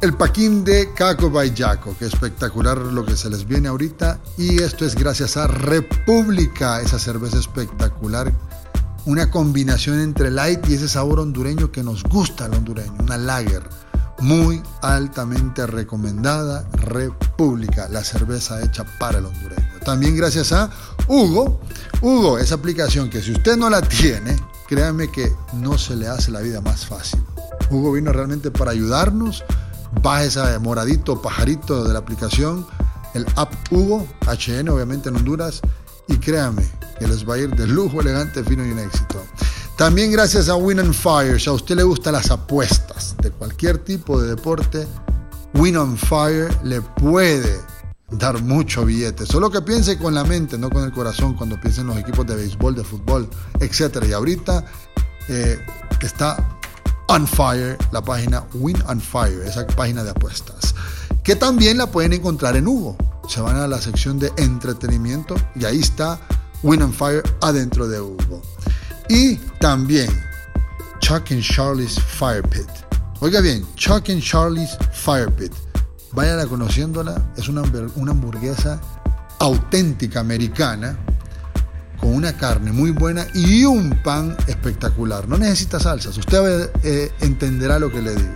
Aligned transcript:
el 0.00 0.14
paquín 0.14 0.64
de 0.64 0.92
Caco 0.94 1.30
Jaco, 1.54 1.96
que 1.98 2.06
espectacular 2.06 2.78
lo 2.78 3.04
que 3.04 3.16
se 3.16 3.28
les 3.28 3.46
viene 3.46 3.68
ahorita. 3.68 4.18
Y 4.38 4.62
esto 4.62 4.84
es 4.84 4.94
gracias 4.94 5.36
a 5.36 5.46
República, 5.46 6.80
esa 6.80 6.98
cerveza 6.98 7.38
espectacular. 7.38 8.32
Una 9.04 9.30
combinación 9.30 10.00
entre 10.00 10.30
light 10.30 10.66
y 10.68 10.74
ese 10.74 10.88
sabor 10.88 11.20
hondureño 11.20 11.70
que 11.70 11.82
nos 11.82 12.02
gusta 12.02 12.46
al 12.46 12.54
hondureño, 12.54 12.94
una 13.00 13.18
lager 13.18 13.62
muy 14.20 14.62
altamente 14.82 15.66
recomendada, 15.66 16.68
República, 16.72 17.88
la 17.88 18.04
cerveza 18.04 18.62
hecha 18.62 18.84
para 18.98 19.18
el 19.18 19.26
hondureño. 19.26 19.78
También 19.84 20.16
gracias 20.16 20.52
a 20.52 20.70
Hugo. 21.08 21.60
Hugo, 22.02 22.38
esa 22.38 22.56
aplicación 22.56 23.08
que 23.08 23.22
si 23.22 23.32
usted 23.32 23.56
no 23.56 23.70
la 23.70 23.80
tiene, 23.80 24.36
créanme 24.66 25.10
que 25.10 25.32
no 25.54 25.78
se 25.78 25.96
le 25.96 26.08
hace 26.08 26.30
la 26.30 26.40
vida 26.40 26.60
más 26.60 26.86
fácil. 26.86 27.22
Hugo 27.70 27.92
vino 27.92 28.12
realmente 28.12 28.50
para 28.50 28.72
ayudarnos 28.72 29.44
baje 30.02 30.26
ese 30.26 30.58
moradito 30.58 31.20
pajarito 31.20 31.84
de 31.84 31.92
la 31.92 31.98
aplicación, 31.98 32.66
el 33.14 33.26
app 33.36 33.52
Hugo, 33.70 34.06
HN 34.26 34.68
obviamente 34.68 35.08
en 35.08 35.16
Honduras, 35.16 35.60
y 36.08 36.16
créanme 36.18 36.68
que 36.98 37.06
les 37.06 37.28
va 37.28 37.34
a 37.34 37.38
ir 37.38 37.50
de 37.54 37.66
lujo, 37.66 38.00
elegante, 38.00 38.42
fino 38.44 38.64
y 38.66 38.70
en 38.70 38.78
éxito. 38.78 39.22
También 39.76 40.12
gracias 40.12 40.48
a 40.48 40.56
Win 40.56 40.80
on 40.80 40.92
Fire, 40.92 41.40
si 41.40 41.48
a 41.48 41.52
usted 41.52 41.76
le 41.76 41.82
gustan 41.82 42.12
las 42.12 42.30
apuestas 42.30 43.16
de 43.22 43.30
cualquier 43.30 43.78
tipo 43.78 44.20
de 44.20 44.28
deporte, 44.28 44.86
Win 45.54 45.76
on 45.76 45.96
Fire 45.96 46.50
le 46.62 46.80
puede 46.82 47.60
dar 48.10 48.42
mucho 48.42 48.84
billete. 48.84 49.24
Solo 49.24 49.50
que 49.50 49.62
piense 49.62 49.96
con 49.96 50.14
la 50.14 50.24
mente, 50.24 50.58
no 50.58 50.68
con 50.68 50.84
el 50.84 50.92
corazón, 50.92 51.34
cuando 51.34 51.60
piense 51.60 51.80
en 51.80 51.88
los 51.88 51.96
equipos 51.96 52.26
de 52.26 52.36
béisbol, 52.36 52.74
de 52.74 52.84
fútbol, 52.84 53.28
etc. 53.60 54.04
Y 54.08 54.12
ahorita 54.12 54.64
eh, 55.28 55.58
está 56.02 56.59
on 57.10 57.26
Fire, 57.26 57.76
la 57.90 58.00
página 58.00 58.44
Win 58.54 58.80
on 58.86 59.00
Fire, 59.00 59.42
esa 59.42 59.66
página 59.66 60.04
de 60.04 60.10
apuestas, 60.10 60.76
que 61.24 61.34
también 61.34 61.76
la 61.76 61.90
pueden 61.90 62.12
encontrar 62.12 62.56
en 62.56 62.68
Hugo. 62.68 62.96
Se 63.28 63.40
van 63.40 63.56
a 63.56 63.66
la 63.66 63.80
sección 63.80 64.20
de 64.20 64.32
entretenimiento 64.36 65.34
y 65.56 65.64
ahí 65.64 65.80
está 65.80 66.20
Win 66.62 66.82
on 66.82 66.92
Fire 66.92 67.22
adentro 67.40 67.88
de 67.88 68.00
Hugo. 68.00 68.42
Y 69.08 69.34
también 69.58 70.08
Chuck 71.00 71.32
and 71.32 71.42
Charlie's 71.42 71.98
Fire 72.00 72.42
Pit. 72.48 72.68
Oiga 73.18 73.40
bien, 73.40 73.66
Chuck 73.74 74.08
and 74.08 74.22
Charlie's 74.22 74.78
Fire 74.92 75.32
Pit. 75.32 75.52
Vayan 76.12 76.48
conociéndola, 76.48 77.32
es 77.36 77.48
una 77.48 77.62
hamburguesa 77.62 78.80
auténtica 79.40 80.20
americana 80.20 80.96
con 82.00 82.14
una 82.14 82.36
carne 82.36 82.72
muy 82.72 82.90
buena 82.90 83.26
y 83.34 83.64
un 83.64 83.90
pan 84.02 84.36
espectacular. 84.46 85.28
No 85.28 85.36
necesita 85.38 85.78
salsas. 85.78 86.16
Usted 86.16 86.70
eh, 86.82 87.12
entenderá 87.20 87.78
lo 87.78 87.90
que 87.90 88.02
le 88.02 88.14
digo. 88.14 88.34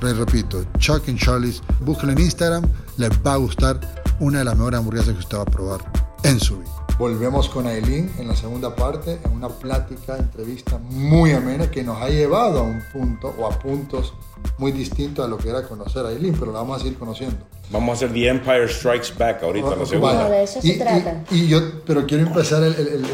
repito, 0.00 0.64
Chuck 0.78 1.08
and 1.08 1.18
Charlie's, 1.18 1.62
búsquenlo 1.80 2.12
en 2.12 2.20
Instagram, 2.20 2.64
les 2.96 3.10
va 3.24 3.34
a 3.34 3.36
gustar 3.36 3.80
una 4.20 4.38
de 4.38 4.44
las 4.44 4.56
mejores 4.56 4.78
hamburguesas 4.78 5.14
que 5.14 5.20
usted 5.20 5.38
va 5.38 5.42
a 5.42 5.46
probar 5.46 5.80
en 6.24 6.38
su 6.38 6.58
vida. 6.58 6.81
Volvemos 6.98 7.48
con 7.48 7.66
Aileen 7.66 8.12
en 8.18 8.28
la 8.28 8.36
segunda 8.36 8.76
parte, 8.76 9.18
en 9.24 9.32
una 9.32 9.48
plática, 9.48 10.16
entrevista 10.16 10.78
muy 10.78 11.32
amena 11.32 11.70
que 11.70 11.82
nos 11.82 12.00
ha 12.00 12.08
llevado 12.08 12.60
a 12.60 12.62
un 12.62 12.82
punto 12.92 13.34
o 13.38 13.46
a 13.46 13.58
puntos 13.58 14.12
muy 14.58 14.72
distintos 14.72 15.24
a 15.24 15.28
lo 15.28 15.38
que 15.38 15.48
era 15.48 15.62
conocer 15.66 16.04
a 16.04 16.10
Aileen, 16.10 16.34
pero 16.38 16.52
la 16.52 16.58
vamos 16.58 16.76
a 16.76 16.84
seguir 16.84 16.98
conociendo. 16.98 17.38
Vamos 17.70 17.90
a 17.90 17.92
hacer 17.94 18.12
The 18.12 18.28
Empire 18.28 18.68
Strikes 18.68 19.14
Back 19.18 19.42
ahorita, 19.42 19.74
la 19.74 19.86
segunda. 19.86 20.28
de 20.28 20.42
eso 20.42 20.60
se 20.60 20.74
trata. 20.74 21.24
Y, 21.30 21.48
yo, 21.48 21.82
pero 21.84 22.06
quiero 22.06 22.26
empezar 22.26 22.62
el, 22.62 22.74
el, 22.74 23.04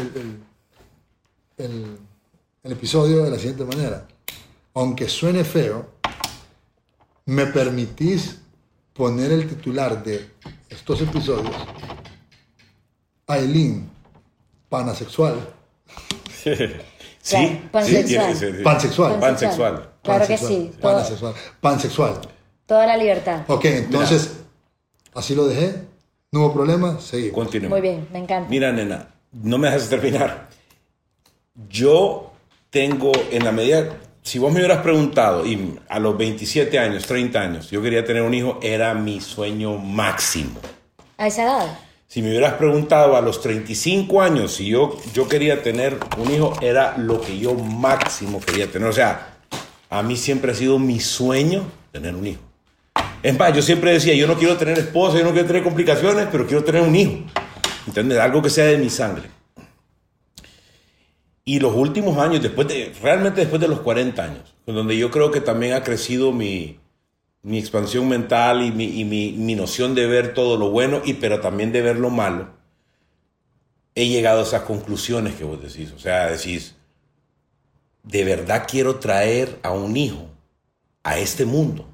el, 1.57 1.97
el, 2.63 2.71
episodio 2.71 3.23
de 3.23 3.31
la 3.31 3.37
siguiente 3.37 3.63
manera. 3.63 4.05
Aunque 4.73 5.07
suene 5.07 5.43
feo, 5.43 5.87
me 7.25 7.45
permitís 7.47 8.39
poner 8.93 9.31
el 9.31 9.47
titular 9.47 10.03
de 10.03 10.29
estos 10.69 11.01
episodios 11.01 11.55
Aileen, 13.29 13.87
panasexual. 14.69 15.35
sí, 17.21 17.61
pansexual. 17.71 18.35
Sí, 18.35 18.45
pansexual. 18.63 19.19
Pansexual. 19.19 19.89
Claro 20.01 20.27
que 20.27 20.37
sí. 20.37 20.71
Pansexual. 20.81 21.33
Pansexual. 21.61 22.21
Toda 22.65 22.87
la 22.87 22.97
libertad. 22.97 23.43
Ok, 23.47 23.65
entonces, 23.65 24.37
así 25.13 25.35
lo 25.35 25.47
dejé. 25.47 25.75
No 26.31 26.39
hubo 26.41 26.53
problema, 26.53 26.99
seguimos. 26.99 27.35
Continuemos. 27.35 27.79
Muy 27.79 27.87
bien, 27.87 28.07
me 28.11 28.17
encanta. 28.17 28.49
Mira, 28.49 28.71
nena, 28.71 29.09
no 29.31 29.59
me 29.59 29.67
dejes 29.69 29.89
terminar. 29.89 30.49
Yo 31.69 32.31
tengo, 32.71 33.11
en 33.29 33.43
la 33.43 33.51
medida, 33.51 33.95
si 34.23 34.39
vos 34.39 34.51
me 34.51 34.59
hubieras 34.59 34.81
preguntado, 34.81 35.45
y 35.45 35.79
a 35.87 35.99
los 35.99 36.17
27 36.17 36.79
años, 36.79 37.05
30 37.05 37.39
años, 37.39 37.69
yo 37.69 37.79
quería 37.81 38.03
tener 38.03 38.23
un 38.23 38.33
hijo, 38.33 38.59
era 38.63 38.95
mi 38.95 39.21
sueño 39.21 39.77
máximo. 39.77 40.59
¿A 41.17 41.27
esa 41.27 41.43
edad? 41.43 41.79
Si 42.09 42.23
me 42.23 42.29
hubieras 42.29 42.53
preguntado 42.53 43.15
a 43.15 43.21
los 43.21 43.39
35 43.39 44.19
años 44.19 44.55
si 44.55 44.65
yo, 44.65 44.97
yo 45.13 45.27
quería 45.27 45.61
tener 45.61 45.99
un 46.17 46.33
hijo, 46.33 46.57
era 46.59 46.97
lo 46.97 47.21
que 47.21 47.37
yo 47.37 47.53
máximo 47.53 48.41
quería 48.41 48.65
tener. 48.65 48.89
O 48.89 48.93
sea, 48.93 49.37
a 49.91 50.01
mí 50.01 50.17
siempre 50.17 50.51
ha 50.51 50.55
sido 50.55 50.79
mi 50.79 50.99
sueño 50.99 51.71
tener 51.91 52.15
un 52.15 52.25
hijo. 52.25 52.41
Es 53.21 53.37
más, 53.37 53.53
yo 53.53 53.61
siempre 53.61 53.91
decía, 53.91 54.15
yo 54.15 54.25
no 54.25 54.39
quiero 54.39 54.57
tener 54.57 54.79
esposa, 54.79 55.19
yo 55.19 55.23
no 55.23 55.33
quiero 55.33 55.45
tener 55.45 55.61
complicaciones, 55.61 56.27
pero 56.31 56.47
quiero 56.47 56.63
tener 56.63 56.81
un 56.81 56.95
hijo. 56.95 57.25
¿Entiendes? 57.85 58.17
Algo 58.17 58.41
que 58.41 58.49
sea 58.49 58.65
de 58.65 58.79
mi 58.79 58.89
sangre. 58.89 59.29
Y 61.45 61.59
los 61.59 61.75
últimos 61.75 62.17
años, 62.17 62.41
después 62.41 62.67
de, 62.69 62.91
realmente 63.03 63.41
después 63.41 63.61
de 63.61 63.67
los 63.67 63.81
40 63.81 64.23
años, 64.23 64.55
donde 64.65 64.97
yo 64.97 65.11
creo 65.11 65.29
que 65.29 65.41
también 65.41 65.73
ha 65.73 65.83
crecido 65.83 66.31
mi, 66.31 66.79
mi 67.41 67.57
expansión 67.57 68.07
mental 68.07 68.61
y, 68.61 68.71
mi, 68.71 69.55
noción 69.55 69.95
de 69.95 70.07
ver 70.07 70.33
todo 70.33 70.57
lo 70.57 70.69
bueno, 70.69 71.01
y, 71.05 71.13
pero 71.15 71.39
también 71.39 71.71
de 71.71 71.81
ver 71.81 71.97
lo 71.97 72.09
malo, 72.09 72.49
he 73.95 74.07
llegado 74.07 74.41
a 74.41 74.43
esas 74.43 74.63
conclusiones 74.63 75.35
que 75.35 75.43
vos 75.43 75.61
decís. 75.61 75.91
O 75.91 75.99
sea, 75.99 76.27
decís, 76.27 76.75
de 78.03 78.23
verdad 78.23 78.65
quiero 78.69 78.97
traer 78.97 79.59
a 79.63 79.71
un 79.71 79.95
hijo 79.97 80.27
a 81.03 81.17
este 81.19 81.45
mundo. 81.45 81.85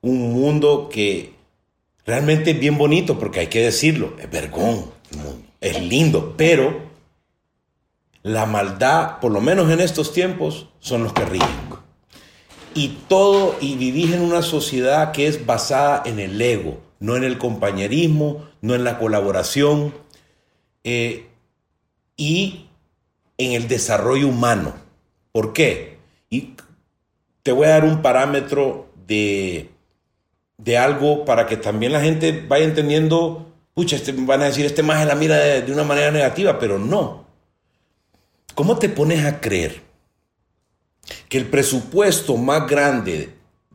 Un 0.00 0.32
mundo 0.32 0.88
que 0.90 1.34
realmente 2.04 2.52
es 2.52 2.60
bien 2.60 2.78
bonito, 2.78 3.18
porque 3.18 3.40
hay 3.40 3.46
que 3.48 3.62
decirlo, 3.62 4.14
es 4.18 4.30
vergón 4.30 4.96
es 5.60 5.82
lindo, 5.82 6.34
pero 6.36 6.80
la 8.22 8.46
maldad, 8.46 9.18
por 9.20 9.32
lo 9.32 9.40
menos 9.40 9.70
en 9.70 9.80
estos 9.80 10.12
tiempos, 10.12 10.68
son 10.80 11.04
los 11.04 11.12
que 11.12 11.24
ríen 11.24 11.65
y 12.76 12.88
todo, 13.08 13.56
y 13.58 13.76
vivís 13.76 14.12
en 14.12 14.20
una 14.20 14.42
sociedad 14.42 15.10
que 15.10 15.26
es 15.26 15.46
basada 15.46 16.02
en 16.04 16.20
el 16.20 16.40
ego, 16.40 16.78
no 17.00 17.16
en 17.16 17.24
el 17.24 17.38
compañerismo, 17.38 18.46
no 18.60 18.74
en 18.74 18.84
la 18.84 18.98
colaboración 18.98 19.94
eh, 20.84 21.26
y 22.18 22.66
en 23.38 23.52
el 23.52 23.66
desarrollo 23.66 24.28
humano. 24.28 24.74
¿Por 25.32 25.54
qué? 25.54 25.96
Y 26.28 26.52
te 27.42 27.50
voy 27.50 27.64
a 27.66 27.70
dar 27.70 27.84
un 27.84 28.02
parámetro 28.02 28.90
de, 29.06 29.70
de 30.58 30.76
algo 30.76 31.24
para 31.24 31.46
que 31.46 31.56
también 31.56 31.92
la 31.92 32.02
gente 32.02 32.44
vaya 32.46 32.66
entendiendo, 32.66 33.54
pucha, 33.72 33.96
este, 33.96 34.12
van 34.12 34.42
a 34.42 34.46
decir, 34.46 34.66
este 34.66 34.82
más 34.82 35.06
la 35.06 35.14
mira 35.14 35.36
de 35.38 35.72
una 35.72 35.84
manera 35.84 36.10
negativa, 36.10 36.58
pero 36.58 36.78
no. 36.78 37.24
¿Cómo 38.54 38.78
te 38.78 38.90
pones 38.90 39.24
a 39.24 39.40
creer 39.40 39.85
que 41.28 41.38
el 41.38 41.46
presupuesto 41.46 42.36
más 42.36 42.68
grande 42.68 43.30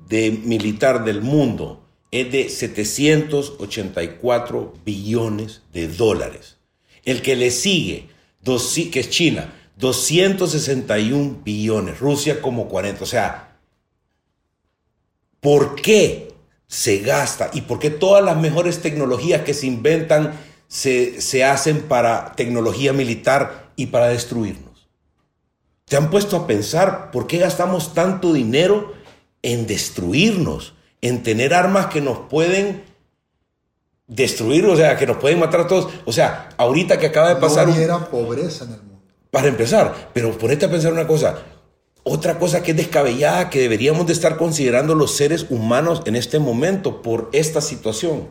de 0.07 0.31
militar 0.31 1.05
del 1.05 1.21
mundo 1.21 1.81
es 2.11 2.31
de 2.31 2.49
784 2.49 4.73
billones 4.85 5.61
de 5.73 5.87
dólares. 5.87 6.57
El 7.05 7.21
que 7.21 7.35
le 7.35 7.51
sigue, 7.51 8.07
que 8.43 8.99
es 8.99 9.09
China, 9.09 9.53
261 9.77 11.41
billones, 11.43 11.99
Rusia 11.99 12.41
como 12.41 12.67
40. 12.67 13.03
O 13.03 13.07
sea, 13.07 13.57
¿por 15.39 15.75
qué 15.75 16.33
se 16.67 16.99
gasta 16.99 17.49
y 17.53 17.61
por 17.61 17.79
qué 17.79 17.89
todas 17.89 18.23
las 18.23 18.37
mejores 18.37 18.81
tecnologías 18.81 19.41
que 19.41 19.53
se 19.53 19.67
inventan 19.67 20.39
se, 20.67 21.21
se 21.21 21.43
hacen 21.43 21.83
para 21.83 22.33
tecnología 22.33 22.93
militar 22.93 23.71
y 23.75 23.87
para 23.87 24.09
destruirnos? 24.09 24.70
¿Te 25.91 25.97
han 25.97 26.09
puesto 26.09 26.37
a 26.37 26.47
pensar 26.47 27.11
por 27.11 27.27
qué 27.27 27.37
gastamos 27.37 27.93
tanto 27.93 28.31
dinero 28.31 28.93
en 29.41 29.67
destruirnos, 29.67 30.73
en 31.01 31.21
tener 31.21 31.53
armas 31.53 31.87
que 31.87 31.99
nos 31.99 32.17
pueden 32.29 32.85
destruir, 34.07 34.65
o 34.67 34.77
sea, 34.77 34.95
que 34.95 35.05
nos 35.05 35.17
pueden 35.17 35.39
matar 35.39 35.59
a 35.59 35.67
todos? 35.67 35.91
O 36.05 36.13
sea, 36.13 36.47
ahorita 36.55 36.97
que 36.97 37.07
acaba 37.07 37.33
de 37.33 37.41
pasar... 37.41 37.67
No 37.67 37.73
hubiera 37.73 38.09
pobreza 38.09 38.63
en 38.63 38.71
el 38.71 38.83
mundo. 38.83 39.01
Para 39.31 39.49
empezar, 39.49 40.11
pero 40.13 40.31
ponete 40.37 40.65
a 40.65 40.71
pensar 40.71 40.93
una 40.93 41.05
cosa. 41.05 41.39
Otra 42.03 42.39
cosa 42.39 42.63
que 42.63 42.71
es 42.71 42.77
descabellada, 42.77 43.49
que 43.49 43.59
deberíamos 43.59 44.07
de 44.07 44.13
estar 44.13 44.37
considerando 44.37 44.95
los 44.95 45.17
seres 45.17 45.47
humanos 45.49 46.03
en 46.05 46.15
este 46.15 46.39
momento 46.39 47.01
por 47.01 47.29
esta 47.33 47.59
situación. 47.59 48.29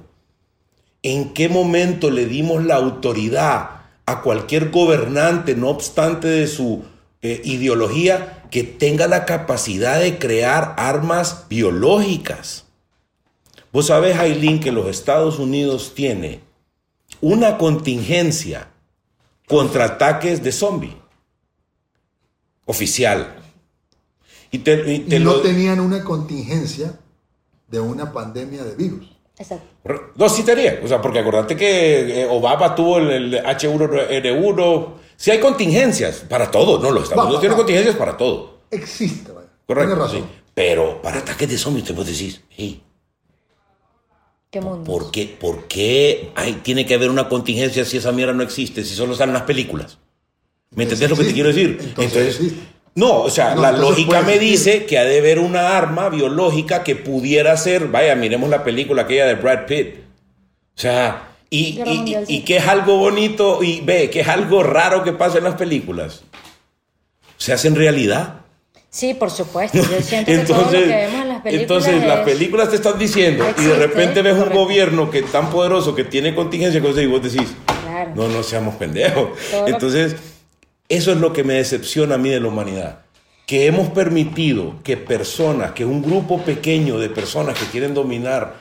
¿En 1.02 1.34
qué 1.34 1.50
momento 1.50 2.10
le 2.10 2.24
dimos 2.24 2.64
la 2.64 2.76
autoridad 2.76 3.82
a 4.06 4.22
cualquier 4.22 4.70
gobernante, 4.70 5.54
no 5.56 5.68
obstante 5.68 6.26
de 6.26 6.46
su 6.46 6.84
eh, 7.22 7.40
ideología 7.44 8.44
que 8.50 8.62
tenga 8.64 9.06
la 9.06 9.26
capacidad 9.26 10.00
de 10.00 10.18
crear 10.18 10.74
armas 10.78 11.46
biológicas. 11.48 12.64
Vos 13.72 13.88
sabés, 13.88 14.18
Aileen, 14.18 14.58
que 14.58 14.72
los 14.72 14.88
Estados 14.88 15.38
Unidos 15.38 15.92
tiene 15.94 16.40
una 17.20 17.58
contingencia 17.58 18.68
contra 19.46 19.84
ataques 19.84 20.42
de 20.42 20.52
zombie. 20.52 20.96
Oficial. 22.64 23.36
Y, 24.50 24.58
te, 24.58 24.92
y, 24.92 25.00
te 25.00 25.16
y 25.16 25.18
no 25.20 25.34
lo... 25.34 25.40
tenían 25.42 25.80
una 25.80 26.02
contingencia 26.02 26.98
de 27.68 27.80
una 27.80 28.12
pandemia 28.12 28.64
de 28.64 28.74
virus. 28.74 29.10
Exacto. 29.38 29.66
No, 30.16 30.28
sí 30.28 30.42
tenía. 30.42 30.80
O 30.82 30.88
sea, 30.88 31.00
porque 31.00 31.18
acordate 31.18 31.56
que 31.56 32.22
eh, 32.22 32.26
Obama 32.30 32.74
tuvo 32.74 32.98
el, 32.98 33.34
el 33.34 33.44
H1N1. 33.44 34.94
Sí 35.20 35.30
hay 35.30 35.38
contingencias 35.38 36.24
para 36.26 36.50
todo. 36.50 36.78
No, 36.78 36.90
los 36.90 37.02
Estados 37.02 37.24
Unidos 37.24 37.40
tienen 37.42 37.58
contingencias 37.58 37.94
para 37.94 38.16
todo. 38.16 38.60
Existe, 38.70 39.30
vaya. 39.30 39.48
Correcto. 39.66 39.90
Tiene 39.90 40.02
razón. 40.02 40.20
sí. 40.22 40.40
Pero 40.54 41.02
para 41.02 41.18
ataques 41.18 41.46
de 41.46 41.58
zombies, 41.58 41.84
te 41.84 41.92
puedes 41.92 42.12
decir, 42.12 42.40
hey, 42.48 42.82
¿Qué 44.50 44.62
mundo? 44.62 44.90
¿por 44.90 45.10
qué, 45.10 45.36
por 45.38 45.68
qué 45.68 46.32
hay, 46.34 46.54
tiene 46.62 46.86
que 46.86 46.94
haber 46.94 47.10
una 47.10 47.28
contingencia 47.28 47.84
si 47.84 47.98
esa 47.98 48.12
mierda 48.12 48.32
no 48.32 48.42
existe, 48.42 48.82
si 48.82 48.94
solo 48.94 49.12
están 49.12 49.34
las 49.34 49.42
películas? 49.42 49.98
¿Me 50.70 50.84
entendés 50.84 51.10
lo 51.10 51.16
que 51.16 51.24
te 51.24 51.34
quiero 51.34 51.48
decir? 51.48 51.78
Entonces, 51.82 52.36
existe. 52.36 52.60
no, 52.94 53.20
o 53.20 53.30
sea, 53.30 53.54
No, 53.54 53.60
la 53.60 53.70
entonces 53.70 53.90
lógica 53.90 54.22
me 54.22 54.38
dice 54.38 54.86
que 54.86 54.98
ha 54.98 55.04
de 55.04 55.18
haber 55.18 55.38
una 55.38 55.76
arma 55.76 56.08
biológica 56.08 56.82
que 56.82 56.96
pudiera 56.96 57.54
ser, 57.58 57.88
vaya, 57.88 58.14
miremos 58.14 58.48
la 58.48 58.64
película 58.64 59.02
aquella 59.02 59.26
de 59.26 59.34
Brad 59.34 59.66
Pitt. 59.66 59.96
O 60.76 60.80
sea, 60.80 61.29
y, 61.50 61.80
y- 61.80 61.84
Mundial, 61.84 62.22
y- 62.22 62.26
sí. 62.26 62.36
y 62.36 62.40
que 62.42 62.56
es 62.58 62.66
algo 62.68 62.96
bonito 62.96 63.62
y 63.62 63.80
ve, 63.80 64.08
que 64.10 64.20
es 64.20 64.28
algo 64.28 64.62
raro 64.62 65.02
que 65.04 65.12
pasa 65.12 65.38
en 65.38 65.44
las 65.44 65.54
películas. 65.56 66.22
Se 67.36 67.52
hacen 67.52 67.74
realidad. 67.74 68.36
Sí, 68.90 69.14
por 69.14 69.30
supuesto. 69.30 69.78
Yo 69.78 70.00
siento 70.02 70.30
que 70.32 70.38
todo 70.38 70.56
lo 70.62 70.62
Entonces, 70.68 70.80
que 70.82 70.88
vemos 70.88 71.22
en 71.22 71.28
las 71.28 71.42
películas 71.42 71.62
entonces 71.86 72.06
las 72.06 72.20
películas 72.20 72.70
te 72.70 72.76
están 72.76 72.98
diciendo 72.98 73.44
y 73.58 73.62
de 73.64 73.74
repente 73.76 74.20
ves 74.22 74.34
un 74.34 74.50
gobierno 74.52 75.10
que 75.10 75.22
tan 75.22 75.48
poderoso 75.50 75.94
que 75.94 76.04
tiene 76.04 76.34
contingencia 76.34 76.80
cosas 76.82 77.02
y 77.02 77.06
vos 77.06 77.22
decís, 77.22 77.48
Claro. 77.84 78.12
no, 78.16 78.28
no 78.28 78.42
seamos 78.42 78.74
pendejos. 78.76 79.30
Todo 79.50 79.66
Entonces, 79.68 80.16
eso 80.88 81.12
es 81.12 81.18
lo 81.18 81.32
que 81.32 81.44
me 81.44 81.54
decepciona 81.54 82.16
a 82.16 82.18
mí 82.18 82.30
de 82.30 82.40
la 82.40 82.48
humanidad. 82.48 83.00
Que 83.46 83.66
hemos 83.66 83.88
permitido 83.90 84.74
que 84.82 84.96
personas, 84.96 85.70
que 85.72 85.84
un 85.84 86.02
grupo 86.02 86.42
pequeño 86.42 86.98
de 86.98 87.10
personas 87.10 87.58
que 87.58 87.66
quieren 87.66 87.94
dominar 87.94 88.56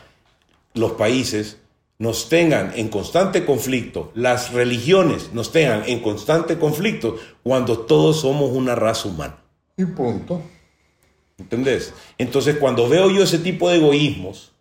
los 0.76 0.92
países 0.94 1.58
nos 2.00 2.30
tengan 2.30 2.72
en 2.76 2.88
constante 2.88 3.46
conflicto, 3.46 4.12
las 4.16 4.54
religiones 4.54 5.32
nos 5.34 5.52
tengan 5.52 5.84
en 5.86 6.00
constante 6.00 6.58
conflicto 6.58 7.18
cuando 7.44 7.80
todos 7.80 8.22
somos 8.22 8.52
una 8.52 8.74
raza 8.74 9.10
humana. 9.10 9.38
Y 9.76 9.84
punto. 9.86 10.42
¿Entendés? 11.38 11.94
Entonces, 12.18 12.58
cuando 12.58 12.88
veo 12.88 13.10
yo 13.12 13.24
ese 13.24 13.38
tipo 13.40 13.70
de 13.70 13.78
egoísmos, 13.78 14.54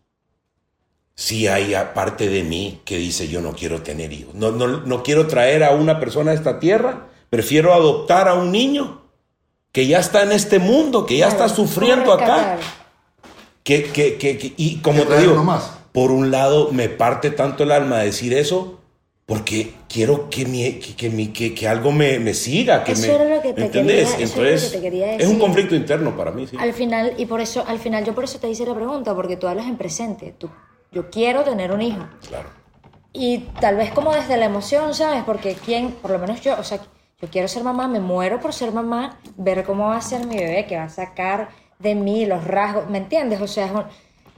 sí 1.15 1.47
hay 1.47 1.75
parte 1.95 2.29
de 2.29 2.43
mí 2.43 2.81
que 2.85 2.97
dice 2.99 3.29
yo 3.29 3.41
no 3.41 3.53
quiero 3.53 3.83
tener 3.83 4.13
hijos. 4.13 4.35
No, 4.35 4.51
no, 4.53 4.67
no 4.67 5.03
quiero 5.05 5.27
traer 5.29 5.63
a 5.65 5.71
una 5.71 5.99
persona 6.01 6.33
a 6.33 6.35
esta 6.35 6.59
tierra. 6.61 7.07
Prefiero 7.31 7.73
adoptar 7.73 8.27
a 8.29 8.35
un 8.35 8.51
niño 8.53 9.03
que 9.73 9.87
ya 9.87 9.99
está 10.01 10.23
en 10.23 10.33
este 10.33 10.59
mundo, 10.59 11.07
que 11.07 11.19
ya 11.19 11.29
está 11.29 11.49
sufriendo 11.49 12.13
¿cómo 12.13 12.25
acá. 12.25 12.59
Que, 13.63 13.85
que, 13.85 14.17
que- 14.17 14.39
que- 14.39 14.55
y 14.57 14.77
como 14.79 15.03
te 15.03 15.21
digo. 15.21 15.35
Por 15.99 16.13
un 16.13 16.31
lado 16.31 16.71
me 16.71 16.89
parte 16.89 17.33
tanto 17.33 17.65
el 17.65 17.73
alma 17.73 17.99
decir 17.99 18.33
eso, 18.33 18.79
porque 19.27 19.73
quiero 19.89 20.31
que, 20.31 20.47
mi, 20.47 20.75
que, 20.75 20.95
que 20.95 21.11
mi- 21.11 21.33
que- 21.33 21.53
que 21.55 21.67
algo 21.67 21.91
me, 21.91 22.21
me 22.21 22.35
siga. 22.35 22.85
Que 22.85 22.93
Eso 22.93 23.09
me, 23.09 23.15
era 23.17 23.25
lo 23.37 23.43
que 23.43 23.53
te 23.53 23.65
¿entendés? 23.65 24.11
quería- 24.13 24.25
eso 24.25 24.35
era 24.41 24.45
lo 24.45 24.49
Entonces, 24.51 24.71
que 24.71 24.77
te 24.79 24.83
quería 24.85 25.07
es 25.15 25.23
un 25.25 25.33
decir. 25.33 25.39
conflicto 25.41 25.75
interno 25.75 26.17
para 26.17 26.31
mí. 26.31 26.47
Sí. 26.47 26.57
Al 26.61 26.73
final, 26.73 27.15
y 27.19 27.27
por 27.27 27.41
eso, 27.41 27.65
al 27.67 27.79
final, 27.81 28.05
yo 28.05 28.15
por 28.15 28.23
eso 28.25 28.39
te 28.39 28.49
hice 28.49 28.65
la 28.65 28.75
pregunta, 28.77 29.13
porque 29.17 29.37
tú 29.37 29.49
hablas 29.49 29.67
en 29.67 29.77
presente. 29.77 30.35
Tú, 30.39 30.49
yo 30.93 31.11
quiero 31.11 31.43
tener 31.43 31.73
un 31.73 31.83
hijo. 31.83 32.07
Claro. 32.29 32.49
Y 33.13 33.39
tal 33.61 33.75
vez 33.77 33.91
como 33.91 34.13
desde 34.15 34.37
la 34.37 34.45
emoción, 34.47 34.95
¿sabes? 34.95 35.25
Porque 35.25 35.57
quién, 35.65 35.91
por 35.93 36.13
lo 36.13 36.19
menos 36.21 36.41
yo, 36.41 36.55
o 36.59 36.63
sea, 36.63 36.79
yo 37.21 37.29
quiero 37.29 37.49
ser 37.49 37.65
mamá, 37.65 37.89
me 37.89 37.99
muero 38.01 38.39
por 38.41 38.53
ser 38.55 38.71
mamá, 38.73 39.19
ver 39.37 39.65
cómo 39.65 39.89
va 39.89 39.97
a 39.97 40.01
ser 40.01 40.25
mi 40.27 40.37
bebé, 40.37 40.65
que 40.67 40.77
va 40.77 40.85
a 40.85 40.89
sacar 40.89 41.49
de 41.81 41.95
mí 41.97 42.25
los 42.27 42.45
rasgos, 42.45 42.89
¿me 42.89 42.99
entiendes? 42.99 43.41
O 43.41 43.49
sea, 43.49 43.67
es 43.67 43.73
un- 43.73 43.85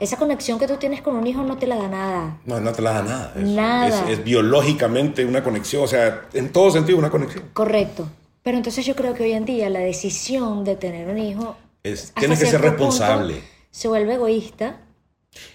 esa 0.00 0.16
conexión 0.16 0.58
que 0.58 0.66
tú 0.66 0.76
tienes 0.76 1.02
con 1.02 1.14
un 1.14 1.26
hijo 1.26 1.42
no 1.42 1.58
te 1.58 1.66
la 1.66 1.76
da 1.76 1.88
nada. 1.88 2.38
No, 2.46 2.58
no 2.58 2.72
te 2.72 2.82
la 2.82 2.92
da 2.94 3.02
nada. 3.02 3.32
Es, 3.36 3.42
Nada. 3.42 4.10
Es, 4.10 4.18
es 4.18 4.24
biológicamente 4.24 5.24
una 5.24 5.44
conexión, 5.44 5.84
o 5.84 5.86
sea, 5.86 6.22
en 6.32 6.50
todo 6.50 6.70
sentido 6.70 6.98
una 6.98 7.10
conexión. 7.10 7.44
Correcto. 7.52 8.08
Pero 8.42 8.56
entonces 8.56 8.84
yo 8.86 8.96
creo 8.96 9.14
que 9.14 9.22
hoy 9.24 9.32
en 9.32 9.44
día 9.44 9.68
la 9.68 9.80
decisión 9.80 10.64
de 10.64 10.74
tener 10.76 11.08
un 11.08 11.18
hijo 11.18 11.56
Es, 11.82 12.12
tienes 12.18 12.38
que 12.38 12.46
ser 12.46 12.60
punto, 12.60 12.70
responsable. 12.70 13.42
se 13.70 13.88
vuelve 13.88 14.14
egoísta. 14.14 14.78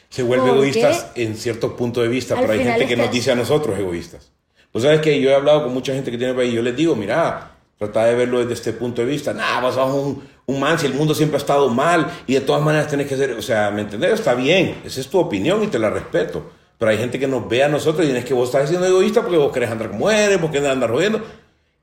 Se 0.09 0.23
vuelve 0.23 0.49
egoístas 0.49 1.07
en 1.15 1.35
cierto 1.35 1.75
punto 1.75 2.01
de 2.01 2.07
vista, 2.07 2.35
pero 2.39 2.53
hay 2.53 2.63
gente 2.63 2.87
que 2.87 2.95
nos 2.95 3.11
dice 3.11 3.31
a 3.31 3.35
nosotros 3.35 3.77
egoístas. 3.77 4.31
Pues 4.71 4.83
sabes 4.83 5.01
que 5.01 5.19
yo 5.19 5.29
he 5.29 5.35
hablado 5.35 5.63
con 5.63 5.73
mucha 5.73 5.93
gente 5.93 6.11
que 6.11 6.17
tiene 6.17 6.33
país 6.33 6.51
y 6.53 6.55
yo 6.55 6.61
les 6.61 6.75
digo, 6.75 6.95
mira, 6.95 7.51
trata 7.77 8.05
de 8.05 8.15
verlo 8.15 8.39
desde 8.39 8.53
este 8.53 8.73
punto 8.73 9.01
de 9.01 9.07
vista. 9.07 9.33
Nah, 9.33 9.59
vos 9.61 9.75
sos 9.75 9.93
un, 9.93 10.23
un 10.47 10.59
man, 10.59 10.77
si 10.77 10.85
el 10.85 10.93
mundo 10.93 11.15
siempre 11.15 11.37
ha 11.37 11.39
estado 11.39 11.69
mal 11.69 12.07
y 12.27 12.33
de 12.33 12.41
todas 12.41 12.61
maneras 12.61 12.87
tenés 12.87 13.07
que 13.07 13.17
ser, 13.17 13.31
o 13.31 13.41
sea, 13.41 13.71
¿me 13.71 13.81
entendés? 13.81 14.13
Está 14.13 14.35
bien, 14.35 14.81
esa 14.85 15.01
es 15.01 15.07
tu 15.07 15.19
opinión 15.19 15.63
y 15.63 15.67
te 15.67 15.79
la 15.79 15.89
respeto. 15.89 16.51
Pero 16.77 16.91
hay 16.91 16.97
gente 16.97 17.17
que 17.19 17.27
nos 17.27 17.47
ve 17.47 17.63
a 17.63 17.69
nosotros 17.69 18.03
y 18.03 18.09
tienes 18.09 18.25
que 18.25 18.33
vos 18.33 18.49
estás 18.49 18.69
siendo 18.69 18.85
egoísta 18.85 19.21
porque 19.21 19.37
vos 19.37 19.51
querés 19.51 19.71
andar 19.71 19.89
como 19.89 20.11
eres, 20.11 20.37
porque 20.37 20.57
andar 20.57 20.91
jodiendo. 20.91 21.21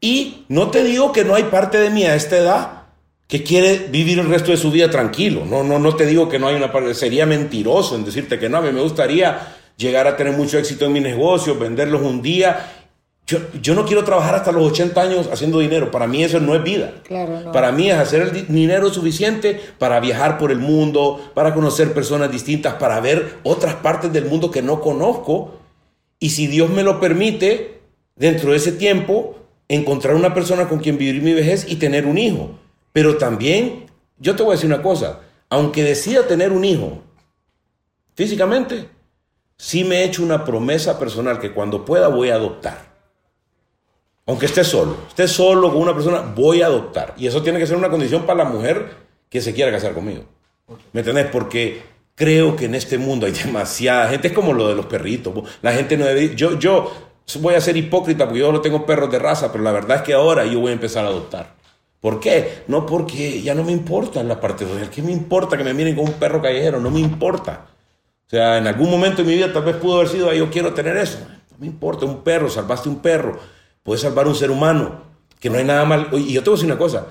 Y 0.00 0.44
no 0.49 0.70
te 0.70 0.85
digo 0.85 1.12
que 1.12 1.25
no 1.25 1.35
hay 1.35 1.44
parte 1.44 1.79
de 1.79 1.91
mí 1.91 2.05
a 2.05 2.14
esta 2.14 2.37
edad 2.37 2.82
que 3.26 3.43
quiere 3.43 3.87
vivir 3.88 4.19
el 4.19 4.29
resto 4.29 4.50
de 4.50 4.59
su 4.59 4.70
vida 4.70 4.91
tranquilo. 4.91 5.44
No, 5.47 5.64
no, 5.64 5.79
no 5.79 5.97
te 5.97 6.05
digo 6.05 6.29
que 6.29 6.38
no 6.38 6.49
hay 6.49 6.55
una 6.55 6.70
parte, 6.70 6.93
sería 6.94 7.25
mentiroso 7.25 7.97
en 7.97 8.05
decirte 8.05 8.38
que 8.38 8.49
no. 8.49 8.59
A 8.59 8.61
mí 8.61 8.70
me 8.73 8.82
gustaría 8.82 9.56
llegar 9.76 10.06
a 10.06 10.17
tener 10.17 10.35
mucho 10.35 10.59
éxito 10.59 10.85
en 10.85 10.93
mi 10.93 11.00
negocio, 11.00 11.59
venderlos 11.59 12.03
un 12.03 12.20
día. 12.20 12.81
Yo, 13.32 13.38
yo 13.62 13.75
no 13.75 13.87
quiero 13.87 14.05
trabajar 14.05 14.34
hasta 14.34 14.52
los 14.52 14.70
80 14.70 15.00
años 15.00 15.29
haciendo 15.32 15.58
dinero. 15.61 15.90
Para 15.90 16.06
mí 16.06 16.23
eso 16.23 16.38
no 16.38 16.55
es 16.55 16.62
vida. 16.62 16.93
Claro, 17.05 17.40
no. 17.40 17.50
Para 17.52 17.73
mí 17.73 17.88
es 17.90 17.96
hacer 17.96 18.20
el 18.23 18.32
di- 18.32 18.43
dinero 18.43 18.93
suficiente 18.93 19.58
para 19.79 20.00
viajar 20.00 20.37
por 20.37 20.50
el 20.52 20.58
mundo, 20.58 21.31
para 21.34 21.55
conocer 21.55 21.94
personas 21.94 22.31
distintas, 22.31 22.75
para 22.75 23.00
ver 23.00 23.38
otras 23.43 23.75
partes 23.76 24.12
del 24.12 24.26
mundo 24.26 24.50
que 24.50 24.61
no 24.61 24.80
conozco. 24.83 25.54
Y 26.18 26.30
si 26.30 26.47
Dios 26.47 26.68
me 26.68 26.83
lo 26.83 27.00
permite, 27.00 27.80
dentro 28.16 28.50
de 28.50 28.59
ese 28.59 28.73
tiempo, 28.73 29.37
encontrar 29.68 30.14
una 30.14 30.35
persona 30.35 30.68
con 30.68 30.80
quien 30.80 30.99
vivir 30.99 31.23
mi 31.23 31.33
vejez 31.33 31.64
y 31.68 31.76
tener 31.76 32.04
un 32.06 32.18
hijo. 32.18 32.50
Pero 32.92 33.16
también, 33.16 33.87
yo 34.18 34.37
te 34.37 34.42
voy 34.42 34.52
a 34.52 34.56
decir 34.56 34.68
una 34.73 34.83
cosa, 34.83 35.21
aunque 35.49 35.83
decida 35.83 36.26
tener 36.26 36.52
un 36.52 36.64
hijo 36.66 36.99
físicamente, 38.14 38.88
sí 39.56 39.85
me 39.85 40.00
he 40.00 40.04
hecho 40.04 40.23
una 40.23 40.45
promesa 40.45 40.99
personal 40.99 41.38
que 41.38 41.52
cuando 41.52 41.85
pueda 41.85 42.09
voy 42.09 42.28
a 42.30 42.35
adoptar. 42.35 42.91
Aunque 44.26 44.47
esté 44.47 44.62
solo, 44.62 44.97
esté 45.09 45.26
solo 45.26 45.73
con 45.73 45.83
una 45.83 45.95
persona, 45.95 46.21
voy 46.21 46.62
a 46.62 46.67
adoptar. 46.67 47.14
Y 47.17 47.26
eso 47.26 47.43
tiene 47.43 47.59
que 47.59 47.67
ser 47.67 47.76
una 47.76 47.91
condición 47.91 48.23
para 48.23 48.45
la 48.45 48.50
mujer 48.50 48.91
que 49.29 49.41
se 49.41 49.52
quiera 49.52 49.73
casar 49.73 49.95
conmigo. 49.95 50.25
¿Me 50.93 51.00
entendés? 51.00 51.26
Porque 51.26 51.83
creo 52.14 52.55
que 52.55 52.67
en 52.67 52.75
este 52.75 52.99
mundo 52.99 53.26
hay 53.26 53.33
demasiada 53.45 54.09
gente. 54.09 54.29
Es 54.29 54.35
como 54.35 54.52
lo 54.52 54.69
de 54.69 54.75
los 54.75 54.87
perritos. 54.87 55.35
La 55.61 55.73
gente 55.73 55.97
no 55.97 56.05
debe. 56.05 56.35
Yo, 56.37 56.59
yo 56.59 56.93
voy 57.41 57.55
a 57.55 57.61
ser 57.61 57.76
hipócrita 57.76 58.26
porque 58.26 58.41
yo 58.41 58.52
no 58.52 58.61
tengo 58.61 58.87
perros 58.87 59.11
de 59.11 59.19
raza, 59.19 59.50
pero 59.50 59.64
la 59.64 59.73
verdad 59.73 59.99
es 59.99 60.02
que 60.02 60.14
ahora 60.14 60.45
yo 60.45 60.61
voy 60.61 60.71
a 60.71 60.75
empezar 60.75 61.05
a 61.05 61.09
adoptar. 61.09 61.55
¿Por 62.00 62.19
qué? 62.21 62.62
No 62.69 62.85
porque 62.85 63.43
ya 63.43 63.55
no 63.55 63.62
me 63.64 63.73
importa 63.73 64.23
la 64.23 64.41
parte 64.41 64.67
social. 64.67 64.91
¿Qué 64.91 65.02
me 65.02 65.12
importa 65.12 65.57
que 65.57 65.64
me 65.64 65.75
miren 65.75 65.95
con 65.95 66.05
un 66.07 66.14
perro 66.14 66.43
callejero? 66.43 66.81
No 66.81 66.91
me 66.91 67.00
importa. 67.00 67.67
O 68.26 68.31
sea, 68.31 68.59
en 68.59 68.67
algún 68.67 68.91
momento 68.91 69.23
de 69.23 69.29
mi 69.29 69.35
vida 69.37 69.52
tal 69.52 69.62
vez 69.64 69.76
pudo 69.76 69.97
haber 69.97 70.09
sido, 70.09 70.31
"Ay, 70.31 70.38
yo 70.38 70.50
quiero 70.50 70.73
tener 70.75 70.97
eso. 70.97 71.19
No 71.50 71.59
me 71.59 71.67
importa, 71.67 72.05
un 72.05 72.23
perro, 72.23 72.49
salvaste 72.50 72.88
un 72.88 73.00
perro. 73.00 73.38
Puedes 73.82 74.02
salvar 74.02 74.26
un 74.26 74.34
ser 74.34 74.50
humano. 74.50 75.02
Que 75.40 75.50
no 75.50 75.58
hay 75.58 75.64
nada 75.64 75.84
mal. 75.84 76.08
Y 76.12 76.32
yo 76.32 76.42
te 76.42 76.50
voy 76.50 76.56
a 76.56 76.58
decir 76.58 76.72
una 76.72 76.78
cosa. 76.78 77.06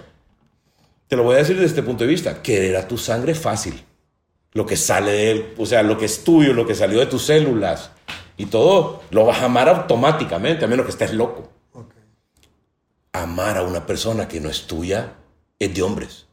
Te 1.07 1.15
lo 1.17 1.23
voy 1.23 1.35
a 1.35 1.39
decir 1.39 1.55
desde 1.55 1.67
este 1.67 1.83
punto 1.83 2.03
de 2.05 2.09
vista. 2.09 2.41
Querer 2.41 2.77
a 2.77 2.87
tu 2.87 2.97
sangre 2.97 3.33
es 3.33 3.39
fácil. 3.39 3.83
Lo 4.53 4.65
que 4.65 4.77
sale 4.77 5.11
de 5.11 5.31
él, 5.31 5.53
o 5.57 5.65
sea, 5.65 5.83
lo 5.83 5.97
que 5.97 6.05
es 6.05 6.23
tuyo, 6.23 6.53
lo 6.53 6.65
que 6.65 6.75
salió 6.75 6.99
de 6.99 7.05
tus 7.05 7.23
células 7.23 7.91
y 8.37 8.45
todo, 8.45 9.01
lo 9.11 9.25
vas 9.25 9.39
a 9.41 9.45
amar 9.45 9.69
automáticamente, 9.69 10.65
a 10.65 10.67
menos 10.67 10.85
que 10.85 10.91
estés 10.91 11.13
loco. 11.13 11.49
Ok. 11.73 11.93
Amar 13.13 13.57
a 13.57 13.63
una 13.63 13.85
persona 13.85 14.27
que 14.27 14.39
no 14.41 14.49
es 14.49 14.67
tuya 14.67 15.13
es 15.59 15.73
de 15.73 15.81
hombres. 15.81 16.27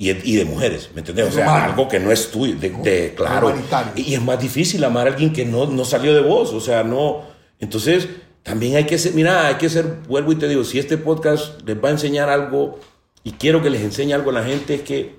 Y, 0.00 0.12
de 0.12 0.44
mujeres, 0.44 0.90
¿me 0.94 1.00
entiendes? 1.00 1.26
O 1.26 1.32
sea, 1.32 1.48
humano. 1.48 1.64
algo 1.64 1.88
que 1.88 1.98
no 1.98 2.12
es 2.12 2.30
tuyo, 2.30 2.54
de, 2.56 2.70
de- 2.70 3.14
claro. 3.16 3.52
Y 3.96 4.14
es 4.14 4.22
más 4.22 4.40
difícil 4.40 4.84
amar 4.84 5.08
a 5.08 5.10
alguien 5.10 5.32
que 5.32 5.44
no, 5.44 5.66
no 5.66 5.84
salió 5.84 6.14
de 6.14 6.20
vos, 6.20 6.52
o 6.52 6.60
sea, 6.60 6.84
no. 6.84 7.22
Entonces, 7.58 8.08
también 8.42 8.76
hay 8.76 8.84
que 8.84 8.98
ser, 8.98 9.14
mira, 9.14 9.46
hay 9.46 9.56
que 9.56 9.68
ser, 9.68 9.84
vuelvo 10.08 10.32
y 10.32 10.36
te 10.36 10.48
digo, 10.48 10.64
si 10.64 10.78
este 10.78 10.96
podcast 10.96 11.60
les 11.66 11.82
va 11.82 11.88
a 11.88 11.92
enseñar 11.92 12.30
algo 12.30 12.78
y 13.24 13.32
quiero 13.32 13.62
que 13.62 13.70
les 13.70 13.82
enseñe 13.82 14.12
algo 14.12 14.30
a 14.30 14.34
la 14.34 14.44
gente, 14.44 14.74
es 14.74 14.82
que 14.82 15.18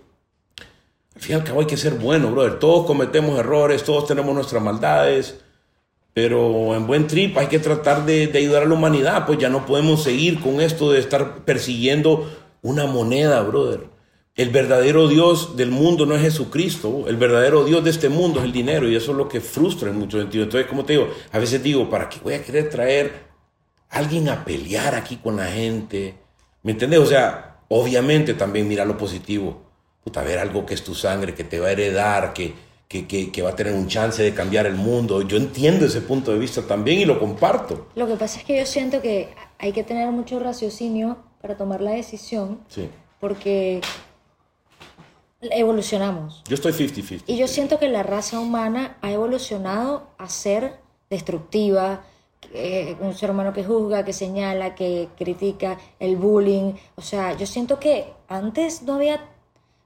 al 1.16 1.22
fin 1.22 1.36
y 1.36 1.40
al 1.40 1.44
cabo 1.44 1.60
hay 1.60 1.68
que 1.68 1.78
ser 1.78 1.96
bueno, 1.96 2.32
brother. 2.32 2.60
Todos 2.60 2.86
cometemos 2.86 3.38
errores, 3.38 3.84
todos 3.84 4.08
tenemos 4.08 4.34
nuestras 4.34 4.64
maldades. 4.64 5.42
Pero 6.14 6.76
en 6.76 6.88
buen 6.88 7.08
trip 7.08 7.38
hay 7.38 7.48
que 7.48 7.60
tratar 7.60 8.06
de, 8.06 8.28
de 8.28 8.40
ayudar 8.40 8.64
a 8.64 8.66
la 8.66 8.74
humanidad, 8.74 9.26
pues 9.26 9.38
ya 9.38 9.50
no 9.50 9.66
podemos 9.66 10.04
seguir 10.04 10.40
con 10.40 10.60
esto 10.60 10.92
de 10.92 11.00
estar 11.00 11.46
persiguiendo 11.46 12.30
una 12.62 12.88
moneda, 12.88 13.42
brother. 13.42 13.89
El 14.40 14.52
verdadero 14.52 15.10
Dios 15.10 15.58
del 15.58 15.70
mundo 15.70 16.06
no 16.06 16.16
es 16.16 16.22
Jesucristo, 16.22 17.04
el 17.10 17.18
verdadero 17.18 17.66
Dios 17.66 17.84
de 17.84 17.90
este 17.90 18.08
mundo 18.08 18.40
es 18.40 18.46
el 18.46 18.54
dinero 18.54 18.88
y 18.88 18.96
eso 18.96 19.12
es 19.12 19.18
lo 19.18 19.28
que 19.28 19.42
frustra 19.42 19.90
en 19.90 20.00
muchos 20.00 20.22
sentidos. 20.22 20.46
Entonces, 20.46 20.70
como 20.70 20.86
te 20.86 20.94
digo, 20.94 21.10
a 21.34 21.40
veces 21.40 21.62
digo, 21.62 21.90
¿para 21.90 22.08
qué 22.08 22.20
voy 22.24 22.36
a 22.36 22.42
querer 22.42 22.70
traer 22.70 23.12
a 23.90 23.98
alguien 23.98 24.30
a 24.30 24.46
pelear 24.46 24.96
aquí 24.96 25.18
con 25.18 25.36
la 25.36 25.48
gente? 25.48 26.16
¿Me 26.64 26.72
entiendes? 26.72 27.00
O 27.02 27.06
sea, 27.06 27.58
obviamente 27.68 28.34
también 28.34 28.66
mira 28.66 28.86
lo 28.86 28.96
positivo. 28.98 29.62
Puta, 30.06 30.24
ver 30.24 30.40
algo 30.40 30.66
que 30.66 30.74
es 30.74 30.86
tu 30.86 30.96
sangre, 30.96 31.36
que 31.36 31.44
te 31.44 31.60
va 31.60 31.68
a 31.68 31.72
heredar, 31.72 32.32
que, 32.32 32.54
que, 32.88 33.06
que, 33.08 33.34
que 33.34 33.42
va 33.42 33.50
a 33.50 33.56
tener 33.58 33.74
un 33.74 33.88
chance 33.90 34.24
de 34.24 34.34
cambiar 34.34 34.66
el 34.68 34.76
mundo. 34.76 35.22
Yo 35.24 35.36
entiendo 35.36 35.86
ese 35.86 36.00
punto 36.00 36.32
de 36.32 36.40
vista 36.40 36.62
también 36.62 37.00
y 37.00 37.04
lo 37.06 37.20
comparto. 37.20 37.88
Lo 37.94 38.08
que 38.08 38.16
pasa 38.16 38.40
es 38.40 38.46
que 38.46 38.58
yo 38.58 38.66
siento 38.66 39.02
que 39.02 39.34
hay 39.58 39.74
que 39.74 39.84
tener 39.84 40.10
mucho 40.12 40.40
raciocinio 40.40 41.18
para 41.42 41.58
tomar 41.58 41.82
la 41.82 41.92
decisión, 41.92 42.62
Sí. 42.70 42.88
porque 43.20 43.82
evolucionamos. 45.42 46.44
Yo 46.48 46.56
estoy 46.56 46.74
50-50. 46.74 47.24
Y 47.28 47.38
yo 47.38 47.48
siento 47.48 47.80
que 47.80 47.88
la 47.88 48.04
raza 48.04 48.40
humana 48.40 48.98
ha 49.02 49.12
evolucionado 49.12 50.08
a 50.18 50.28
ser 50.30 50.80
destructiva, 51.10 52.04
eh, 52.54 52.96
un 53.00 53.14
ser 53.14 53.32
humano 53.32 53.54
que 53.54 53.64
juzga, 53.64 54.04
que 54.04 54.14
señala, 54.14 54.76
que 54.76 55.10
critica, 55.18 55.78
el 56.00 56.18
bullying. 56.18 56.74
O 56.96 57.02
sea, 57.02 57.36
yo 57.38 57.46
siento 57.46 57.80
que 57.80 58.14
antes 58.28 58.84
no 58.84 58.96
había, 58.96 59.26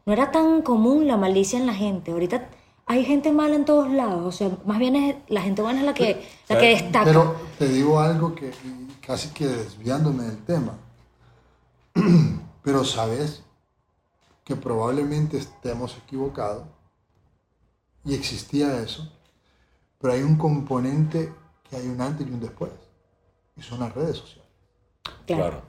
no 0.05 0.13
era 0.13 0.31
tan 0.31 0.61
común 0.61 1.07
la 1.07 1.17
malicia 1.17 1.59
en 1.59 1.67
la 1.67 1.73
gente. 1.73 2.11
Ahorita 2.11 2.49
hay 2.85 3.05
gente 3.05 3.31
mala 3.31 3.55
en 3.55 3.65
todos 3.65 3.91
lados. 3.91 4.23
O 4.25 4.31
sea, 4.31 4.51
más 4.65 4.79
bien 4.79 4.95
es, 4.95 5.15
la 5.27 5.41
gente 5.41 5.61
buena 5.61 5.79
es 5.79 5.85
la 5.85 5.93
que, 5.93 6.25
la 6.49 6.57
que 6.57 6.69
destaca. 6.69 7.05
Pero 7.05 7.35
te 7.59 7.67
digo 7.67 7.99
algo 7.99 8.33
que 8.33 8.51
casi 9.05 9.29
que 9.29 9.47
desviándome 9.47 10.23
del 10.23 10.43
tema. 10.43 10.77
Pero 12.63 12.85
sabes 12.85 13.42
que 14.43 14.55
probablemente 14.55 15.37
estemos 15.37 15.97
equivocados 15.97 16.65
y 18.05 18.13
existía 18.13 18.79
eso, 18.81 19.09
pero 19.99 20.13
hay 20.13 20.21
un 20.23 20.35
componente 20.35 21.33
que 21.69 21.77
hay 21.77 21.87
un 21.87 22.01
antes 22.01 22.27
y 22.27 22.31
un 22.31 22.39
después, 22.41 22.71
y 23.55 23.61
son 23.61 23.79
las 23.79 23.93
redes 23.93 24.17
sociales. 24.17 24.49
claro. 25.25 25.61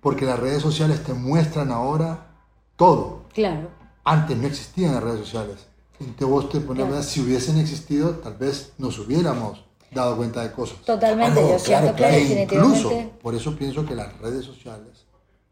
Porque 0.00 0.24
las 0.24 0.38
redes 0.38 0.62
sociales 0.62 1.02
te 1.02 1.12
muestran 1.14 1.72
ahora 1.72 2.28
todo. 2.76 3.24
claro. 3.34 3.68
Antes 4.04 4.36
no 4.36 4.46
existían 4.46 4.94
las 4.94 5.02
redes 5.02 5.18
sociales. 5.20 5.66
Entonces 5.98 6.28
vos 6.28 6.48
te 6.48 6.60
pones 6.60 6.84
a 6.84 6.86
Claro. 6.86 7.00
ver, 7.00 7.04
si 7.04 7.20
hubiesen 7.20 7.58
existido, 7.58 8.10
tal 8.18 8.34
vez 8.36 8.72
nos 8.78 8.96
hubiéramos 9.00 9.64
dado 9.90 10.16
cuenta 10.16 10.42
de 10.42 10.52
cosas. 10.52 10.78
Totalmente. 10.82 11.40
Ah, 11.40 11.42
no, 11.42 11.50
yo 11.50 11.58
siento 11.58 11.92
claro, 11.96 11.96
que 11.96 11.96
claro. 11.96 12.14
E 12.14 12.42
incluso, 12.44 13.10
por 13.20 13.34
eso 13.34 13.56
pienso 13.56 13.84
que 13.84 13.96
las 13.96 14.16
redes 14.20 14.44
sociales 14.44 15.06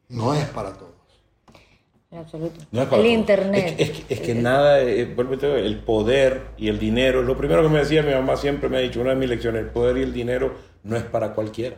no 0.08 0.34
es 0.34 0.46
para 0.50 0.72
todos. 0.74 0.93
En 2.14 2.20
absoluto. 2.20 2.60
No 2.70 2.82
es 2.82 2.88
para 2.88 3.02
el 3.02 3.08
todos. 3.08 3.18
internet. 3.18 3.64
Es 3.66 3.74
que, 3.74 3.82
es 3.82 3.90
que- 4.06 4.14
es 4.14 4.20
que 4.20 4.34
nada, 4.36 4.80
eh, 4.80 5.00
el 5.00 5.78
poder 5.80 6.42
y 6.56 6.68
el 6.68 6.78
dinero, 6.78 7.22
lo 7.22 7.36
primero 7.36 7.62
que 7.62 7.68
me 7.68 7.80
decía 7.80 8.02
mi 8.02 8.12
mamá 8.12 8.36
siempre 8.36 8.68
me 8.68 8.76
ha 8.76 8.80
dicho, 8.80 9.00
una 9.00 9.10
de 9.10 9.16
mis 9.16 9.28
lecciones, 9.28 9.62
el 9.62 9.70
poder 9.70 9.96
y 9.98 10.02
el 10.02 10.12
dinero 10.12 10.54
no 10.84 10.96
es 10.96 11.02
para 11.02 11.32
cualquiera. 11.34 11.76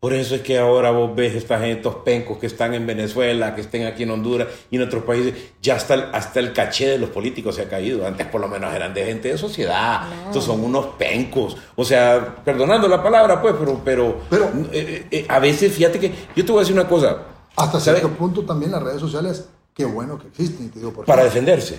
Por 0.00 0.12
eso 0.12 0.34
es 0.34 0.42
que 0.42 0.58
ahora 0.58 0.90
vos 0.90 1.14
ves 1.16 1.34
esta 1.34 1.58
gente, 1.58 1.76
estos 1.78 1.96
pencos 2.04 2.38
que 2.38 2.46
están 2.46 2.74
en 2.74 2.86
Venezuela, 2.86 3.54
que 3.54 3.60
estén 3.62 3.86
aquí 3.86 4.02
en 4.02 4.10
Honduras 4.10 4.48
y 4.70 4.76
en 4.76 4.82
otros 4.82 5.04
países, 5.04 5.32
ya 5.62 5.76
hasta 5.76 5.94
el, 5.94 6.04
hasta 6.12 6.38
el 6.40 6.52
caché 6.52 6.88
de 6.88 6.98
los 6.98 7.10
políticos 7.10 7.54
se 7.54 7.62
ha 7.62 7.68
caído. 7.68 8.06
Antes 8.06 8.26
por 8.26 8.40
lo 8.40 8.46
menos 8.48 8.74
eran 8.74 8.92
de 8.92 9.04
gente 9.06 9.28
de 9.28 9.38
sociedad. 9.38 10.02
No. 10.08 10.26
Estos 10.26 10.44
son 10.44 10.62
unos 10.62 10.86
pencos. 10.96 11.56
O 11.76 11.84
sea, 11.84 12.36
perdonando 12.44 12.88
la 12.88 13.02
palabra, 13.02 13.40
pues, 13.40 13.54
pero, 13.58 13.80
pero, 13.84 14.20
Pero- 14.28 14.44
eh, 14.72 14.72
eh, 14.72 15.06
eh, 15.10 15.26
a 15.28 15.38
veces, 15.38 15.72
fíjate 15.72 15.98
que 15.98 16.12
yo 16.36 16.44
te 16.44 16.52
voy 16.52 16.58
a 16.58 16.62
decir 16.62 16.74
una 16.78 16.88
cosa. 16.88 17.18
Hasta 17.56 17.80
¿sabes? 17.80 18.00
cierto 18.00 18.16
punto 18.18 18.44
también 18.44 18.70
las 18.72 18.82
redes 18.82 19.00
sociales, 19.00 19.46
qué 19.74 19.84
bueno 19.84 20.18
que 20.18 20.28
existen, 20.28 20.66
y 20.66 20.68
te 20.68 20.78
digo 20.78 20.92
por. 20.92 21.04
Para 21.06 21.24
defenderse. 21.24 21.78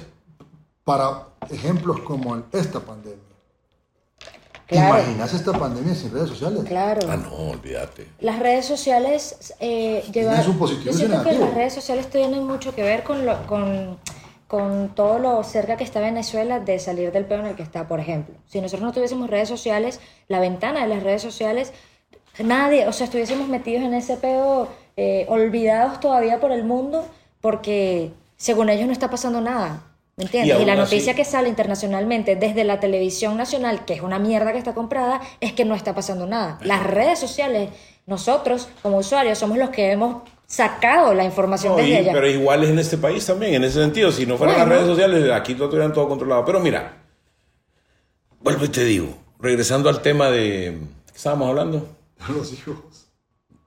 Para 0.84 1.28
ejemplos 1.50 2.00
como 2.02 2.44
esta 2.52 2.80
pandemia. 2.80 3.20
¿Te 4.68 4.76
Claro. 4.76 5.00
imaginas 5.02 5.34
esta 5.34 5.54
pandemia 5.54 5.96
sin 5.96 6.12
redes 6.12 6.28
sociales? 6.30 6.64
Claro. 6.66 7.08
Ah, 7.10 7.16
no, 7.16 7.34
olvídate. 7.52 8.08
Las 8.20 8.40
redes 8.40 8.66
sociales 8.66 9.54
eh, 9.62 10.04
llevan- 10.12 10.44
su 10.44 10.58
positivo 10.58 10.92
yo 10.92 10.98
siento 10.98 11.24
que 11.24 11.34
las 11.34 11.54
redes 11.54 11.74
sociales 11.74 12.10
tienen 12.10 12.46
mucho 12.46 12.76
que 12.76 12.84
ver 12.84 13.04
con, 13.04 13.26
lo, 13.26 13.48
con, 13.48 13.98
con 14.48 14.90
todo 14.94 15.20
lo 15.20 15.42
cerca 15.46 15.78
que 15.78 15.86
está 15.86 16.02
Venezuela 16.02 16.60
de 16.60 16.80
salir 16.80 17.14
del 17.14 17.24
peo 17.26 17.40
en 17.40 17.46
el 17.46 17.56
que 17.56 17.64
está, 17.64 17.88
por 17.88 18.02
ejemplo. 18.02 18.36
Si 18.48 18.60
nosotros 18.60 18.86
no 18.86 18.92
tuviésemos 18.92 19.30
redes 19.30 19.48
sociales, 19.48 20.02
la 20.28 20.42
ventana 20.42 20.82
de 20.82 20.88
las 20.94 21.02
redes 21.04 21.22
sociales, 21.22 21.72
nadie, 22.40 22.88
o 22.88 22.92
sea, 22.92 23.06
estuviésemos 23.06 23.48
metidos 23.48 23.84
en 23.84 23.94
ese 23.94 24.18
peo, 24.18 24.68
eh, 24.98 25.26
olvidados 25.30 26.00
todavía 26.02 26.40
por 26.40 26.52
el 26.52 26.64
mundo, 26.66 27.08
porque 27.40 28.12
según 28.36 28.70
ellos 28.70 28.88
no 28.88 28.92
está 28.94 29.10
pasando 29.10 29.40
nada. 29.40 29.84
¿Me 30.18 30.24
entiendes? 30.24 30.58
Y 30.60 30.64
Y, 30.64 30.66
la 30.66 30.74
así- 30.74 30.82
noticia 30.82 31.14
que 31.14 31.24
sale 31.24 31.48
internacionalmente 31.48 32.36
desde 32.36 32.64
la 32.64 32.80
televisión 32.80 33.38
nacional, 33.38 33.86
que 33.86 33.94
es 33.94 34.02
una 34.02 34.18
mierda 34.18 34.52
que 34.52 34.58
está 34.58 34.74
comprada, 34.74 35.22
es 35.40 35.54
que 35.54 35.64
no 35.64 35.76
está 35.76 35.94
pasando 35.94 36.26
nada. 36.26 36.58
Las 36.64 36.84
redes 36.84 37.20
sociales, 37.20 37.70
nosotros 38.08 38.68
como 38.82 38.98
usuarios 38.98 39.38
somos 39.38 39.60
los 39.60 39.70
que 39.70 39.92
hemos 39.92 40.24
sacado 40.48 41.14
la 41.14 41.24
información 41.26 41.74
No, 41.74 41.78
desde 41.78 42.02
y- 42.10 42.14
pero 42.14 42.28
igual 42.28 42.64
es 42.64 42.72
en 42.72 42.80
este 42.80 42.98
país 42.98 43.24
también, 43.28 43.54
en 43.54 43.64
ese 43.66 43.80
sentido. 43.80 44.12
Si 44.12 44.26
no 44.26 44.38
fueran 44.38 44.56
Bueno. 44.56 44.70
las 44.72 44.80
redes 44.80 44.90
sociales, 44.92 45.32
aquí 45.32 45.54
lo 45.54 45.70
tuvieran 45.70 45.94
todo 45.94 46.08
controlado. 46.10 46.44
Pero 46.46 46.60
mira, 46.62 46.94
vuelvo 48.40 48.66
y 48.66 48.70
te 48.70 48.84
digo, 48.86 49.16
regresando 49.40 49.88
al 49.90 50.02
tema 50.02 50.30
de. 50.32 50.80
¿Qué 51.12 51.18
estábamos 51.18 51.50
hablando? 51.50 51.88
Los 52.30 52.52
hijos 52.54 53.08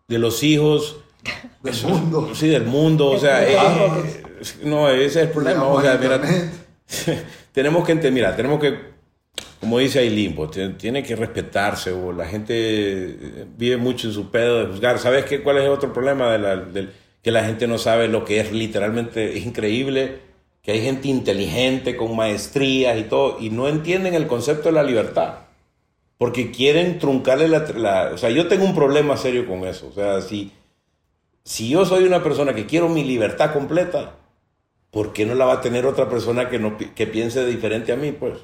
De 0.09 0.19
los 0.19 0.43
hijos. 0.43 0.97
del 1.63 1.75
mundo. 1.87 2.31
Sí, 2.35 2.49
del 2.49 2.65
mundo. 2.65 3.11
O 3.11 3.19
sea, 3.19 3.47
eh, 3.49 3.57
no, 4.65 4.89
ese 4.89 5.05
es 5.07 5.17
el 5.17 5.29
problema. 5.29 5.65
O 5.67 5.81
sea, 5.81 5.99
mira, 6.01 6.21
tenemos 7.53 7.85
que 7.85 7.93
entender, 7.93 8.13
mira, 8.13 8.37
tenemos 8.37 8.61
que, 8.61 8.75
como 9.61 9.79
dice 9.79 9.99
Aileen, 10.01 10.35
pues, 10.35 10.51
tiene, 10.53 10.75
tiene 10.75 11.03
que 11.03 11.17
respetarse, 11.17 11.93
o 11.93 12.13
la 12.13 12.27
gente 12.27 12.55
eh, 12.57 13.47
vive 13.57 13.77
mucho 13.77 14.09
en 14.09 14.15
su 14.15 14.31
pedo 14.31 14.61
de 14.61 14.67
juzgar. 14.73 14.99
¿Sabes 14.99 15.25
qué, 15.25 15.43
cuál 15.43 15.59
es 15.59 15.65
el 15.65 15.71
otro 15.71 15.93
problema? 15.93 16.33
De 16.33 16.39
la, 16.39 16.57
del- 16.57 16.93
que 17.23 17.31
la 17.31 17.45
gente 17.45 17.67
no 17.67 17.77
sabe 17.77 18.09
lo 18.09 18.25
que 18.25 18.41
es 18.41 18.51
literalmente 18.51 19.37
es 19.37 19.45
increíble, 19.45 20.21
que 20.63 20.73
hay 20.73 20.81
gente 20.83 21.09
inteligente, 21.09 21.95
con 21.95 22.17
maestrías 22.17 22.99
y 22.99 23.03
todo, 23.03 23.37
y 23.39 23.51
no 23.51 23.69
entienden 23.69 24.15
el 24.15 24.27
concepto 24.27 24.71
de 24.71 24.73
la 24.75 24.83
libertad. 24.83 25.35
Porque 26.17 26.51
quieren 26.51 26.99
truncarle 26.99 27.49
la, 27.49 27.61
la- 27.77 28.11
O 28.15 28.19
sea, 28.19 28.31
yo 28.31 28.47
tengo 28.49 28.65
un 28.65 28.75
problema 28.75 29.17
serio 29.19 29.47
con 29.47 29.67
eso. 29.67 29.89
O 29.89 29.93
sea, 29.93 30.21
si, 30.23 30.51
si 31.45 31.69
yo 31.69 31.85
soy 31.85 32.05
una 32.05 32.23
persona 32.23 32.55
que 32.55 32.67
quiero 32.67 32.89
mi 32.89 33.05
libertad 33.05 33.53
completa, 33.53 34.15
¿por 34.91 35.13
qué 35.13 35.25
no 35.27 35.35
la 35.35 35.45
va 35.47 35.55
a 35.55 35.61
tener 35.61 35.87
otra 35.87 36.09
persona 36.09 36.49
que, 36.49 36.59
no, 36.59 36.77
pi- 36.79 36.91
que 36.91 37.07
piense 37.07 37.45
diferente 37.47 37.93
a 37.93 37.97
mí? 37.97 38.13
Pues. 38.13 38.39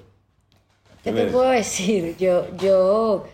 ¿Qué 1.04 1.12
te 1.12 1.24
ves? 1.24 1.32
puedo 1.32 1.50
decir? 1.50 2.16
Yo, 2.18 2.46
yo, 2.56 3.26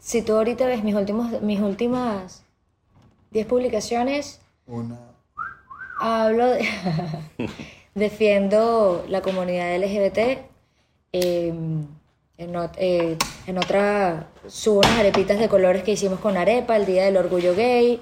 si 0.00 0.22
tú 0.22 0.34
ahorita 0.34 0.66
ves 0.66 0.82
mis, 0.84 0.94
últimos, 0.94 1.42
mis 1.42 1.60
últimas 1.60 2.42
10 3.30 3.46
publicaciones, 3.46 4.40
Una. 4.66 4.98
hablo 6.00 6.46
de... 6.46 6.66
defiendo 7.94 9.04
la 9.08 9.22
comunidad 9.22 9.74
LGBT. 9.76 10.18
eh, 11.12 11.52
en, 12.40 12.54
ot- 12.54 12.76
eh, 12.78 13.16
en 13.48 13.58
otra 13.58 14.28
subo 14.46 14.78
unas 14.78 14.98
arepitas 15.00 15.40
de 15.40 15.48
colores 15.48 15.82
que 15.82 15.90
hicimos 15.92 16.20
con 16.20 16.36
arepa, 16.36 16.76
el 16.76 16.86
Día 16.86 17.04
del 17.04 17.16
Orgullo 17.16 17.54
Gay. 17.56 18.00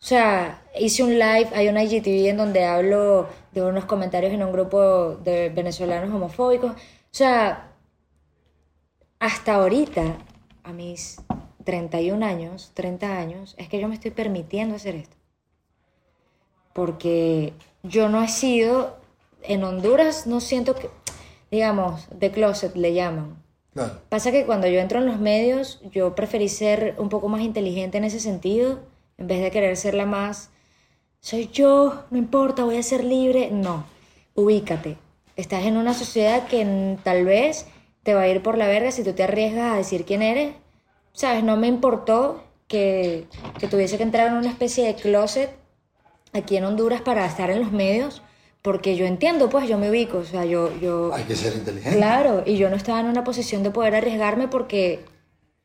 O 0.00 0.04
sea, 0.08 0.62
hice 0.78 1.02
un 1.02 1.18
live, 1.18 1.48
hay 1.54 1.68
una 1.68 1.82
IGTV 1.82 2.28
en 2.28 2.36
donde 2.36 2.64
hablo 2.64 3.28
de 3.52 3.62
unos 3.62 3.86
comentarios 3.86 4.32
en 4.32 4.42
un 4.42 4.52
grupo 4.52 5.16
de 5.16 5.48
venezolanos 5.48 6.14
homofóbicos. 6.14 6.72
O 6.72 6.76
sea, 7.10 7.72
hasta 9.18 9.54
ahorita, 9.54 10.18
a 10.62 10.72
mis 10.72 11.16
31 11.64 12.24
años, 12.24 12.70
30 12.74 13.18
años, 13.18 13.54
es 13.58 13.68
que 13.68 13.80
yo 13.80 13.88
me 13.88 13.94
estoy 13.94 14.10
permitiendo 14.10 14.76
hacer 14.76 14.94
esto. 14.94 15.16
Porque 16.72 17.54
yo 17.82 18.08
no 18.08 18.22
he 18.22 18.28
sido, 18.28 18.98
en 19.42 19.64
Honduras 19.64 20.26
no 20.26 20.40
siento 20.40 20.74
que, 20.74 20.90
digamos, 21.50 22.06
de 22.10 22.30
closet 22.30 22.76
le 22.76 22.92
llaman. 22.92 23.42
Claro. 23.72 24.00
Pasa 24.08 24.30
que 24.30 24.44
cuando 24.46 24.66
yo 24.66 24.78
entro 24.78 24.98
en 24.98 25.06
los 25.06 25.18
medios, 25.18 25.80
yo 25.90 26.14
preferí 26.14 26.48
ser 26.48 26.94
un 26.98 27.08
poco 27.08 27.28
más 27.28 27.40
inteligente 27.40 27.98
en 27.98 28.04
ese 28.04 28.20
sentido, 28.20 28.80
en 29.18 29.26
vez 29.26 29.42
de 29.42 29.50
querer 29.50 29.76
ser 29.76 29.94
la 29.94 30.06
más, 30.06 30.50
soy 31.20 31.48
yo, 31.52 32.04
no 32.10 32.18
importa, 32.18 32.64
voy 32.64 32.76
a 32.76 32.82
ser 32.82 33.04
libre. 33.04 33.50
No, 33.50 33.86
ubícate. 34.34 34.96
Estás 35.34 35.64
en 35.64 35.76
una 35.76 35.92
sociedad 35.92 36.46
que 36.46 36.96
tal 37.02 37.24
vez 37.24 37.66
te 38.02 38.14
va 38.14 38.22
a 38.22 38.28
ir 38.28 38.42
por 38.42 38.56
la 38.56 38.68
verga 38.68 38.92
si 38.92 39.02
tú 39.02 39.12
te 39.12 39.24
arriesgas 39.24 39.74
a 39.74 39.76
decir 39.76 40.04
quién 40.04 40.22
eres. 40.22 40.54
¿Sabes? 41.12 41.42
No 41.42 41.56
me 41.56 41.66
importó 41.66 42.44
que, 42.68 43.26
que 43.58 43.68
tuviese 43.68 43.96
que 43.96 44.02
entrar 44.02 44.28
en 44.28 44.34
una 44.34 44.50
especie 44.50 44.86
de 44.86 44.94
closet 44.94 45.50
aquí 46.32 46.56
en 46.56 46.64
Honduras 46.64 47.00
para 47.00 47.26
estar 47.26 47.50
en 47.50 47.60
los 47.60 47.72
medios, 47.72 48.22
porque 48.62 48.96
yo 48.96 49.06
entiendo, 49.06 49.48
pues 49.48 49.68
yo 49.68 49.78
me 49.78 49.90
ubico, 49.90 50.18
o 50.18 50.24
sea, 50.24 50.44
yo... 50.44 50.76
yo 50.78 51.12
Hay 51.14 51.24
que 51.24 51.36
ser 51.36 51.54
inteligente. 51.54 51.96
Claro, 51.96 52.42
y 52.44 52.56
yo 52.56 52.68
no 52.68 52.76
estaba 52.76 53.00
en 53.00 53.06
una 53.06 53.24
posición 53.24 53.62
de 53.62 53.70
poder 53.70 53.94
arriesgarme 53.94 54.48
porque 54.48 55.04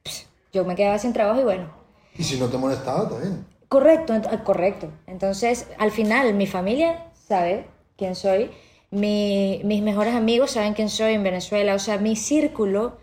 pss, 0.04 0.28
yo 0.54 0.66
me 0.66 0.76
quedaba 0.76 0.98
sin 1.00 1.14
trabajo 1.14 1.42
y 1.42 1.44
bueno, 1.44 1.81
Y 2.18 2.24
si 2.24 2.38
no 2.40 2.48
te 2.48 2.58
molestaba, 2.58 3.10
bien. 3.20 3.46
Correcto, 3.68 4.14
correcto. 4.44 4.90
Entonces, 5.08 5.68
al 5.78 5.92
final, 5.92 6.34
mi 6.34 6.46
familia 6.48 7.06
sabe 7.14 7.68
quién 7.98 8.16
soy, 8.16 8.52
mi- 8.92 9.62
mis 9.64 9.82
mejores 9.82 10.14
amigos 10.16 10.52
saben 10.52 10.74
quién 10.74 10.90
soy 10.90 11.14
en 11.14 11.24
Venezuela, 11.24 11.76
o 11.76 11.80
sea, 11.80 11.98
mi 11.98 12.16
círculo 12.18 12.98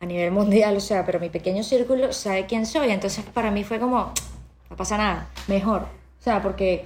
a 0.00 0.06
nivel 0.06 0.32
mundial, 0.32 0.76
o 0.76 0.80
sea, 0.80 1.04
pero 1.06 1.20
mi 1.20 1.28
pequeño 1.30 1.62
círculo 1.62 2.12
sabe 2.12 2.46
quién 2.46 2.66
soy. 2.66 2.90
Entonces, 2.90 3.24
para 3.32 3.50
mí 3.50 3.62
fue 3.64 3.78
como, 3.78 4.12
no 4.70 4.76
pasa 4.76 4.96
nada, 4.98 5.30
mejor. 5.46 5.82
O 5.82 6.22
sea, 6.22 6.42
porque 6.42 6.84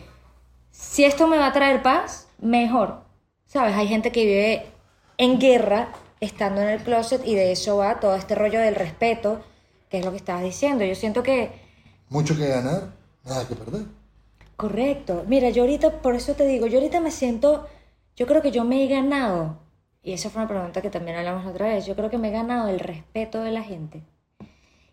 si 0.71 1.05
esto 1.05 1.27
me 1.27 1.39
va 1.39 1.49
a 1.49 1.53
traer 1.53 1.83
paz, 1.83 2.29
mejor. 2.41 3.03
¿Sabes? 3.47 3.75
Hay 3.77 3.89
gente 3.89 4.13
que 4.13 4.25
vive 4.25 4.67
en 5.19 5.39
guerra 5.39 5.89
estando 6.21 6.61
en 6.63 6.69
el 6.69 6.83
closet 6.83 7.23
y 7.27 7.35
de 7.35 7.53
eso 7.53 7.77
va 7.79 8.01
todo 8.01 8.17
este 8.17 8.35
rollo 8.35 8.61
del 8.61 8.75
respeto, 8.75 9.43
que 9.91 9.99
es 9.99 10.05
lo 10.05 10.11
que 10.11 10.17
estabas 10.19 10.43
diciendo. 10.43 10.85
Yo 10.85 10.95
siento 10.95 11.23
que 11.23 11.51
Mucho 12.13 12.37
que 12.37 12.47
ganar, 12.47 12.89
nada 13.25 13.49
que 13.49 13.55
perder. 13.55 13.87
Correcto. 14.59 15.25
Mira, 15.27 15.49
yo 15.49 15.63
ahorita, 15.63 16.03
por 16.03 16.15
eso 16.15 16.35
te 16.35 16.47
digo, 16.47 16.67
yo 16.67 16.79
ahorita 16.79 17.01
me 17.01 17.11
siento, 17.11 17.67
yo 18.17 18.27
creo 18.27 18.43
que 18.43 18.51
yo 18.51 18.65
me 18.65 18.85
he 18.85 18.87
ganado, 18.87 19.57
y 20.03 20.13
esa 20.13 20.29
fue 20.29 20.43
una 20.43 20.49
pregunta 20.51 20.83
que 20.83 20.91
también 20.91 21.17
hablamos 21.17 21.47
la 21.47 21.53
otra 21.53 21.69
vez, 21.69 21.87
yo 21.87 21.97
creo 21.97 22.11
que 22.11 22.19
me 22.19 22.29
he 22.29 22.33
ganado 22.33 22.69
el 22.69 22.81
respeto 22.81 23.41
de 23.41 23.51
la 23.51 23.63
gente. 23.63 24.03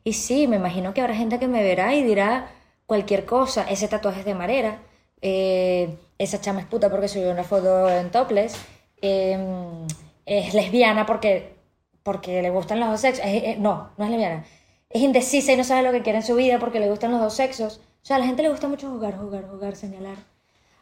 Y 0.06 0.14
sí, 0.14 0.48
me 0.48 0.56
imagino 0.56 0.94
que 0.94 1.02
habrá 1.02 1.14
gente 1.14 1.40
que 1.40 1.50
me 1.50 1.62
verá 1.62 1.94
y 1.94 2.04
dirá 2.04 2.54
cualquier 2.86 3.26
cosa, 3.26 3.70
ese 3.70 3.90
tatuaje 3.90 4.22
es 4.22 4.26
de 4.26 4.36
marera, 4.36 4.80
eh, 5.22 5.98
esa 6.18 6.40
chama 6.40 6.62
es 6.62 6.68
puta 6.68 6.90
porque 6.90 7.10
subió 7.10 7.32
una 7.32 7.44
foto 7.44 7.90
en 7.90 8.12
topless, 8.12 8.56
eh, 9.02 9.38
es 10.26 10.54
lesbiana 10.54 11.06
porque, 11.06 11.54
porque 12.02 12.42
le 12.42 12.50
gustan 12.50 12.80
los 12.80 12.88
dos 12.88 13.02
sexos, 13.02 13.26
no, 13.58 13.90
no 13.98 14.06
es 14.06 14.10
lesbiana, 14.10 14.46
es 14.90 15.02
indecisa 15.02 15.54
y 15.54 15.58
no 15.58 15.64
sabe 15.64 15.84
lo 15.84 15.92
que 15.92 16.02
quiere 16.02 16.20
en 16.20 16.26
su 16.26 16.36
vida 16.36 16.60
porque 16.60 16.80
le 16.80 16.90
gustan 16.90 17.12
los 17.12 17.22
dos 17.22 17.36
sexos. 17.36 17.82
O 18.02 18.06
sea, 18.06 18.16
a 18.18 18.20
la 18.20 18.26
gente 18.26 18.44
le 18.44 18.50
gusta 18.50 18.68
mucho 18.68 18.90
jugar, 18.90 19.18
jugar, 19.18 19.48
jugar, 19.50 19.76
señalar. 19.76 20.18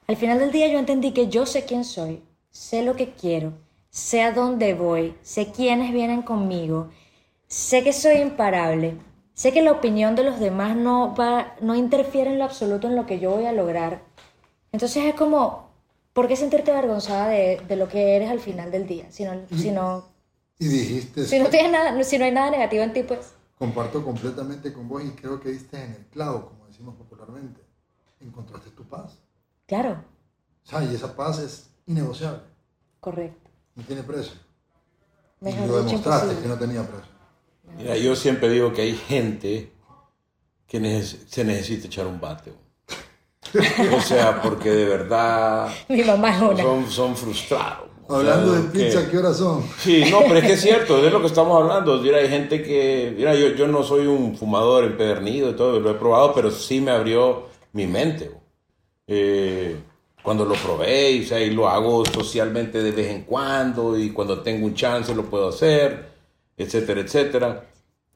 Al 0.07 0.17
final 0.17 0.39
del 0.39 0.51
día 0.51 0.67
yo 0.67 0.79
entendí 0.79 1.11
que 1.13 1.27
yo 1.27 1.45
sé 1.45 1.65
quién 1.65 1.83
soy, 1.83 2.23
sé 2.51 2.83
lo 2.83 2.95
que 2.95 3.13
quiero, 3.13 3.53
sé 3.89 4.21
a 4.21 4.31
dónde 4.31 4.73
voy, 4.73 5.15
sé 5.21 5.51
quiénes 5.51 5.91
vienen 5.93 6.21
conmigo, 6.21 6.89
sé 7.47 7.83
que 7.83 7.93
soy 7.93 8.17
imparable, 8.17 8.97
sé 9.33 9.51
que 9.53 9.61
la 9.61 9.71
opinión 9.73 10.15
de 10.15 10.23
los 10.23 10.39
demás 10.39 10.75
no, 10.77 11.13
va, 11.15 11.55
no 11.61 11.75
interfiere 11.75 12.31
en 12.31 12.39
lo 12.39 12.45
absoluto 12.45 12.87
en 12.87 12.95
lo 12.95 13.05
que 13.05 13.19
yo 13.19 13.31
voy 13.31 13.45
a 13.45 13.51
lograr. 13.51 14.03
Entonces 14.71 15.05
es 15.05 15.15
como, 15.15 15.69
¿por 16.13 16.27
qué 16.27 16.35
sentirte 16.35 16.71
avergonzada 16.71 17.29
de, 17.29 17.61
de 17.67 17.75
lo 17.75 17.87
que 17.89 18.15
eres 18.15 18.29
al 18.29 18.39
final 18.39 18.71
del 18.71 18.87
día? 18.87 19.11
Si 19.11 19.23
no, 19.25 19.33
si 19.55 19.71
no, 19.71 20.05
Y 20.59 20.67
dijiste, 20.67 21.25
si 21.25 21.39
no, 21.39 21.49
tienes 21.49 21.71
nada, 21.71 22.03
si 22.03 22.17
no 22.17 22.25
hay 22.25 22.31
nada 22.31 22.51
negativo 22.51 22.83
en 22.83 22.93
ti, 22.93 23.03
pues... 23.03 23.33
comparto 23.57 24.03
completamente 24.03 24.71
con 24.73 24.87
vos 24.87 25.03
y 25.03 25.11
creo 25.11 25.39
que 25.39 25.49
diste 25.49 25.81
en 25.83 25.91
el 25.93 26.05
clavo, 26.07 26.49
como 26.49 26.67
decimos 26.67 26.95
popularmente. 26.95 27.61
Encontraste 28.19 28.71
tu 28.71 28.83
paz. 28.83 29.19
Claro, 29.67 30.03
O 30.65 30.69
sea, 30.69 30.83
y 30.83 30.93
esa 30.95 31.15
paz 31.15 31.39
es 31.39 31.69
innegociable, 31.85 32.41
correcto. 32.99 33.49
no 33.75 33.83
tiene 33.83 34.03
precio. 34.03 34.33
Y 35.41 35.45
lo 35.67 35.77
demostraste 35.83 36.25
imposible. 36.27 36.41
que 36.41 36.47
no 36.47 36.57
tenía 36.57 36.81
precio. 36.87 37.11
Mira, 37.77 37.97
yo 37.97 38.15
siempre 38.15 38.49
digo 38.49 38.73
que 38.73 38.81
hay 38.81 38.95
gente 38.95 39.71
que 40.67 40.81
neces- 40.81 41.27
se 41.27 41.43
necesita 41.43 41.87
echar 41.87 42.07
un 42.07 42.19
bate. 42.19 42.53
O 43.95 44.01
sea, 44.01 44.41
porque 44.41 44.69
de 44.71 44.85
verdad 44.85 45.69
Mi 45.87 46.03
mamá 46.03 46.35
es 46.35 46.41
una. 46.41 46.63
son, 46.63 46.89
son 46.89 47.15
frustrados. 47.15 47.86
Hablando 48.09 48.53
de 48.53 48.61
pizza, 48.69 49.05
que- 49.05 49.11
¿qué 49.11 49.17
horas 49.17 49.37
son? 49.37 49.63
Sí, 49.79 50.05
no, 50.11 50.19
pero 50.21 50.35
es 50.37 50.45
que 50.45 50.53
es 50.53 50.61
cierto, 50.61 51.05
es 51.05 51.11
lo 51.11 51.19
que 51.21 51.27
estamos 51.27 51.61
hablando. 51.61 51.97
Mira, 52.01 52.17
hay 52.19 52.29
gente 52.29 52.61
que, 52.63 53.13
mira, 53.17 53.35
yo, 53.35 53.49
yo 53.49 53.67
no 53.67 53.83
soy 53.83 54.07
un 54.07 54.37
fumador 54.37 54.85
empedernido 54.85 55.49
y 55.49 55.53
todo, 55.53 55.79
lo 55.79 55.91
he 55.91 55.95
probado, 55.95 56.33
pero 56.33 56.49
sí 56.51 56.79
me 56.79 56.91
abrió 56.91 57.47
mi 57.73 57.85
mente. 57.87 58.31
Eh, 59.07 59.75
cuando 60.23 60.45
lo 60.45 60.55
probé, 60.55 61.11
y, 61.11 61.23
o 61.23 61.27
sea, 61.27 61.39
y 61.39 61.51
lo 61.51 61.69
hago 61.69 62.03
socialmente 62.05 62.81
de 62.83 62.91
vez 62.91 63.07
en 63.11 63.23
cuando, 63.23 63.97
y 63.97 64.11
cuando 64.11 64.41
tengo 64.41 64.65
un 64.65 64.73
chance 64.75 65.13
lo 65.15 65.23
puedo 65.23 65.49
hacer, 65.49 66.07
etcétera, 66.57 67.01
etcétera. 67.01 67.65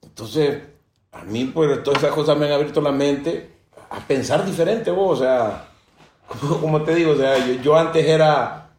Entonces, 0.02 0.62
a 1.14 1.24
mí, 1.24 1.46
pues, 1.54 1.84
todas 1.84 2.02
esas 2.04 2.14
cosas 2.16 2.38
me 2.38 2.46
han 2.48 2.54
abierto 2.54 2.82
la 2.82 2.92
mente 2.92 3.50
a 3.90 4.00
pensar 4.00 4.46
diferente, 4.46 4.92
vos, 4.92 5.20
o 5.20 5.24
sea, 5.24 5.68
como, 6.42 6.60
como 6.60 6.82
te 6.84 6.96
digo, 6.96 7.12
o 7.12 7.18
sea, 7.18 7.38
yo, 7.46 7.62
yo 7.62 7.76
antes 7.78 8.06
era 8.06 8.71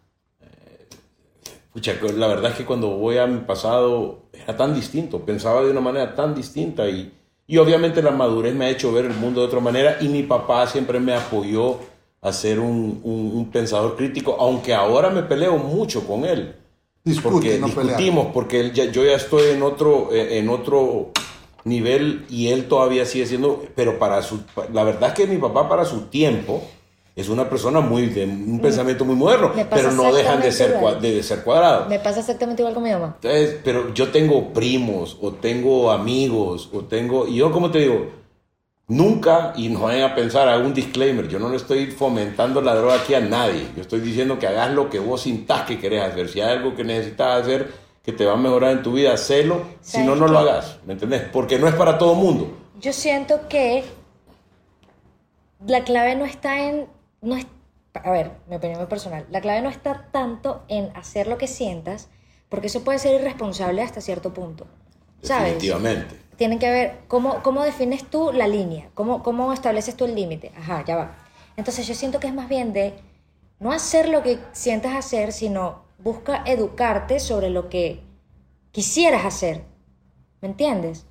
Pucha, 1.72 1.94
la 2.16 2.26
verdad 2.26 2.50
es 2.50 2.56
que 2.58 2.64
cuando 2.66 2.88
voy 2.88 3.16
a 3.18 3.26
mi 3.26 3.40
pasado 3.40 4.24
era 4.32 4.56
tan 4.56 4.74
distinto, 4.74 5.20
pensaba 5.20 5.62
de 5.62 5.70
una 5.70 5.80
manera 5.80 6.14
tan 6.14 6.34
distinta 6.34 6.86
y, 6.88 7.12
y 7.46 7.56
obviamente 7.56 8.02
la 8.02 8.10
madurez 8.10 8.54
me 8.54 8.66
ha 8.66 8.70
hecho 8.70 8.92
ver 8.92 9.06
el 9.06 9.14
mundo 9.14 9.40
de 9.40 9.46
otra 9.46 9.60
manera 9.60 9.96
y 10.00 10.08
mi 10.08 10.22
papá 10.22 10.66
siempre 10.66 11.00
me 11.00 11.14
apoyó 11.14 11.78
a 12.20 12.32
ser 12.32 12.60
un, 12.60 13.00
un- 13.02 13.32
un 13.34 13.50
pensador 13.50 13.96
crítico, 13.96 14.36
aunque 14.38 14.74
ahora 14.74 15.08
me 15.10 15.22
peleo 15.22 15.56
mucho 15.56 16.06
con 16.06 16.24
él. 16.24 16.54
Discute, 17.04 17.32
porque 17.32 17.58
no 17.58 17.66
discutimos, 17.84 18.26
porque 18.34 18.60
él 18.60 18.72
ya- 18.72 18.84
yo 18.92 19.04
ya 19.04 19.14
estoy 19.16 19.50
en 19.50 19.62
otro, 19.62 20.10
eh, 20.12 20.38
en 20.38 20.48
otro 20.50 21.10
nivel 21.64 22.26
y 22.28 22.48
él 22.48 22.66
todavía 22.68 23.06
sigue 23.06 23.26
siendo, 23.26 23.64
pero 23.74 23.98
para 23.98 24.20
su, 24.22 24.40
la 24.72 24.84
verdad 24.84 25.08
es 25.10 25.14
que 25.14 25.26
mi 25.26 25.38
papá 25.38 25.68
para 25.68 25.84
su 25.84 26.02
tiempo 26.02 26.62
es 27.14 27.28
una 27.28 27.48
persona 27.48 27.80
muy 27.80 28.06
de 28.06 28.24
un 28.24 28.60
pensamiento 28.60 29.04
muy 29.04 29.16
moderno, 29.16 29.52
pero 29.70 29.92
no 29.92 30.12
dejan 30.12 30.40
de 30.40 30.50
ser, 30.50 30.78
de, 31.00 31.14
de 31.14 31.22
ser 31.22 31.42
cuadrados. 31.42 31.88
Me 31.88 31.98
pasa 31.98 32.20
exactamente 32.20 32.62
igual 32.62 32.74
con 32.74 32.82
mi 32.82 32.90
mamá. 32.90 33.16
Entonces, 33.16 33.58
pero 33.62 33.92
yo 33.92 34.08
tengo 34.10 34.52
primos 34.52 35.18
o 35.20 35.32
tengo 35.32 35.90
amigos 35.90 36.70
o 36.72 36.80
tengo, 36.80 37.26
y 37.28 37.36
yo 37.36 37.52
como 37.52 37.70
te 37.70 37.80
digo, 37.80 38.06
nunca, 38.88 39.52
y 39.56 39.68
no 39.68 39.80
vayan 39.82 40.10
a 40.10 40.14
pensar, 40.14 40.48
hago 40.48 40.64
un 40.64 40.74
disclaimer, 40.74 41.28
yo 41.28 41.38
no 41.38 41.50
le 41.50 41.56
estoy 41.56 41.86
fomentando 41.86 42.60
la 42.60 42.74
droga 42.74 42.96
aquí 42.96 43.14
a 43.14 43.20
nadie, 43.20 43.66
yo 43.76 43.82
estoy 43.82 44.00
diciendo 44.00 44.38
que 44.38 44.46
hagas 44.46 44.72
lo 44.72 44.88
que 44.88 44.98
vos 44.98 45.22
sintás 45.22 45.62
que 45.62 45.78
querés 45.78 46.02
hacer, 46.02 46.28
si 46.28 46.40
hay 46.40 46.56
algo 46.56 46.74
que 46.74 46.84
necesitas 46.84 47.42
hacer 47.42 47.82
que 48.02 48.12
te 48.12 48.24
va 48.26 48.32
a 48.32 48.36
mejorar 48.36 48.72
en 48.72 48.82
tu 48.82 48.92
vida, 48.92 49.12
hacelo, 49.12 49.62
si 49.80 49.92
¿Sabes 49.92 50.06
no, 50.06 50.16
no 50.16 50.28
lo 50.28 50.38
hagas, 50.38 50.78
¿me 50.86 50.94
entendés? 50.94 51.22
Porque 51.32 51.58
no 51.58 51.68
es 51.68 51.74
para 51.74 51.98
todo 51.98 52.14
mundo. 52.14 52.50
Yo 52.80 52.92
siento 52.92 53.48
que 53.48 53.84
la 55.66 55.84
clave 55.84 56.16
no 56.16 56.24
está 56.24 56.66
en. 56.66 56.86
No 57.22 57.36
es, 57.36 57.46
a 57.94 58.10
ver, 58.10 58.32
mi 58.48 58.56
opinión 58.56 58.78
muy 58.78 58.88
personal. 58.88 59.26
La 59.30 59.40
clave 59.40 59.62
no 59.62 59.70
está 59.70 60.08
tanto 60.12 60.64
en 60.68 60.94
hacer 60.96 61.26
lo 61.26 61.38
que 61.38 61.46
sientas, 61.46 62.10
porque 62.50 62.66
eso 62.66 62.84
puede 62.84 62.98
ser 62.98 63.18
irresponsable 63.18 63.80
hasta 63.80 64.02
cierto 64.02 64.34
punto. 64.34 64.66
¿Sabes? 65.22 65.54
Definitivamente. 65.54 66.20
Tienen 66.36 66.58
que 66.58 66.70
ver 66.70 66.98
cómo, 67.08 67.42
cómo 67.42 67.62
defines 67.62 68.04
tú 68.04 68.32
la 68.32 68.48
línea, 68.48 68.90
cómo, 68.94 69.22
cómo 69.22 69.52
estableces 69.52 69.96
tú 69.96 70.04
el 70.04 70.14
límite. 70.14 70.52
Ajá, 70.58 70.84
ya 70.84 70.96
va. 70.96 71.16
Entonces 71.56 71.86
yo 71.86 71.94
siento 71.94 72.18
que 72.20 72.26
es 72.26 72.34
más 72.34 72.48
bien 72.48 72.72
de 72.72 72.94
no 73.60 73.70
hacer 73.70 74.08
lo 74.08 74.22
que 74.22 74.38
sientas 74.52 74.96
hacer, 74.96 75.32
sino 75.32 75.84
busca 75.98 76.42
educarte 76.44 77.20
sobre 77.20 77.50
lo 77.50 77.68
que 77.68 78.02
quisieras 78.72 79.24
hacer. 79.24 79.64
¿Me 80.40 80.48
entiendes? 80.48 81.06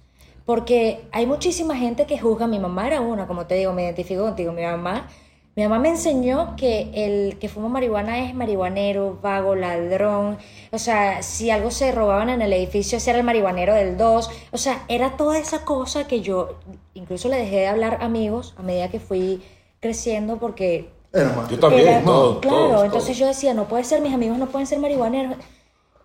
Porque 0.46 1.08
hay 1.14 1.26
muchísima 1.26 1.78
gente 1.78 2.06
que 2.06 2.20
juzga. 2.20 2.48
Mi 2.48 2.60
mamá 2.60 2.88
era 2.88 3.00
una, 3.00 3.28
como 3.28 3.48
te 3.48 3.56
digo, 3.56 3.72
me 3.72 3.84
identifico 3.84 4.24
contigo. 4.24 4.52
Mi 4.52 4.64
mamá, 4.64 5.08
mi 5.56 5.64
mamá 5.64 5.80
me 5.80 5.90
enseñó 5.90 6.56
que 6.56 6.90
el 6.94 7.38
que 7.38 7.50
fuma 7.50 7.68
marihuana 7.68 8.26
es 8.26 8.34
marihuanero, 8.34 9.20
vago, 9.22 9.54
ladrón. 9.56 10.38
O 10.72 10.78
sea, 10.80 11.22
si 11.24 11.50
algo 11.50 11.72
se 11.72 11.92
robaban 11.92 12.30
en 12.30 12.42
el 12.42 12.54
edificio, 12.54 12.98
ese 12.98 13.10
era 13.10 13.20
el 13.20 13.26
marihuanero 13.26 13.74
del 13.76 13.98
2. 13.98 14.30
O 14.52 14.58
sea, 14.58 14.84
era 14.88 15.18
toda 15.18 15.38
esa 15.38 15.66
cosa 15.66 16.08
que 16.08 16.22
yo 16.22 16.58
incluso 16.94 17.28
le 17.28 17.38
dejé 17.38 17.58
de 17.58 17.68
hablar 17.68 17.98
amigos 18.02 18.54
a 18.58 18.62
medida 18.64 18.90
que 18.90 19.00
fui 19.02 19.42
creciendo 19.82 20.38
porque 20.38 20.90
Hermano. 21.14 21.50
Yo 21.50 21.60
también, 21.60 21.88
era- 21.90 22.04
todos, 22.04 22.40
claro, 22.40 22.58
todos, 22.58 22.84
entonces 22.86 23.08
todos. 23.10 23.18
yo 23.18 23.28
decía, 23.28 23.54
no 23.54 23.66
puede 23.68 23.84
ser, 23.84 24.00
mis 24.02 24.14
amigos 24.14 24.38
no 24.38 24.46
pueden 24.48 24.66
ser 24.68 24.80
marihuaneros. 24.80 25.36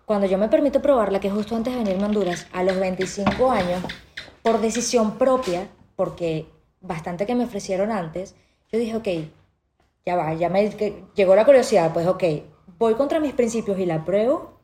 Cuando 0.05 0.27
yo 0.27 0.37
me 0.37 0.49
permito 0.49 0.81
probarla, 0.81 1.21
que 1.21 1.29
justo 1.29 1.55
antes 1.55 1.73
de 1.73 1.79
venirme 1.79 2.03
a 2.03 2.07
Honduras, 2.07 2.47
a 2.51 2.63
los 2.63 2.77
25 2.77 3.49
años, 3.49 3.81
por 4.41 4.59
decisión 4.59 5.17
propia, 5.17 5.69
porque 5.95 6.47
bastante 6.81 7.25
que 7.25 7.35
me 7.35 7.45
ofrecieron 7.45 7.91
antes, 7.91 8.35
yo 8.69 8.79
dije, 8.79 8.95
ok, 8.97 9.07
ya 10.07 10.15
va, 10.15 10.33
ya 10.33 10.47
me 10.49 10.69
que- 10.69 11.03
llegó 11.15 11.35
la 11.35 11.43
curiosidad, 11.43 11.91
pues 11.93 12.07
ok, 12.07 12.23
voy 12.79 12.93
contra 12.95 13.19
mis 13.19 13.33
principios 13.33 13.77
y 13.77 13.85
la 13.85 14.05
pruebo, 14.05 14.57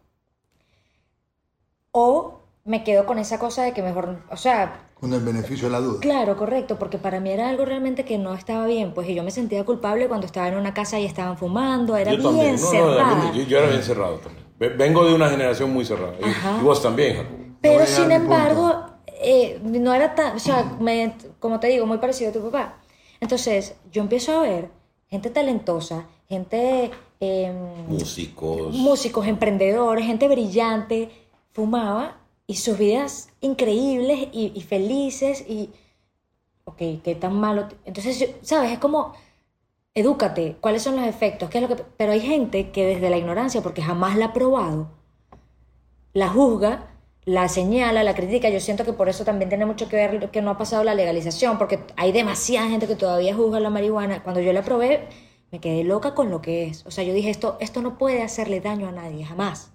o 1.91 2.39
me 2.63 2.83
quedo 2.85 3.05
con 3.05 3.19
esa 3.19 3.39
cosa 3.39 3.63
de 3.63 3.73
que 3.73 3.81
mejor, 3.83 4.19
o 4.31 4.37
sea, 4.37 4.87
Con 4.99 5.11
el 5.13 5.19
beneficio 5.19 5.67
de 5.67 5.73
la 5.73 5.79
duda. 5.81 5.99
Claro, 5.99 6.37
correcto, 6.37 6.79
porque 6.79 6.97
para 6.97 7.19
mí 7.19 7.29
era 7.29 7.49
algo 7.49 7.65
realmente 7.65 8.05
que 8.05 8.17
no 8.17 8.33
estaba 8.33 8.65
bien, 8.67 8.93
pues 8.93 9.09
y 9.09 9.15
yo 9.15 9.21
me 9.23 9.31
sentía 9.31 9.65
culpable 9.65 10.07
cuando 10.07 10.25
estaba 10.25 10.47
en 10.47 10.55
una 10.55 10.73
casa 10.73 10.97
y 10.97 11.05
estaban 11.05 11.37
fumando, 11.37 11.97
era 11.97 12.13
Yo 12.13 12.17
bien 12.19 12.55
también. 12.55 12.55
No, 12.55 12.61
no, 12.61 12.67
a 12.69 12.95
cerrada. 12.95 13.15
mí- 13.33 13.37
yo, 13.39 13.43
yo 13.43 13.57
era 13.57 13.67
bien 13.67 13.83
cerrado 13.83 14.15
también. 14.19 14.45
Ve- 14.57 14.69
Vengo 14.69 15.03
de 15.03 15.13
una 15.13 15.29
generación 15.29 15.73
muy 15.73 15.83
cerrada. 15.83 16.13
Y- 16.21 16.23
Ajá. 16.23 16.57
Y 16.61 16.63
vos 16.63 16.81
también. 16.81 17.57
Pero 17.61 17.85
sin 17.85 18.09
embargo, 18.13 18.85
eh, 19.21 19.59
no 19.61 19.93
era 19.93 20.15
tan, 20.15 20.37
o 20.37 20.39
sea, 20.39 20.77
me- 20.79 21.15
como 21.39 21.59
te 21.59 21.67
digo, 21.67 21.85
muy 21.85 21.97
parecido 21.97 22.29
a 22.29 22.33
tu 22.33 22.41
papá. 22.49 22.77
Entonces, 23.19 23.75
yo 23.91 24.01
empiezo 24.01 24.39
a 24.39 24.41
ver 24.43 24.69
gente 25.13 25.29
talentosa, 25.29 26.07
gente, 26.27 26.89
eh, 27.19 27.53
Músicos. 27.87 28.73
músicos, 28.73 29.27
emprendedores, 29.27 30.07
gente 30.07 30.27
brillante, 30.27 31.11
fumaba 31.51 32.17
y 32.47 32.55
sus 32.55 32.79
vidas 32.79 33.29
increíbles 33.39 34.29
y, 34.31 34.51
y 34.55 34.61
felices 34.61 35.45
y 35.47 35.69
ok, 36.63 36.77
¿qué 37.03 37.15
tan 37.19 37.39
malo? 37.39 37.67
Entonces, 37.85 38.27
¿sabes? 38.41 38.71
Es 38.71 38.79
como, 38.79 39.13
edúcate, 39.93 40.57
¿cuáles 40.59 40.81
son 40.81 40.95
los 40.95 41.05
efectos? 41.05 41.47
¿Qué 41.51 41.59
es 41.59 41.69
lo 41.69 41.75
que... 41.75 41.83
Pero 41.95 42.11
hay 42.11 42.21
gente 42.21 42.71
que 42.71 42.83
desde 42.83 43.11
la 43.11 43.19
ignorancia, 43.19 43.61
porque 43.61 43.83
jamás 43.83 44.17
la 44.17 44.25
ha 44.25 44.33
probado, 44.33 44.89
la 46.13 46.27
juzga, 46.27 46.87
la 47.25 47.47
señala, 47.47 48.03
la 48.03 48.15
critica. 48.15 48.49
Yo 48.49 48.59
siento 48.59 48.83
que 48.85 48.93
por 48.93 49.09
eso 49.09 49.23
también 49.23 49.49
tiene 49.49 49.65
mucho 49.65 49.87
que 49.89 49.95
ver 49.95 50.31
que 50.31 50.41
no 50.41 50.51
ha 50.51 50.57
pasado 50.57 50.83
la 50.83 50.95
legalización, 50.95 51.57
porque 51.57 51.79
hay 51.95 52.11
demasiada 52.11 52.69
gente 52.69 52.87
que 52.87 52.95
todavía 52.95 53.35
juzga 53.35 53.59
la 53.59 53.69
marihuana. 53.69 54.23
Cuando 54.23 54.41
yo 54.41 54.51
la 54.53 54.63
probé, 54.63 55.07
me 55.51 55.59
quedé 55.59 55.83
loca 55.83 56.13
con 56.15 56.29
lo 56.29 56.41
que 56.41 56.65
es. 56.67 56.85
O 56.85 56.91
sea, 56.91 57.03
yo 57.03 57.13
dije, 57.13 57.29
esto, 57.29 57.57
esto 57.59 57.81
no 57.81 57.97
puede 57.97 58.23
hacerle 58.23 58.59
daño 58.61 58.87
a 58.87 58.91
nadie, 58.91 59.25
jamás. 59.25 59.69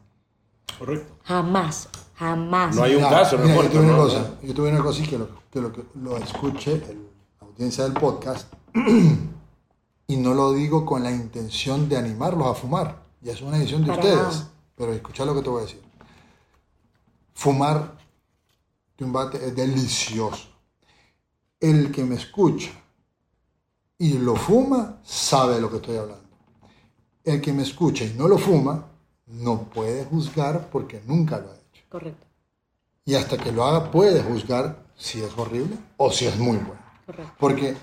Correcto. 0.79 1.13
Jamás, 1.25 1.89
jamás. 2.15 2.77
No 2.77 2.83
hay 2.85 2.95
un 2.97 3.03
caso, 3.03 3.37
no 3.37 3.45
mira, 3.45 3.55
importa, 3.57 3.75
Yo 3.75 3.83
¿no? 3.83 3.89
una 3.89 3.97
cosa, 3.97 4.31
yo 4.43 4.65
a 4.65 4.69
una 4.69 4.83
cosa 4.83 5.03
y 5.03 5.07
que 5.07 5.19
lo, 5.19 5.29
que 5.51 5.61
lo, 5.61 5.73
que 5.73 5.83
lo 5.95 6.17
escuche 6.19 6.73
el- 6.73 7.09
la 7.41 7.47
audiencia 7.47 7.85
del 7.85 7.95
podcast 7.95 8.53
y 10.07 10.17
no 10.17 10.35
lo 10.35 10.53
digo 10.53 10.85
con 10.87 11.03
la 11.03 11.11
intención 11.11 11.89
de 11.89 11.97
animarlos 11.97 12.47
a 12.47 12.55
fumar, 12.55 13.03
ya 13.21 13.33
es 13.33 13.43
una 13.43 13.57
decisión 13.59 13.83
de 13.83 13.89
Para 13.89 14.01
ustedes, 14.03 14.19
nada. 14.23 14.49
pero 14.77 14.93
escucha 14.93 15.25
lo 15.25 15.35
que 15.35 15.43
te 15.43 15.49
voy 15.51 15.59
a 15.61 15.65
decir. 15.65 15.83
Fumar 17.39 17.97
de 18.97 19.05
un 19.05 19.13
bate 19.13 19.37
es 19.37 19.55
delicioso. 19.55 20.49
El 21.61 21.93
que 21.93 22.03
me 22.03 22.17
escucha 22.17 22.73
y 23.97 24.15
lo 24.15 24.35
fuma 24.35 24.99
sabe 25.05 25.55
de 25.55 25.61
lo 25.61 25.71
que 25.71 25.77
estoy 25.77 25.99
hablando. 25.99 26.29
El 27.23 27.41
que 27.41 27.53
me 27.53 27.63
escucha 27.63 28.05
y 28.05 28.15
no 28.15 28.27
lo 28.27 28.39
fuma 28.39 28.89
no 29.27 29.71
puede 29.71 30.05
juzgar 30.07 30.69
porque 30.69 31.01
nunca 31.07 31.39
lo 31.39 31.53
ha 31.53 31.55
hecho. 31.55 31.85
Correcto, 31.89 32.27
Y 33.05 33.15
hasta 33.15 33.37
que 33.39 33.53
lo 33.53 33.65
haga 33.65 33.89
puede 33.93 34.21
juzgar 34.21 34.85
si 34.97 35.23
es 35.23 35.31
horrible 35.39 35.79
o 35.97 36.11
si 36.11 36.27
es 36.27 36.37
muy 36.41 36.57
bueno. 36.57 36.83
correcto. 37.07 37.35
Porque 37.39 37.77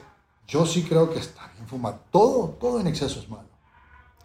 yo 0.49 0.65
sí 0.65 0.83
creo 0.83 1.09
que 1.09 1.19
está 1.19 1.47
bien 1.53 1.65
fumar. 1.65 1.97
Todo, 2.11 2.49
todo 2.59 2.81
en 2.81 2.87
exceso 2.87 3.21
es 3.21 3.29
malo. 3.29 3.44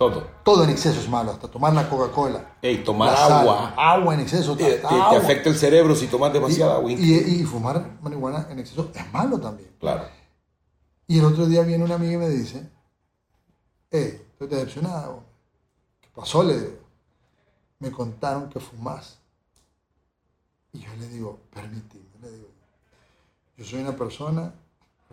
Todo. 0.01 0.27
Todo 0.43 0.65
en 0.65 0.71
exceso 0.71 0.99
es 0.99 1.11
malo. 1.11 1.31
Hasta 1.31 1.47
tomar 1.47 1.75
la 1.75 1.87
Coca-Cola. 1.87 2.57
Ey, 2.63 2.83
tomar 2.83 3.15
sal, 3.15 3.33
agua. 3.47 3.75
Agua 3.77 4.15
en 4.15 4.21
exceso. 4.21 4.57
Te, 4.57 4.79
te- 4.79 4.87
afecta 4.87 5.51
el 5.51 5.57
cerebro 5.57 5.95
si 5.95 6.07
tomas 6.07 6.33
demasiada 6.33 6.77
agua. 6.77 6.91
y, 6.91 6.95
y- 6.95 7.41
y 7.43 7.45
fumar 7.45 7.99
marihuana 8.01 8.47
en 8.49 8.61
exceso 8.61 8.91
es 8.95 9.13
malo 9.13 9.39
también. 9.39 9.71
Claro. 9.79 10.05
Y 11.07 11.19
el 11.19 11.25
otro 11.27 11.45
día 11.45 11.61
viene 11.65 11.85
una 11.85 11.97
amiga 11.97 12.15
y 12.15 12.17
me 12.17 12.31
dice, 12.31 12.67
hey, 13.91 14.23
estoy 14.33 14.49
decepcionado. 14.49 15.23
¿Qué 16.01 16.09
pasó? 16.15 16.43
Le 16.45 16.59
digo, 16.59 16.79
me 17.81 17.91
contaron 17.91 18.49
que 18.49 18.59
fumas. 18.59 19.19
Y 20.73 20.79
yo 20.81 20.89
le 20.99 21.09
digo, 21.09 21.41
permíteme, 21.53 22.05
le 22.23 22.31
digo, 22.31 22.49
yo 23.59 23.65
soy 23.67 23.83
una 23.83 23.95
persona 23.95 24.55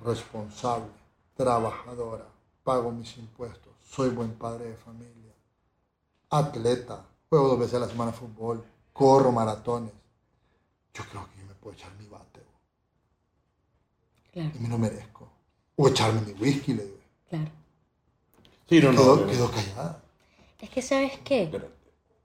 responsable, 0.01 0.85
trabajadora, 1.35 2.23
pago 2.63 2.89
mis 2.91 3.17
impuestos, 3.17 3.73
soy 3.89 4.09
buen 4.09 4.33
padre 4.33 4.65
de 4.65 4.75
familia, 4.75 5.33
atleta, 6.29 7.05
juego 7.29 7.49
dos 7.49 7.59
veces 7.59 7.75
a 7.75 7.79
la 7.79 7.87
semana 7.87 8.11
fútbol, 8.11 8.63
corro 8.93 9.31
maratones. 9.31 9.91
Yo 10.93 11.03
creo 11.09 11.27
que 11.29 11.39
yo 11.41 11.47
me 11.47 11.53
puedo 11.55 11.75
echar 11.75 11.91
mi 11.99 12.07
bate 12.07 12.41
Claro, 14.31 14.51
y 14.55 14.59
me 14.59 14.69
lo 14.69 14.77
merezco. 14.77 15.29
O 15.75 15.87
echarme 15.87 16.21
mi 16.21 16.31
whisky, 16.33 16.73
le 16.73 16.83
digo. 16.85 16.97
claro. 17.29 17.51
Sí, 18.69 18.81
no, 18.81 18.91
no. 18.91 18.97
quedó, 19.01 19.13
obviamente. 19.13 19.33
quedó 19.37 19.51
callada. 19.51 20.03
Es 20.59 20.69
que, 20.69 20.81
¿sabes 20.81 21.19
qué? 21.23 21.47
Pero 21.51 21.67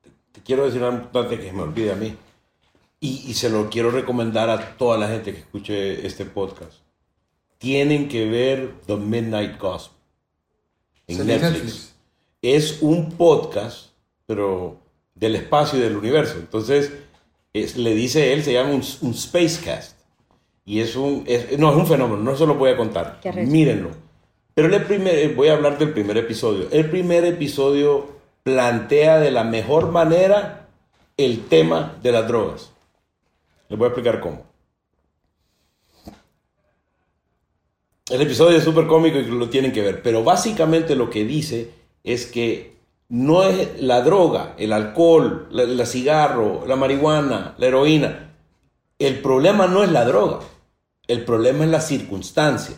te, 0.02 0.10
te 0.32 0.42
quiero 0.42 0.64
decir 0.64 0.82
algo 0.82 0.98
importante 0.98 1.38
que 1.38 1.46
se 1.46 1.52
me 1.52 1.62
olvide 1.62 1.92
a 1.92 1.96
mí. 1.96 2.16
Y, 3.00 3.30
y 3.30 3.34
se 3.34 3.50
lo 3.50 3.68
quiero 3.70 3.90
recomendar 3.90 4.48
a 4.50 4.76
toda 4.76 4.96
la 4.98 5.08
gente 5.08 5.32
que 5.32 5.40
escuche 5.40 6.06
este 6.06 6.24
podcast. 6.24 6.80
Tienen 7.58 8.08
que 8.08 8.26
ver 8.28 8.80
The 8.86 8.96
Midnight 8.96 9.58
Gospel 9.60 10.01
en 11.08 11.26
Netflix. 11.26 11.52
Netflix. 11.52 11.94
Es 12.42 12.78
un 12.82 13.12
podcast, 13.12 13.90
pero 14.26 14.78
del 15.14 15.36
espacio 15.36 15.78
y 15.78 15.82
del 15.82 15.96
universo. 15.96 16.34
Entonces, 16.38 16.92
es- 17.52 17.76
le 17.76 17.94
dice 17.94 18.32
él, 18.32 18.42
se 18.42 18.52
llama 18.52 18.70
un, 18.70 18.82
un 19.02 19.14
Spacecast. 19.14 19.96
Y 20.64 20.80
es 20.80 20.96
un, 20.96 21.24
es- 21.26 21.58
no, 21.58 21.70
es 21.70 21.76
un 21.76 21.86
fenómeno, 21.86 22.22
no 22.22 22.36
se 22.36 22.46
lo 22.46 22.54
voy 22.54 22.70
a 22.70 22.76
contar. 22.76 23.20
Mírenlo. 23.50 23.90
Pero 24.54 24.74
el 24.74 24.84
primer, 24.84 25.14
eh, 25.14 25.28
voy 25.34 25.48
a 25.48 25.54
hablar 25.54 25.78
del 25.78 25.92
primer 25.92 26.16
episodio. 26.18 26.68
El 26.70 26.88
primer 26.90 27.24
episodio 27.24 28.08
plantea 28.42 29.18
de 29.18 29.30
la 29.30 29.44
mejor 29.44 29.90
manera 29.90 30.68
el 31.16 31.44
tema 31.46 31.96
de 32.02 32.12
las 32.12 32.26
drogas. 32.28 32.70
Les 33.68 33.78
voy 33.78 33.86
a 33.86 33.88
explicar 33.88 34.20
cómo. 34.20 34.42
El 38.10 38.20
episodio 38.20 38.58
es 38.58 38.64
súper 38.64 38.86
cómico 38.86 39.18
y 39.18 39.24
lo 39.26 39.48
tienen 39.48 39.72
que 39.72 39.80
ver, 39.80 40.02
pero 40.02 40.24
básicamente 40.24 40.96
lo 40.96 41.08
que 41.08 41.24
dice 41.24 41.70
es 42.02 42.26
que 42.26 42.72
no 43.08 43.44
es 43.44 43.80
la 43.80 44.00
droga, 44.02 44.54
el 44.58 44.72
alcohol, 44.72 45.48
la 45.50 45.86
cigarro, 45.86 46.66
la 46.66 46.76
marihuana, 46.76 47.54
la 47.58 47.66
heroína. 47.66 48.34
El 48.98 49.20
problema 49.20 49.66
no 49.68 49.84
es 49.84 49.92
la 49.92 50.04
droga, 50.04 50.40
el 51.06 51.24
problema 51.24 51.64
es 51.64 51.70
la 51.70 51.80
circunstancia. 51.80 52.76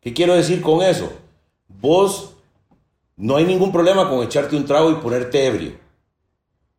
¿Qué 0.00 0.12
quiero 0.12 0.34
decir 0.34 0.60
con 0.60 0.82
eso? 0.82 1.12
Vos 1.68 2.34
no 3.16 3.36
hay 3.36 3.44
ningún 3.44 3.72
problema 3.72 4.08
con 4.08 4.24
echarte 4.24 4.56
un 4.56 4.64
trago 4.64 4.90
y 4.90 4.96
ponerte 4.96 5.46
ebrio. 5.46 5.72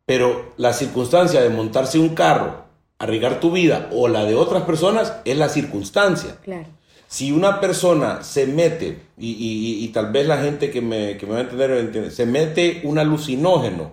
Pero 0.04 0.52
la 0.56 0.72
circunstancia 0.72 1.40
de 1.40 1.50
montarse 1.50 1.98
un 1.98 2.10
carro, 2.10 2.64
arriesgar 2.98 3.40
tu 3.40 3.52
vida 3.52 3.88
o 3.92 4.08
la 4.08 4.24
de 4.24 4.34
otras 4.34 4.64
personas 4.64 5.14
es 5.24 5.38
la 5.38 5.48
circunstancia. 5.48 6.36
Claro. 6.42 6.66
Si 7.10 7.32
una 7.32 7.58
persona 7.60 8.22
se 8.22 8.46
mete, 8.46 9.02
y, 9.18 9.32
y- 9.32 9.84
y 9.84 9.88
tal 9.88 10.12
vez 10.12 10.28
la 10.28 10.38
gente 10.38 10.70
que 10.70 10.80
me, 10.80 11.16
que 11.18 11.26
me 11.26 11.32
va 11.32 11.38
a 11.38 11.42
entender, 11.80 12.12
se 12.12 12.24
mete 12.24 12.82
un 12.84 12.98
alucinógeno, 13.00 13.90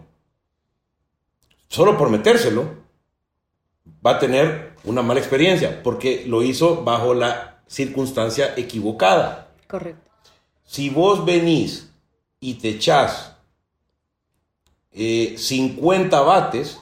solo 1.67 1.97
por 1.97 2.12
metérselo, 2.12 2.75
va 4.06 4.12
a 4.12 4.19
tener 4.19 4.73
una 4.84 5.01
mala 5.01 5.19
experiencia, 5.19 5.82
porque 5.82 6.25
lo 6.27 6.43
hizo 6.43 6.84
bajo 6.84 7.15
la 7.15 7.60
circunstancia 7.67 8.53
equivocada. 8.56 9.47
Correcto. 9.67 10.12
Si 10.63 10.91
vos 10.91 11.25
venís 11.25 11.89
y 12.39 12.53
te 12.56 12.69
echás 12.69 13.34
eh, 14.91 15.34
50 15.39 16.21
bates, 16.21 16.80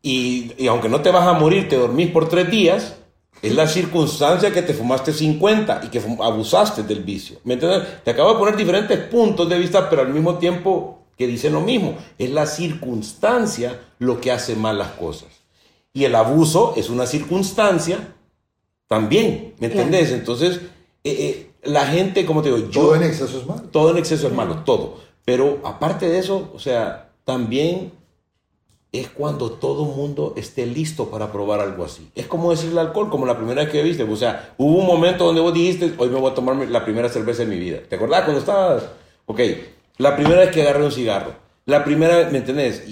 y, 0.00 0.52
y 0.56 0.66
aunque 0.68 0.88
no 0.88 1.02
te 1.02 1.10
vas 1.10 1.26
a 1.26 1.34
morir, 1.34 1.68
te 1.68 1.76
dormís 1.76 2.10
por 2.10 2.28
tres 2.30 2.50
días, 2.50 2.96
es 3.42 3.54
la 3.54 3.66
circunstancia 3.66 4.52
que 4.52 4.62
te 4.62 4.74
fumaste 4.74 5.12
50 5.12 5.82
y 5.84 5.88
que 5.88 6.02
abusaste 6.20 6.82
del 6.82 7.02
vicio. 7.04 7.38
¿Me 7.44 7.54
entiendes? 7.54 8.02
Te 8.04 8.10
acabo 8.10 8.32
de 8.32 8.38
poner 8.38 8.56
diferentes 8.56 8.98
puntos 8.98 9.48
de 9.48 9.58
vista, 9.58 9.88
pero 9.88 10.02
al 10.02 10.12
mismo 10.12 10.38
tiempo 10.38 10.98
que 11.16 11.26
dicen 11.26 11.52
lo 11.52 11.60
mismo. 11.60 11.96
Es 12.18 12.30
la 12.30 12.46
circunstancia 12.46 13.80
lo 13.98 14.20
que 14.20 14.30
hace 14.32 14.54
mal 14.54 14.78
las 14.78 14.92
cosas. 14.92 15.28
Y 15.92 16.04
el 16.04 16.14
abuso 16.14 16.74
es 16.76 16.90
una 16.90 17.06
circunstancia 17.06 18.14
también, 18.86 19.54
¿me 19.58 19.68
Claro. 19.68 19.84
entendés? 19.86 20.12
Entonces, 20.12 20.60
eh, 21.04 21.10
eh, 21.18 21.50
la 21.64 21.86
gente, 21.86 22.24
como 22.24 22.42
te 22.42 22.50
digo, 22.52 22.70
yo... 22.70 22.80
Todo 22.82 22.94
en 22.96 23.02
exceso 23.02 23.38
es 23.38 23.46
malo. 23.46 23.62
Todo 23.70 23.90
en 23.90 23.98
exceso 23.98 24.28
es 24.28 24.32
malo, 24.32 24.62
todo. 24.64 24.98
Pero 25.24 25.58
aparte 25.64 26.08
de 26.08 26.18
eso, 26.18 26.50
o 26.54 26.58
sea, 26.58 27.10
también 27.24 27.92
es 28.92 29.08
cuando 29.08 29.52
todo 29.52 29.84
mundo 29.84 30.32
esté 30.36 30.64
listo 30.64 31.10
para 31.10 31.30
probar 31.30 31.60
algo 31.60 31.84
así. 31.84 32.10
Es 32.14 32.26
como 32.26 32.50
decir 32.50 32.70
el 32.70 32.78
alcohol, 32.78 33.10
como 33.10 33.26
la 33.26 33.36
primera 33.36 33.62
vez 33.62 33.70
que 33.70 33.82
viste. 33.82 34.02
O 34.02 34.16
sea, 34.16 34.54
hubo 34.56 34.78
un 34.78 34.86
momento 34.86 35.24
donde 35.24 35.42
vos 35.42 35.52
dijiste, 35.52 35.92
hoy 35.98 36.08
me 36.08 36.18
voy 36.18 36.30
a 36.30 36.34
tomar 36.34 36.56
la 36.56 36.84
primera 36.84 37.08
cerveza 37.08 37.44
de 37.44 37.50
mi 37.50 37.58
vida. 37.58 37.80
¿Te 37.86 37.96
acordás 37.96 38.22
cuando 38.22 38.40
estabas? 38.40 38.84
Ok, 39.26 39.40
la 39.98 40.16
primera 40.16 40.40
vez 40.40 40.50
que 40.50 40.62
agarré 40.62 40.84
un 40.84 40.92
cigarro. 40.92 41.34
La 41.66 41.84
primera 41.84 42.16
vez, 42.16 42.32
¿me 42.32 42.38
entendés? 42.38 42.82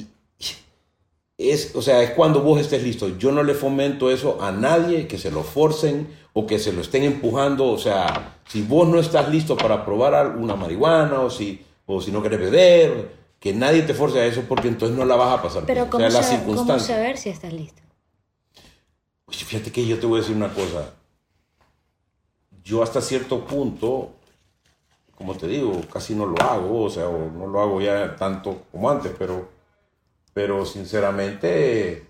Es, 1.39 1.75
o 1.75 1.83
sea, 1.83 2.03
es 2.03 2.11
cuando 2.11 2.43
vos 2.43 2.61
estés 2.61 2.83
listo. 2.83 3.17
Yo 3.19 3.33
no 3.33 3.43
le 3.43 3.55
fomento 3.55 4.11
eso 4.11 4.39
a 4.43 4.53
nadie, 4.53 5.07
que 5.07 5.17
se 5.17 5.31
lo 5.31 5.43
forcen 5.43 6.09
o 6.35 6.47
que 6.47 6.59
se 6.59 6.73
lo 6.73 6.83
estén 6.83 7.05
empujando. 7.05 7.69
O 7.69 7.79
sea, 7.79 8.37
si 8.49 8.61
vos 8.61 8.87
no 8.87 9.01
estás 9.01 9.31
listo 9.31 9.57
para 9.57 9.85
probar 9.85 10.37
una 10.37 10.57
marihuana 10.57 11.21
o 11.21 11.31
si, 11.31 11.65
o 11.87 12.03
si 12.03 12.11
no 12.11 12.23
querés 12.23 12.41
beber, 12.41 13.26
que 13.41 13.53
nadie 13.53 13.83
te 13.83 13.95
force 13.95 14.19
a 14.19 14.27
eso 14.27 14.43
porque 14.49 14.69
entonces 14.69 14.97
no 14.97 15.05
la 15.05 15.17
vas 15.17 15.39
a 15.39 15.43
pasar. 15.43 15.65
Pero 15.67 15.83
bien. 15.83 15.91
¿cómo, 15.91 16.07
o 16.07 16.11
sea, 16.11 16.21
la 16.21 16.27
saber, 16.27 16.41
¿cómo 16.41 16.55
circunstancia. 16.57 16.97
saber 16.97 17.19
si 17.19 17.29
estás 17.29 17.53
listo? 17.53 17.83
Oye, 19.27 19.45
Fíjate 19.45 19.73
que 19.73 19.87
yo 19.87 19.99
te 19.99 20.07
voy 20.07 20.19
a 20.19 20.23
decir 20.23 20.37
una 20.37 20.53
cosa. 20.53 20.95
Yo 22.63 22.83
hasta 22.83 23.01
cierto 23.01 23.45
punto, 23.45 24.11
como 25.15 25.37
te 25.37 25.47
digo, 25.47 25.81
casi 25.93 26.15
no 26.15 26.27
lo 26.27 26.41
hago, 26.43 26.85
o 26.85 26.91
sea, 26.91 27.09
o 27.09 27.31
no 27.31 27.47
lo 27.47 27.61
hago 27.61 27.81
ya 27.81 28.17
tanto 28.17 28.65
como 28.73 28.91
antes, 28.91 29.13
pero, 29.17 29.49
pero 30.35 30.67
sinceramente 30.67 32.09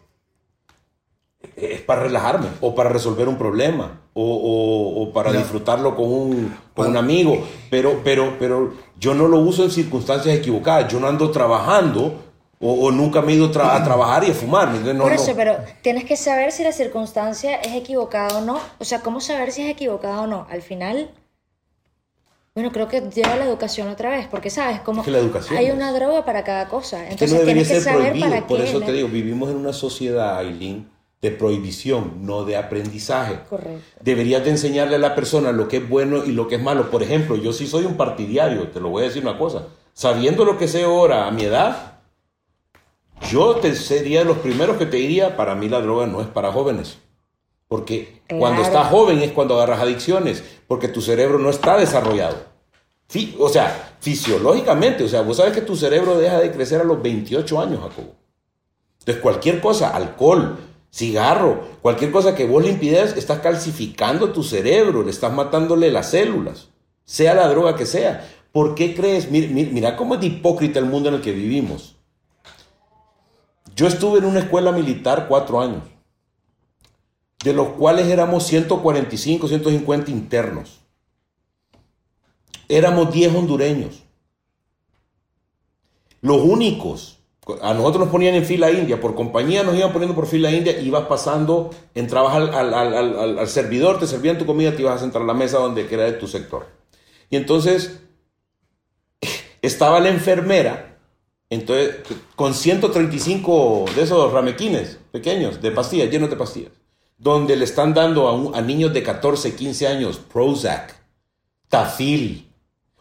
es 1.56 1.80
para 1.82 2.02
relajarme 2.02 2.48
o 2.60 2.74
para 2.74 2.88
resolver 2.88 3.28
un 3.28 3.36
problema 3.36 4.00
o, 4.18 4.22
o- 4.24 5.02
o 5.02 5.12
para 5.12 5.30
disfrutarlo 5.30 5.94
con 5.94 6.06
un, 6.10 6.30
con 6.74 6.86
un 6.86 6.92
Bueno. 6.94 6.98
amigo, 6.98 7.46
pero, 7.70 8.00
pero, 8.02 8.36
pero 8.38 8.72
yo 8.98 9.12
no 9.14 9.28
lo 9.28 9.38
uso 9.40 9.62
en 9.64 9.70
circunstancias 9.70 10.34
equivocadas, 10.36 10.90
yo 10.90 10.98
no 10.98 11.06
ando 11.06 11.30
trabajando 11.30 12.22
O, 12.58 12.72
o 12.86 12.90
nunca 12.90 13.20
me 13.20 13.32
he 13.32 13.36
ido 13.36 13.52
tra- 13.52 13.74
a 13.76 13.84
trabajar 13.84 14.24
y 14.24 14.30
a 14.30 14.34
fumar. 14.34 14.68
No, 14.70 15.02
Por 15.02 15.10
no. 15.10 15.14
eso, 15.14 15.32
pero 15.36 15.56
tienes 15.82 16.04
que 16.06 16.16
saber 16.16 16.52
si 16.52 16.64
la 16.64 16.72
circunstancia 16.72 17.56
es 17.56 17.74
equivocada 17.74 18.38
o 18.38 18.40
no. 18.40 18.58
O 18.78 18.84
sea, 18.86 19.00
¿cómo 19.02 19.20
saber 19.20 19.52
si 19.52 19.60
es 19.60 19.68
equivocada 19.68 20.22
o 20.22 20.26
no? 20.26 20.46
Al 20.48 20.62
final, 20.62 21.10
bueno, 22.54 22.72
creo 22.72 22.88
que 22.88 23.02
lleva 23.02 23.36
la 23.36 23.44
educación 23.44 23.88
otra 23.88 24.08
vez, 24.08 24.26
porque 24.30 24.48
sabes, 24.48 24.76
Es 24.76 24.82
que 25.04 25.10
educación 25.10 25.58
hay 25.58 25.66
es- 25.66 25.74
una 25.74 25.92
droga 25.92 26.24
para 26.24 26.42
cada 26.44 26.66
cosa. 26.68 26.96
que 27.04 27.10
Entonces 27.12 27.32
no 27.32 27.40
debería 27.40 27.62
tienes 27.64 27.68
que 27.68 27.74
ser 27.74 27.92
saber 27.92 28.08
prohibido. 28.12 28.30
para 28.30 28.46
Por 28.46 28.56
qué. 28.58 28.64
eso 28.64 28.80
te 28.80 28.92
digo, 28.92 29.08
vivimos 29.08 29.50
en 29.50 29.56
una 29.56 29.74
sociedad, 29.74 30.38
Aileen, 30.38 30.88
de 31.30 31.36
prohibición, 31.36 32.24
no 32.26 32.44
de 32.44 32.56
aprendizaje. 32.56 33.40
Correcto. 33.48 33.98
Deberías 34.00 34.44
de 34.44 34.50
enseñarle 34.50 34.96
a 34.96 34.98
la 34.98 35.14
persona 35.14 35.52
lo 35.52 35.68
que 35.68 35.78
es 35.78 35.88
bueno 35.88 36.24
y 36.24 36.32
lo 36.32 36.46
que 36.48 36.54
es 36.56 36.62
malo. 36.62 36.90
Por 36.90 37.02
ejemplo, 37.02 37.36
yo 37.36 37.52
sí 37.52 37.66
soy 37.66 37.84
un 37.84 37.96
partidario, 37.96 38.68
te 38.68 38.80
lo 38.80 38.88
voy 38.90 39.02
a 39.02 39.06
decir 39.06 39.22
una 39.22 39.38
cosa. 39.38 39.66
Sabiendo 39.92 40.44
lo 40.44 40.58
que 40.58 40.68
sé 40.68 40.84
ahora 40.84 41.26
a 41.26 41.30
mi 41.30 41.44
edad, 41.44 41.94
yo 43.30 43.56
te 43.56 43.74
sería 43.74 44.20
de 44.20 44.24
los 44.26 44.38
primeros 44.38 44.76
que 44.76 44.86
te 44.86 44.98
diría, 44.98 45.36
para 45.36 45.54
mí 45.54 45.68
la 45.68 45.80
droga 45.80 46.06
no 46.06 46.20
es 46.20 46.26
para 46.28 46.52
jóvenes. 46.52 46.98
Porque 47.68 48.20
Claro. 48.28 48.40
cuando 48.40 48.62
estás 48.62 48.88
joven 48.90 49.20
es 49.22 49.32
cuando 49.32 49.54
agarras 49.56 49.80
adicciones, 49.80 50.44
porque 50.68 50.88
tu 50.88 51.00
cerebro 51.00 51.38
no 51.38 51.50
está 51.50 51.76
desarrollado. 51.76 52.36
Fi- 53.08 53.34
o 53.38 53.48
sea, 53.48 53.94
fisiológicamente, 54.00 55.04
o 55.04 55.08
sea, 55.08 55.22
vos 55.22 55.36
sabes 55.38 55.52
que 55.54 55.60
tu 55.62 55.76
cerebro 55.76 56.18
deja 56.18 56.38
de 56.38 56.52
crecer 56.52 56.80
a 56.80 56.84
los 56.84 57.02
28 57.02 57.60
años, 57.60 57.80
Jacobo. 57.80 58.14
Entonces, 59.00 59.22
cualquier 59.22 59.60
cosa, 59.60 59.94
alcohol, 59.96 60.56
cigarro, 60.96 61.68
cualquier 61.82 62.10
cosa 62.10 62.34
que 62.34 62.46
vos 62.46 62.64
le 62.64 62.70
estás 63.18 63.40
calcificando 63.40 64.32
tu 64.32 64.42
cerebro, 64.42 65.02
le 65.02 65.10
estás 65.10 65.30
matándole 65.30 65.90
las 65.90 66.12
células, 66.12 66.70
sea 67.04 67.34
la 67.34 67.48
droga 67.48 67.76
que 67.76 67.84
sea. 67.84 68.26
¿Por 68.50 68.74
qué 68.74 68.94
crees? 68.94 69.30
Mira, 69.30 69.94
cómo 69.94 70.14
es 70.14 70.24
hipócrita 70.24 70.78
el 70.78 70.86
mundo 70.86 71.10
en 71.10 71.16
el 71.16 71.20
que 71.20 71.32
vivimos. 71.32 71.96
Yo 73.74 73.86
estuve 73.86 74.20
en 74.20 74.24
una 74.24 74.40
escuela 74.40 74.72
militar 74.72 75.26
cuatro 75.28 75.60
años, 75.60 75.82
de 77.44 77.52
los 77.52 77.68
cuales 77.74 78.06
éramos 78.06 78.46
145, 78.46 79.48
150 79.48 80.10
internos. 80.10 80.80
Éramos 82.70 83.12
10 83.12 83.34
hondureños. 83.34 84.02
Los 86.22 86.40
únicos, 86.40 87.15
a 87.62 87.74
nosotros 87.74 88.04
nos 88.06 88.08
ponían 88.12 88.34
en 88.34 88.44
fila 88.44 88.70
india, 88.72 89.00
por 89.00 89.14
compañía 89.14 89.62
nos 89.62 89.76
iban 89.76 89.92
poniendo 89.92 90.14
por 90.14 90.26
fila 90.26 90.50
india, 90.50 90.78
ibas 90.80 91.04
pasando, 91.06 91.70
entrabas 91.94 92.34
al, 92.34 92.52
al- 92.54 92.74
al- 92.74 93.38
al- 93.38 93.48
servidor, 93.48 93.98
te 94.00 94.06
servían 94.06 94.36
tu 94.38 94.46
comida, 94.46 94.74
te 94.74 94.82
ibas 94.82 94.96
a 94.96 94.98
sentar 94.98 95.22
a 95.22 95.24
la 95.26 95.34
mesa 95.34 95.58
donde 95.58 95.86
que 95.86 95.96
de 95.96 96.12
tu 96.12 96.26
sector. 96.26 96.66
Y 97.30 97.36
entonces 97.36 98.00
estaba 99.62 100.00
la 100.00 100.08
enfermera, 100.08 100.98
entonces 101.48 101.96
con 102.34 102.52
135 102.54 103.84
de 103.94 104.02
esos 104.02 104.32
ramequines 104.32 104.98
pequeños, 105.12 105.62
de 105.62 105.70
pastillas, 105.70 106.10
llenos 106.10 106.30
de 106.30 106.36
pastillas, 106.36 106.72
donde 107.18 107.54
le 107.56 107.64
están 107.64 107.94
dando 107.94 108.26
a, 108.28 108.32
un- 108.34 108.54
a 108.56 108.60
niños 108.60 108.92
de 108.92 109.02
14, 109.04 109.54
15 109.54 109.86
años 109.86 110.18
Prozac, 110.18 110.94
Tafil. 111.68 112.50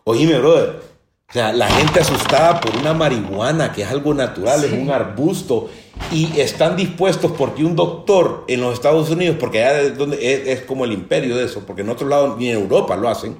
Oíme, 0.03 0.37
brother. 0.37 0.84
O 1.29 1.33
sea, 1.33 1.51
la 1.51 1.67
gente 1.67 1.99
asustada 1.99 2.61
por 2.61 2.75
una 2.77 2.93
marihuana, 2.93 3.73
que 3.73 3.81
es 3.81 3.89
algo 3.89 4.13
natural, 4.13 4.63
es 4.63 4.71
un 4.71 4.89
arbusto, 4.89 5.69
y 6.11 6.39
están 6.39 6.75
dispuestos 6.75 7.31
porque 7.31 7.65
un 7.65 7.75
doctor 7.75 8.45
en 8.47 8.61
los 8.61 8.73
Estados 8.73 9.09
Unidos, 9.09 9.37
porque 9.39 9.63
allá 9.63 9.81
es, 9.81 9.97
donde, 9.97 10.17
es, 10.17 10.47
es 10.47 10.61
como 10.61 10.85
el 10.85 10.91
imperio 10.91 11.35
de 11.35 11.45
eso, 11.45 11.65
porque 11.65 11.81
en 11.81 11.89
otro 11.89 12.07
lado 12.07 12.37
ni 12.37 12.49
en 12.49 12.57
Europa 12.57 12.95
lo 12.95 13.09
hacen, 13.09 13.39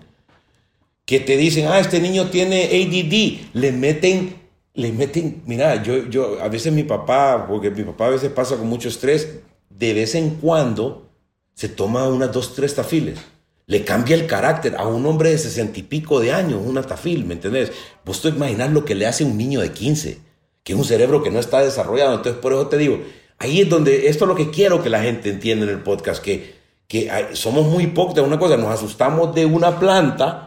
que 1.05 1.19
te 1.19 1.37
dicen, 1.37 1.67
ah, 1.67 1.79
este 1.79 1.99
niño 1.99 2.29
tiene 2.29 2.63
ADD, 2.65 3.53
le 3.53 3.71
meten, 3.71 4.35
le 4.73 4.91
meten, 4.91 5.43
mira, 5.45 5.81
yo, 5.83 6.09
yo, 6.09 6.41
a 6.41 6.49
veces 6.49 6.73
mi 6.73 6.83
papá, 6.83 7.45
porque 7.47 7.69
mi 7.69 7.83
papá 7.83 8.07
a 8.07 8.09
veces 8.09 8.31
pasa 8.31 8.57
con 8.57 8.67
mucho 8.67 8.89
estrés, 8.89 9.39
de 9.69 9.93
vez 9.93 10.15
en 10.15 10.31
cuando 10.31 11.09
se 11.53 11.69
toma 11.69 12.07
unas 12.07 12.31
dos, 12.31 12.55
tres 12.55 12.73
tafiles. 12.73 13.19
Le 13.67 13.83
cambia 13.83 14.15
el 14.15 14.27
carácter 14.27 14.75
a 14.77 14.87
un 14.87 15.05
hombre 15.05 15.31
de 15.31 15.37
sesenta 15.37 15.79
y 15.79 15.83
pico 15.83 16.19
de 16.19 16.31
años, 16.31 16.61
una 16.63 16.83
tafil, 16.83 17.25
¿me 17.25 17.33
entendés? 17.33 17.71
Vos 18.05 18.21
te 18.21 18.29
imaginas 18.29 18.71
lo 18.71 18.85
que 18.85 18.93
le 18.93 19.07
hace 19.07 19.23
a 19.23 19.27
un 19.27 19.37
niño 19.37 19.61
de 19.61 19.71
15, 19.71 20.19
que 20.63 20.73
es 20.73 20.77
un 20.77 20.85
cerebro 20.85 21.23
que 21.23 21.31
no 21.31 21.39
está 21.39 21.61
desarrollado. 21.61 22.15
Entonces, 22.15 22.39
por 22.39 22.53
eso 22.53 22.67
te 22.67 22.77
digo, 22.77 22.99
ahí 23.39 23.61
es 23.61 23.69
donde, 23.69 24.07
esto 24.07 24.25
es 24.25 24.29
lo 24.29 24.35
que 24.35 24.51
quiero 24.51 24.83
que 24.83 24.89
la 24.89 25.01
gente 25.01 25.29
entienda 25.29 25.65
en 25.65 25.71
el 25.71 25.79
podcast, 25.79 26.23
que, 26.23 26.53
que 26.87 27.09
somos 27.33 27.65
muy 27.65 27.85
hipócritas. 27.85 28.23
Una 28.23 28.37
cosa, 28.37 28.55
nos 28.57 28.69
asustamos 28.69 29.33
de 29.33 29.47
una 29.47 29.79
planta 29.79 30.44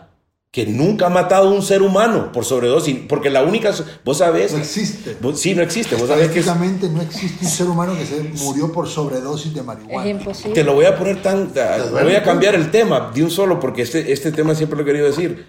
que 0.51 0.65
nunca 0.67 1.07
ha 1.07 1.11
matado 1.11 1.49
a 1.49 1.53
un 1.53 1.63
ser 1.63 1.83
humano 1.83 2.33
por 2.33 2.45
sobredosis, 2.45 3.01
porque 3.07 3.29
la 3.29 3.43
única, 3.43 3.73
vos 4.05 4.19
sabés, 4.19 4.53
No 4.53 4.59
existe. 4.59 5.17
vos- 5.21 5.39
sí, 5.39 5.55
no 5.55 5.63
existe, 5.63 5.95
vos 5.97 6.09
sabés 6.09 6.31
que 6.31 6.41
es- 6.41 6.47
Estadísticamente 6.47 6.89
no 6.89 7.03
existe 7.03 7.45
un 7.45 7.51
ser 7.51 7.67
humano 7.67 7.95
que 7.97 8.07
se 8.07 8.23
murió 8.45 8.73
por 8.73 8.89
sobredosis 8.89 9.53
de 9.53 9.63
marihuana. 9.63 10.05
Es 10.09 10.11
imposible. 10.19 10.55
Te 10.55 10.65
lo 10.65 10.73
voy 10.75 10.87
a 10.87 10.97
poner 10.97 11.21
tan. 11.23 11.53
ta- 11.53 11.79
duele, 11.89 12.05
voy 12.07 12.15
a 12.17 12.21
¿no? 12.21 12.25
cambiar 12.25 12.55
el 12.55 12.71
tema 12.71 13.11
de 13.15 13.23
un 13.23 13.31
solo, 13.31 13.61
porque 13.61 13.83
este, 13.83 14.11
este 14.11 14.33
tema 14.33 14.55
siempre 14.55 14.77
lo 14.77 14.83
he 14.83 14.87
querido 14.87 15.07
decir. 15.07 15.47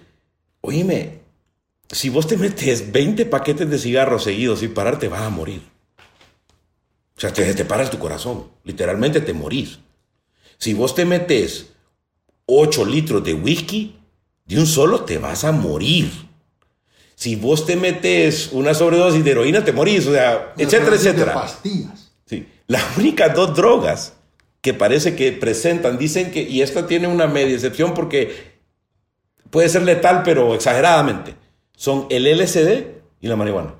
Oíme, 0.61 1.21
si 1.89 2.09
vos 2.09 2.27
te 2.27 2.35
metes 2.35 2.91
20 2.91 3.25
paquetes 3.25 3.69
de 3.69 3.79
cigarros 3.79 4.23
seguidos 4.25 4.59
sin 4.59 4.73
parar, 4.73 4.99
te 4.99 5.07
vas 5.07 5.21
a 5.21 5.29
morir. 5.29 5.61
O 7.17 7.19
sea, 7.21 7.31
te, 7.33 7.53
te 7.53 7.65
paras 7.65 7.89
tu 7.89 7.99
corazón. 7.99 8.45
Literalmente 8.65 9.21
te 9.21 9.33
morís. 9.33 9.79
Si 10.57 10.73
vos 10.73 10.93
te 10.93 11.05
metes 11.05 11.67
8 12.45 12.85
litros 12.85 13.23
de 13.23 13.33
whisky 13.33 13.95
de 14.49 14.59
un 14.59 14.65
solo, 14.65 15.01
te 15.01 15.19
vas 15.19 15.43
a 15.43 15.51
morir. 15.51 16.11
Si 17.15 17.35
vos 17.35 17.67
te 17.67 17.75
metes 17.75 18.49
una 18.51 18.73
sobredosis 18.73 19.23
de 19.23 19.31
heroína, 19.31 19.63
te 19.63 19.71
morís. 19.71 20.07
O 20.07 20.13
sea, 20.13 20.53
etcétera, 20.57 20.95
etcétera. 20.95 21.33
pastillas. 21.35 22.11
Sí. 22.25 22.47
Las 22.67 22.83
únicas 22.97 23.35
dos 23.35 23.55
drogas 23.55 24.13
que 24.61 24.73
parece 24.73 25.15
que 25.15 25.31
presentan, 25.31 25.97
dicen 25.97 26.31
que, 26.31 26.41
y 26.41 26.61
esta 26.61 26.87
tiene 26.87 27.07
una 27.07 27.27
media 27.27 27.53
excepción 27.53 27.93
porque 27.93 28.59
puede 29.51 29.69
ser 29.69 29.83
letal, 29.83 30.23
pero 30.23 30.55
exageradamente, 30.55 31.35
son 31.77 32.07
el 32.09 32.25
LSD 32.25 32.85
y 33.21 33.27
la 33.27 33.35
marihuana. 33.35 33.75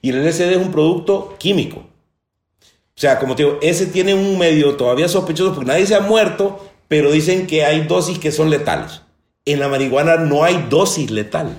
Y 0.00 0.10
el 0.10 0.24
LSD 0.24 0.52
es 0.52 0.56
un 0.56 0.70
producto 0.70 1.36
químico. 1.38 1.80
O 1.80 3.00
sea, 3.00 3.18
como 3.18 3.34
te 3.34 3.42
digo, 3.42 3.58
ese 3.60 3.86
tiene 3.86 4.14
un 4.14 4.38
medio 4.38 4.76
todavía 4.76 5.08
sospechoso 5.08 5.52
porque 5.52 5.68
nadie 5.68 5.86
se 5.86 5.96
ha 5.96 6.00
muerto, 6.00 6.64
pero 6.86 7.10
dicen 7.10 7.46
que 7.46 7.64
hay 7.64 7.86
dosis 7.86 8.18
que 8.18 8.30
son 8.30 8.50
letales. 8.50 9.02
En 9.44 9.60
la 9.60 9.68
marihuana 9.68 10.16
no 10.16 10.44
hay 10.44 10.66
dosis 10.68 11.10
letal. 11.10 11.56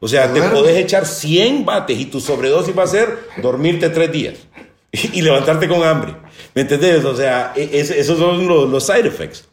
O 0.00 0.08
sea, 0.08 0.32
te 0.32 0.42
podés 0.42 0.76
echar 0.76 1.06
100 1.06 1.64
bates 1.64 1.98
y 1.98 2.06
tu 2.06 2.20
sobredosis 2.20 2.76
va 2.76 2.84
a 2.84 2.86
ser 2.86 3.28
dormirte 3.42 3.88
tres 3.88 4.12
días 4.12 4.34
y 4.92 5.22
levantarte 5.22 5.68
con 5.68 5.82
hambre. 5.82 6.16
¿Me 6.54 6.62
entendés? 6.62 7.04
O 7.04 7.16
sea, 7.16 7.52
e- 7.56 7.70
esos 7.72 8.18
son 8.18 8.46
los, 8.46 8.68
los 8.68 8.84
side 8.84 9.06
effects. 9.06 9.44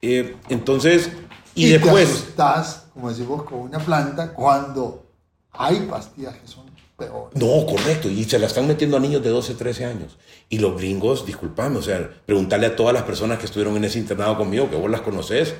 Eh, 0.00 0.36
entonces, 0.48 1.10
y, 1.54 1.66
te 1.66 1.78
después, 1.78 2.08
asustas, 2.08 2.86
como 2.92 3.08
decimos, 3.08 3.42
con 3.44 3.60
una 3.60 3.78
planta 3.78 4.32
cuando 4.32 5.04
hay 5.52 5.80
pastillas 5.80 6.34
que 6.36 6.46
son 6.46 6.64
peores. 6.96 7.34
no, 7.34 7.66
correcto, 7.66 8.08
y 8.08 8.24
se 8.24 8.38
la 8.38 8.46
están 8.46 8.66
metiendo 8.66 8.96
a 8.96 9.00
niños 9.00 9.22
de 9.22 9.30
12, 9.30 9.54
13 9.54 9.84
años. 9.84 10.18
Y 10.48 10.58
los 10.58 10.76
gringos, 10.76 11.26
disculpame, 11.26 11.78
o 11.78 11.82
sea, 11.82 12.10
preguntarle 12.26 12.66
a 12.66 12.76
todas 12.76 12.94
las 12.94 13.02
personas 13.02 13.38
que 13.38 13.46
estuvieron 13.46 13.76
en 13.76 13.84
ese 13.84 13.98
internado 13.98 14.36
conmigo, 14.36 14.70
que 14.70 14.76
vos 14.76 14.90
las 14.90 15.02
conoces, 15.02 15.54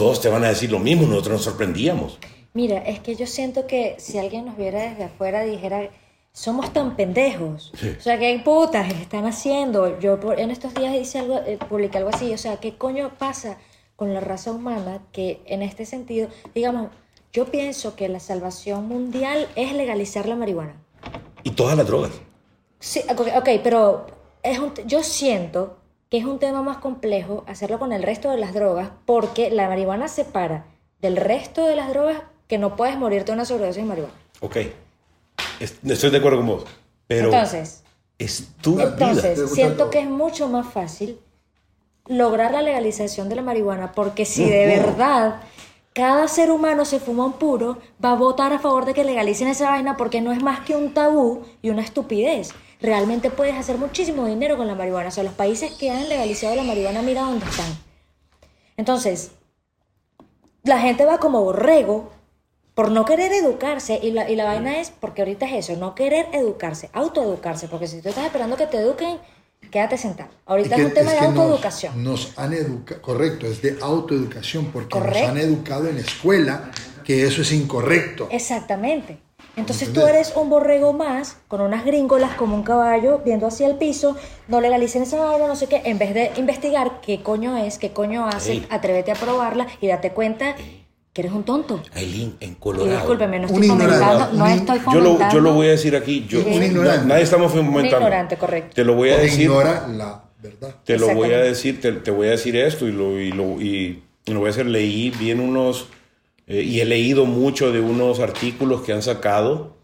todos 0.00 0.22
te 0.22 0.30
van 0.30 0.42
a 0.44 0.48
decir 0.48 0.72
lo 0.72 0.78
mismo, 0.78 1.06
nosotros 1.06 1.34
nos 1.34 1.44
sorprendíamos. 1.44 2.18
Mira, 2.54 2.78
es 2.78 3.00
que 3.00 3.16
yo 3.16 3.26
siento 3.26 3.66
que 3.66 3.96
si 3.98 4.16
alguien 4.16 4.46
nos 4.46 4.56
viera 4.56 4.80
desde 4.80 5.04
afuera 5.04 5.42
dijera, 5.42 5.90
somos 6.32 6.72
tan 6.72 6.96
pendejos. 6.96 7.70
Sí. 7.78 7.96
O 7.98 8.00
sea, 8.00 8.18
¿qué 8.18 8.40
putas 8.42 8.90
están 8.94 9.26
haciendo? 9.26 10.00
Yo 10.00 10.18
en 10.38 10.50
estos 10.50 10.72
días 10.72 10.94
hice 10.94 11.18
algo, 11.18 11.40
eh, 11.46 11.58
publiqué 11.68 11.98
algo 11.98 12.08
así. 12.08 12.32
O 12.32 12.38
sea, 12.38 12.56
¿qué 12.56 12.78
coño 12.78 13.10
pasa 13.18 13.58
con 13.94 14.14
la 14.14 14.20
raza 14.20 14.52
humana 14.52 15.02
que 15.12 15.42
en 15.44 15.60
este 15.60 15.84
sentido, 15.84 16.28
digamos, 16.54 16.88
yo 17.30 17.44
pienso 17.44 17.94
que 17.94 18.08
la 18.08 18.20
salvación 18.20 18.88
mundial 18.88 19.48
es 19.54 19.74
legalizar 19.74 20.26
la 20.26 20.34
marihuana. 20.34 20.76
Y 21.42 21.50
todas 21.50 21.76
las 21.76 21.86
drogas. 21.86 22.12
Sí, 22.78 23.02
ok, 23.10 23.20
ok, 23.36 23.48
pero 23.62 24.06
es 24.42 24.58
un, 24.60 24.72
yo 24.86 25.02
siento 25.02 25.76
que 26.10 26.18
es 26.18 26.24
un 26.24 26.38
tema 26.38 26.62
más 26.62 26.78
complejo 26.78 27.44
hacerlo 27.46 27.78
con 27.78 27.92
el 27.92 28.02
resto 28.02 28.30
de 28.30 28.36
las 28.36 28.52
drogas 28.52 28.90
porque 29.06 29.50
la 29.50 29.68
marihuana 29.68 30.08
separa 30.08 30.66
del 31.00 31.16
resto 31.16 31.64
de 31.66 31.76
las 31.76 31.88
drogas 31.88 32.22
que 32.48 32.58
no 32.58 32.76
puedes 32.76 32.98
morirte 32.98 33.26
de 33.32 33.36
una 33.36 33.44
sobredosis 33.44 33.82
de 33.82 33.88
marihuana. 33.88 34.14
Ok, 34.40 34.56
Es- 35.60 35.76
estoy 35.84 36.10
de 36.10 36.18
acuerdo 36.18 36.38
con 36.38 36.46
vos, 36.48 36.64
pero 37.06 37.26
Entonces, 37.26 37.84
es 38.18 38.48
tu 38.60 38.78
entonces 38.80 39.50
siento 39.52 39.88
que 39.90 40.00
es 40.00 40.08
mucho 40.08 40.48
más 40.48 40.66
fácil 40.66 41.18
lograr 42.06 42.50
la 42.52 42.62
legalización 42.62 43.28
de 43.28 43.36
la 43.36 43.42
marihuana 43.42 43.92
porque 43.92 44.24
si 44.24 44.44
de 44.48 44.66
verdad 44.66 45.40
cada 45.92 46.28
ser 46.28 46.50
humano 46.50 46.84
se 46.84 46.98
fuma 46.98 47.24
un 47.24 47.34
puro, 47.34 47.78
va 48.04 48.12
a 48.12 48.16
votar 48.16 48.52
a 48.52 48.58
favor 48.58 48.84
de 48.84 48.94
que 48.94 49.04
legalicen 49.04 49.48
esa 49.48 49.70
vaina 49.70 49.96
porque 49.96 50.20
no 50.20 50.32
es 50.32 50.42
más 50.42 50.60
que 50.60 50.74
un 50.76 50.92
tabú 50.94 51.42
y 51.62 51.70
una 51.70 51.82
estupidez. 51.82 52.50
Realmente 52.82 53.30
puedes 53.30 53.54
hacer 53.56 53.76
muchísimo 53.78 54.26
dinero 54.26 54.56
con 54.56 54.66
la 54.66 54.74
marihuana. 54.74 55.08
O 55.08 55.10
sea, 55.12 55.22
los 55.24 55.34
países 55.34 55.72
que 55.72 55.90
han 55.90 56.08
legalizado 56.08 56.54
la 56.54 56.62
marihuana, 56.62 57.02
mira 57.02 57.22
dónde 57.22 57.44
están. 57.46 57.66
Entonces, 58.76 59.32
la 60.62 60.80
gente 60.80 61.04
va 61.04 61.18
como 61.18 61.42
borrego 61.42 62.10
por 62.74 62.90
no 62.90 63.04
querer 63.04 63.32
educarse, 63.32 63.98
y 64.02 64.12
la, 64.12 64.30
y 64.30 64.36
la 64.36 64.44
vaina 64.44 64.80
es, 64.80 64.90
porque 64.90 65.20
ahorita 65.22 65.44
es 65.46 65.68
eso, 65.68 65.78
no 65.78 65.94
querer 65.94 66.28
educarse, 66.32 66.88
autoeducarse, 66.94 67.68
porque 67.68 67.86
si 67.86 68.00
tú 68.00 68.08
estás 68.08 68.24
esperando 68.24 68.56
que 68.56 68.66
te 68.66 68.78
eduquen, 68.78 69.18
quédate 69.70 69.98
sentado. 69.98 70.30
Ahorita 70.46 70.76
es, 70.76 70.80
que- 70.80 70.86
un 70.86 70.94
tema 70.94 71.12
es 71.12 71.20
de 71.20 71.28
nos- 71.28 71.36
autoeducación. 71.38 72.02
Nos, 72.02 72.38
han 72.38 72.54
educado, 72.54 73.02
correcto, 73.02 73.46
es 73.46 73.60
de 73.60 73.76
autoeducación, 73.82 74.66
porque 74.66 74.88
Correcto. 74.90 75.18
nos 75.20 75.28
han 75.30 75.36
educado 75.38 75.88
en 75.88 75.96
la 75.96 76.00
escuela 76.00 76.70
que 77.04 77.24
eso 77.26 77.42
es 77.42 77.52
incorrecto. 77.52 78.28
Exactamente. 78.30 79.18
Entonces 79.56 79.92
tú 79.92 80.06
eres 80.06 80.32
un 80.36 80.48
borrego 80.48 80.92
más, 80.92 81.36
con 81.48 81.60
unas 81.60 81.84
gringolas 81.84 82.34
como 82.34 82.54
un 82.56 82.62
caballo, 82.62 83.20
viendo 83.24 83.46
hacia 83.46 83.66
el 83.66 83.76
piso, 83.76 84.16
no 84.48 84.60
legalicen 84.60 85.02
esa 85.02 85.18
vaina, 85.20 85.46
no 85.48 85.56
sé 85.56 85.66
qué, 85.66 85.82
en 85.84 85.98
vez 85.98 86.14
de 86.14 86.30
investigar 86.36 87.00
qué 87.02 87.22
coño 87.22 87.56
es, 87.56 87.78
qué 87.78 87.90
coño 87.92 88.26
hace, 88.26 88.52
Ey. 88.52 88.66
atrévete 88.70 89.10
a 89.12 89.14
probarla 89.16 89.66
y 89.80 89.88
date 89.88 90.12
cuenta 90.12 90.54
que 91.12 91.22
eres 91.22 91.32
un 91.32 91.42
tonto. 91.42 91.82
Aileen, 91.94 92.36
en 92.40 92.52
Y 92.52 92.54
Colorado. 92.54 92.90
discúlpeme, 92.98 93.40
no 93.40 93.46
estoy 93.48 93.66
fomentando, 93.68 94.32
no 94.32 94.46
estoy 94.46 94.80
Yo 94.92 95.00
lo, 95.00 95.18
yo 95.32 95.40
lo 95.40 95.52
voy 95.54 95.66
a 95.66 95.70
decir 95.72 95.96
aquí. 95.96 96.24
Yo, 96.28 96.40
Un 96.40 96.62
ignorante. 96.62 96.98
na- 97.00 97.04
nadie 97.06 97.24
estamos 97.24 97.50
fomentando. 97.50 97.78
Un 97.80 97.86
ignorante, 97.86 98.36
correcto. 98.36 98.74
Te 98.76 98.84
lo 98.84 98.94
voy 98.94 99.10
a 99.10 99.18
decir. 99.18 99.42
ignora 99.42 99.86
la 99.88 100.22
verdad. 100.40 100.74
Te 100.84 100.96
lo 100.98 101.12
voy 101.12 101.32
a 101.32 101.38
decir, 101.40 101.80
te, 101.80 101.90
te 101.92 102.10
voy 102.12 102.28
a 102.28 102.30
decir 102.30 102.56
esto 102.56 102.86
y 102.86 102.92
lo, 102.92 103.18
y 103.18 103.32
lo, 103.32 103.60
y, 103.60 104.04
y 104.24 104.32
lo 104.32 104.38
voy 104.38 104.46
a 104.46 104.50
hacer. 104.50 104.66
Leí 104.66 105.10
bien 105.10 105.40
unos, 105.40 105.88
eh, 106.50 106.62
y 106.64 106.80
he 106.80 106.84
leído 106.84 107.26
mucho 107.26 107.70
de 107.70 107.78
unos 107.78 108.18
artículos 108.18 108.82
que 108.82 108.92
han 108.92 109.02
sacado 109.02 109.76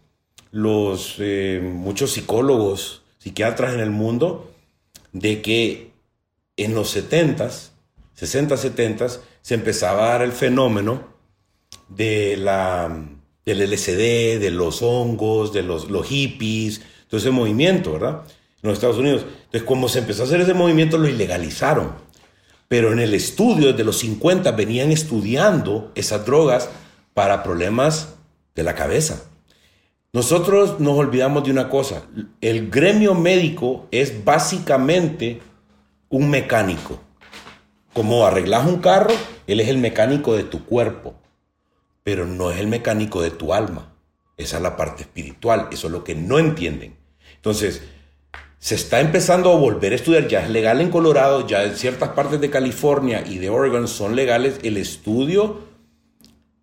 los, 0.51 1.15
eh, 1.19 1.61
muchos 1.63 2.11
psicólogos, 2.11 3.03
psiquiatras 3.19 3.73
en 3.73 3.79
el 3.79 3.89
mundo, 3.89 4.51
de 5.13 5.41
que 5.41 5.91
en 6.57 6.75
los 6.75 6.93
70s, 6.93 7.69
60, 8.15 8.55
70s, 8.55 9.19
se 9.41 9.53
empezaba 9.53 10.07
a 10.07 10.09
dar 10.09 10.21
el 10.23 10.33
fenómeno 10.33 11.07
de 11.87 12.35
la, 12.35 12.93
del 13.45 13.71
LSD, 13.71 14.37
de 14.37 14.51
los 14.51 14.81
hongos, 14.81 15.53
de 15.53 15.63
los, 15.63 15.89
los 15.89 16.05
hippies, 16.07 16.81
todo 17.07 17.17
ese 17.21 17.31
movimiento, 17.31 17.93
¿verdad? 17.93 18.23
En 18.61 18.69
los 18.69 18.73
Estados 18.73 18.97
Unidos. 18.97 19.25
Entonces, 19.45 19.63
como 19.63 19.87
se 19.87 19.99
empezó 19.99 20.23
a 20.23 20.25
hacer 20.25 20.41
ese 20.41 20.53
movimiento, 20.53 20.97
lo 20.97 21.07
ilegalizaron. 21.07 21.93
Pero 22.67 22.91
en 22.91 22.99
el 22.99 23.13
estudio, 23.13 23.71
desde 23.71 23.83
los 23.83 23.99
50, 23.99 24.51
venían 24.51 24.91
estudiando 24.91 25.91
esas 25.95 26.25
drogas 26.25 26.69
para 27.13 27.43
problemas 27.43 28.15
de 28.55 28.63
la 28.63 28.75
cabeza. 28.75 29.23
Nosotros 30.13 30.79
nos 30.79 30.97
olvidamos 30.97 31.43
de 31.43 31.51
una 31.51 31.69
cosa. 31.69 32.03
El 32.41 32.69
gremio 32.69 33.13
médico 33.13 33.87
es 33.91 34.25
básicamente 34.25 35.39
un 36.09 36.29
mecánico. 36.29 36.99
Como 37.93 38.25
arreglas 38.25 38.67
un 38.67 38.79
carro, 38.79 39.13
él 39.47 39.59
es 39.59 39.69
el 39.69 39.77
mecánico 39.77 40.35
de 40.35 40.43
tu 40.43 40.65
cuerpo, 40.65 41.15
pero 42.03 42.25
no 42.25 42.51
es 42.51 42.59
el 42.59 42.67
mecánico 42.67 43.21
de 43.21 43.31
tu 43.31 43.53
alma. 43.53 43.93
Esa 44.37 44.57
es 44.57 44.63
la 44.63 44.77
parte 44.77 45.03
espiritual, 45.03 45.67
eso 45.71 45.87
es 45.87 45.93
lo 45.93 46.03
que 46.03 46.15
no 46.15 46.37
entienden. 46.39 46.95
Entonces, 47.35 47.81
se 48.59 48.75
está 48.75 48.99
empezando 48.99 49.51
a 49.51 49.57
volver 49.57 49.93
a 49.93 49.95
estudiar, 49.95 50.27
ya 50.27 50.43
es 50.43 50.49
legal 50.49 50.81
en 50.81 50.89
Colorado, 50.89 51.47
ya 51.47 51.63
en 51.63 51.75
ciertas 51.75 52.09
partes 52.09 52.41
de 52.41 52.49
California 52.49 53.23
y 53.25 53.37
de 53.37 53.49
Oregon 53.49 53.87
son 53.87 54.15
legales 54.15 54.59
el 54.63 54.77
estudio 54.77 55.61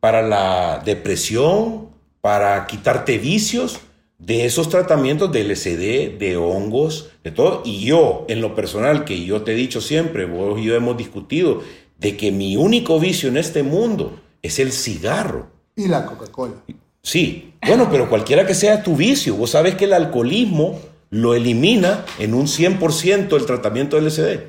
para 0.01 0.23
la 0.23 0.83
depresión, 0.85 1.89
para 2.21 2.67
quitarte 2.67 3.19
vicios 3.19 3.81
de 4.19 4.45
esos 4.45 4.69
tratamientos 4.69 5.31
de 5.33 5.45
LSD, 5.45 6.19
de 6.19 6.37
hongos, 6.37 7.11
de 7.23 7.31
todo. 7.31 7.63
Y 7.65 7.85
yo, 7.85 8.25
en 8.29 8.41
lo 8.41 8.55
personal, 8.55 9.05
que 9.05 9.25
yo 9.25 9.43
te 9.43 9.53
he 9.53 9.55
dicho 9.55 9.81
siempre, 9.81 10.25
vos 10.25 10.59
y 10.59 10.65
yo 10.65 10.75
hemos 10.75 10.97
discutido, 10.97 11.63
de 11.99 12.17
que 12.17 12.33
mi 12.33 12.57
único 12.57 12.99
vicio 12.99 13.29
en 13.29 13.37
este 13.37 13.63
mundo 13.63 14.19
es 14.43 14.59
el 14.59 14.73
cigarro. 14.73 15.49
Y 15.77 15.89
la 15.89 16.07
Coca-Cola. 16.07 16.55
Sí, 17.03 17.55
bueno, 17.67 17.89
pero 17.91 18.09
cualquiera 18.09 18.47
que 18.47 18.55
sea 18.55 18.83
tu 18.83 18.97
vicio, 18.97 19.37
vos 19.37 19.51
sabes 19.51 19.75
que 19.75 19.85
el 19.85 19.93
alcoholismo 19.93 20.81
lo 21.15 21.35
elimina 21.35 22.05
en 22.19 22.35
un 22.35 22.47
100% 22.49 23.37
el 23.37 23.47
tratamiento 23.47 23.95
del 23.97 24.07
LSD. 24.07 24.49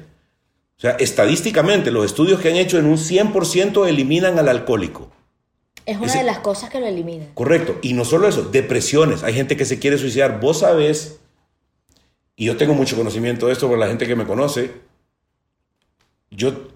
O 0.78 0.80
sea, 0.82 0.92
estadísticamente, 0.92 1.92
los 1.92 2.06
estudios 2.06 2.40
que 2.42 2.50
han 2.50 2.56
hecho 2.56 2.80
en 2.80 2.88
un 2.88 2.98
100% 2.98 3.88
eliminan 3.88 4.40
al 4.40 4.50
alcohólico. 4.50 5.12
Es 5.86 5.98
una 5.98 6.08
Ese- 6.08 6.18
de 6.18 6.24
las 6.24 6.40
cosas 6.40 6.72
que 6.72 6.80
lo 6.80 6.88
eliminan. 6.88 7.30
Correcto. 7.36 7.78
Y 7.84 7.94
no 7.94 8.04
solo 8.04 8.28
eso, 8.28 8.46
depresiones. 8.46 9.22
Hay 9.22 9.36
gente 9.36 9.56
que 9.56 9.66
se 9.66 9.78
quiere 9.78 10.00
suicidar. 10.00 10.40
Vos 10.42 10.60
sabés, 10.62 11.20
y 12.36 12.46
yo 12.46 12.58
tengo 12.58 12.74
mucho 12.74 12.96
conocimiento 12.98 13.46
de 13.46 13.54
esto 13.54 13.68
por 13.68 13.78
la 13.78 13.88
gente 13.88 14.08
que 14.08 14.16
me 14.16 14.26
conoce, 14.26 14.72
yo 16.32 16.68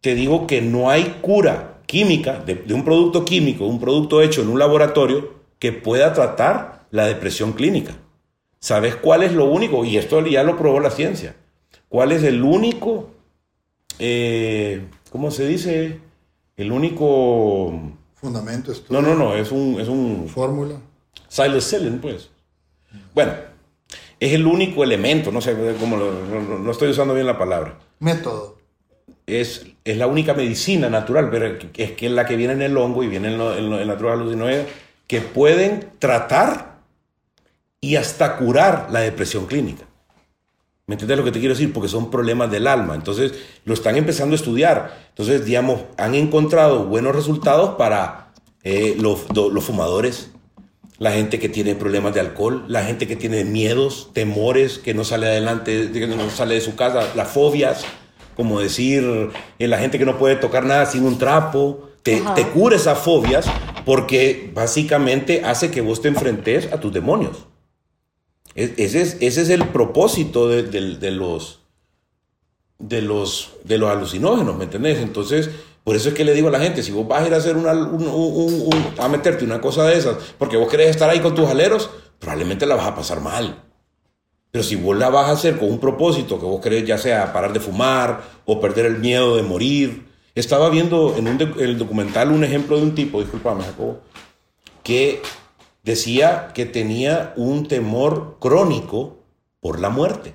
te 0.00 0.14
digo 0.14 0.46
que 0.46 0.62
no 0.62 0.90
hay 0.90 1.18
cura 1.22 1.80
química 1.86 2.38
de, 2.38 2.54
de 2.54 2.72
un 2.72 2.84
producto 2.84 3.24
químico, 3.24 3.66
un 3.66 3.80
producto 3.80 4.22
hecho 4.22 4.42
en 4.42 4.48
un 4.48 4.60
laboratorio 4.60 5.34
que 5.58 5.72
pueda 5.72 6.12
tratar 6.12 6.86
la 6.92 7.06
depresión 7.06 7.52
clínica. 7.52 7.96
¿Sabes 8.64 8.96
cuál 8.96 9.22
es 9.22 9.32
lo 9.34 9.44
único? 9.44 9.84
Y 9.84 9.98
esto 9.98 10.26
ya 10.26 10.42
lo 10.42 10.56
probó 10.56 10.80
la 10.80 10.90
ciencia. 10.90 11.36
¿Cuál 11.90 12.12
es 12.12 12.22
el 12.22 12.42
único, 12.42 13.10
eh, 13.98 14.86
¿cómo 15.10 15.30
se 15.30 15.46
dice? 15.46 16.00
El 16.56 16.72
único... 16.72 17.78
Fundamento, 18.14 18.72
estudio, 18.72 19.02
No, 19.02 19.08
no, 19.08 19.14
no, 19.14 19.36
es 19.36 19.52
un, 19.52 19.78
es 19.78 19.88
un 19.88 20.30
fórmula. 20.30 20.76
psilocybin, 21.28 21.98
pues. 21.98 22.30
Bueno, 23.14 23.34
es 24.18 24.32
el 24.32 24.46
único 24.46 24.82
elemento, 24.82 25.30
no 25.30 25.42
sé 25.42 25.54
cómo 25.78 25.98
lo- 25.98 26.12
no, 26.24 26.58
no 26.58 26.70
estoy 26.70 26.88
usando 26.88 27.12
bien 27.12 27.26
la 27.26 27.36
palabra. 27.36 27.78
Método. 27.98 28.56
Es, 29.26 29.66
es 29.84 29.98
la 29.98 30.06
única 30.06 30.32
medicina 30.32 30.88
natural, 30.88 31.28
pero 31.30 31.58
es 31.74 31.92
que 31.92 32.06
es 32.06 32.12
la 32.12 32.24
que 32.24 32.36
viene 32.36 32.54
en 32.54 32.62
el 32.62 32.78
hongo 32.78 33.04
y 33.04 33.08
viene 33.08 33.28
en, 33.28 33.36
lo- 33.36 33.54
en 33.54 33.68
lo- 33.68 33.78
en 33.78 34.66
que 35.06 35.20
pueden 35.20 35.86
tratar 35.98 36.73
y 37.90 37.96
hasta 37.96 38.36
curar 38.36 38.88
la 38.90 39.00
depresión 39.00 39.46
clínica. 39.46 39.84
¿Me 40.86 40.94
entiendes 40.94 41.16
lo 41.18 41.24
que 41.24 41.32
te 41.32 41.38
quiero 41.38 41.54
decir? 41.54 41.72
Porque 41.72 41.88
son 41.88 42.10
problemas 42.10 42.50
del 42.50 42.66
alma. 42.66 42.94
Entonces, 42.94 43.32
lo 43.64 43.72
están 43.74 43.96
empezando 43.96 44.34
a 44.34 44.36
estudiar. 44.36 45.06
Entonces, 45.10 45.44
digamos, 45.44 45.80
han 45.96 46.14
encontrado 46.14 46.84
buenos 46.84 47.14
resultados 47.16 47.76
para 47.76 48.32
eh, 48.64 48.94
los, 49.00 49.26
do- 49.28 49.48
los 49.50 49.64
fumadores, 49.64 50.30
la 50.98 51.12
gente 51.12 51.38
que 51.38 51.48
tiene 51.48 51.74
problemas 51.74 52.12
de 52.14 52.20
alcohol, 52.20 52.64
la 52.68 52.84
gente 52.84 53.06
que 53.06 53.16
tiene 53.16 53.44
miedos, 53.44 54.10
temores, 54.12 54.78
que 54.78 54.92
no 54.94 55.04
sale 55.04 55.26
adelante, 55.26 55.90
que 55.92 56.06
no 56.06 56.28
sale 56.30 56.54
de 56.54 56.60
su 56.60 56.76
casa, 56.76 57.08
las 57.16 57.28
fobias, 57.28 57.84
como 58.36 58.60
decir, 58.60 59.30
eh, 59.58 59.68
la 59.68 59.78
gente 59.78 59.98
que 59.98 60.04
no 60.04 60.18
puede 60.18 60.36
tocar 60.36 60.64
nada 60.66 60.86
sin 60.86 61.04
un 61.04 61.18
trapo. 61.18 61.88
Te, 62.02 62.22
te 62.34 62.46
cura 62.48 62.76
esas 62.76 62.98
fobias 62.98 63.46
porque 63.86 64.50
básicamente 64.54 65.42
hace 65.44 65.70
que 65.70 65.80
vos 65.80 66.02
te 66.02 66.08
enfrentes 66.08 66.70
a 66.70 66.78
tus 66.78 66.92
demonios. 66.92 67.46
Ese 68.54 69.00
es, 69.02 69.16
ese 69.20 69.42
es 69.42 69.48
el 69.50 69.66
propósito 69.68 70.48
de, 70.48 70.62
de- 70.62 71.10
los, 71.10 71.60
de, 72.78 73.02
los, 73.02 73.50
de 73.64 73.78
los 73.78 73.90
alucinógenos, 73.90 74.56
¿me 74.56 74.64
entendés? 74.64 74.98
Entonces, 74.98 75.50
por 75.82 75.96
eso 75.96 76.10
es 76.10 76.14
que 76.14 76.24
le 76.24 76.34
digo 76.34 76.48
a 76.48 76.52
la 76.52 76.60
gente, 76.60 76.82
si 76.82 76.92
vos 76.92 77.06
vas 77.08 77.22
a 77.22 77.26
ir 77.26 77.34
a 77.34 77.38
hacer 77.38 77.56
una, 77.56 77.72
un- 77.72 78.06
un- 78.06 78.62
un- 78.72 78.94
a 78.98 79.08
meterte 79.08 79.44
una 79.44 79.60
cosa 79.60 79.84
de 79.86 79.98
esas, 79.98 80.16
porque 80.38 80.56
vos 80.56 80.68
querés 80.68 80.90
estar 80.90 81.10
ahí 81.10 81.20
con 81.20 81.34
tus 81.34 81.48
aleros, 81.48 81.90
probablemente 82.20 82.64
la 82.66 82.76
vas 82.76 82.86
a 82.86 82.94
pasar 82.94 83.20
mal. 83.20 83.60
Pero 84.52 84.62
si 84.62 84.76
vos 84.76 84.96
la 84.96 85.10
vas 85.10 85.28
a 85.28 85.32
hacer 85.32 85.58
con 85.58 85.68
un 85.68 85.80
propósito, 85.80 86.38
que 86.38 86.46
vos 86.46 86.60
querés 86.60 86.86
ya 86.86 86.96
sea 86.96 87.32
parar 87.32 87.52
de 87.52 87.58
fumar 87.58 88.22
o 88.46 88.60
perder 88.60 88.86
el 88.86 88.98
miedo 88.98 89.34
de 89.34 89.42
morir. 89.42 90.06
Estaba 90.36 90.70
viendo 90.70 91.16
en 91.16 91.26
un 91.26 91.40
el 91.58 91.76
documental 91.76 92.30
un 92.30 92.44
ejemplo 92.44 92.76
de 92.76 92.84
un 92.84 92.94
tipo, 92.94 93.20
discúlpame 93.20 93.64
Jacobo, 93.64 93.98
que 94.84 95.20
decía 95.84 96.48
que 96.54 96.66
tenía 96.66 97.32
un 97.36 97.68
temor 97.68 98.38
crónico 98.40 99.18
por 99.60 99.80
la 99.80 99.90
muerte. 99.90 100.34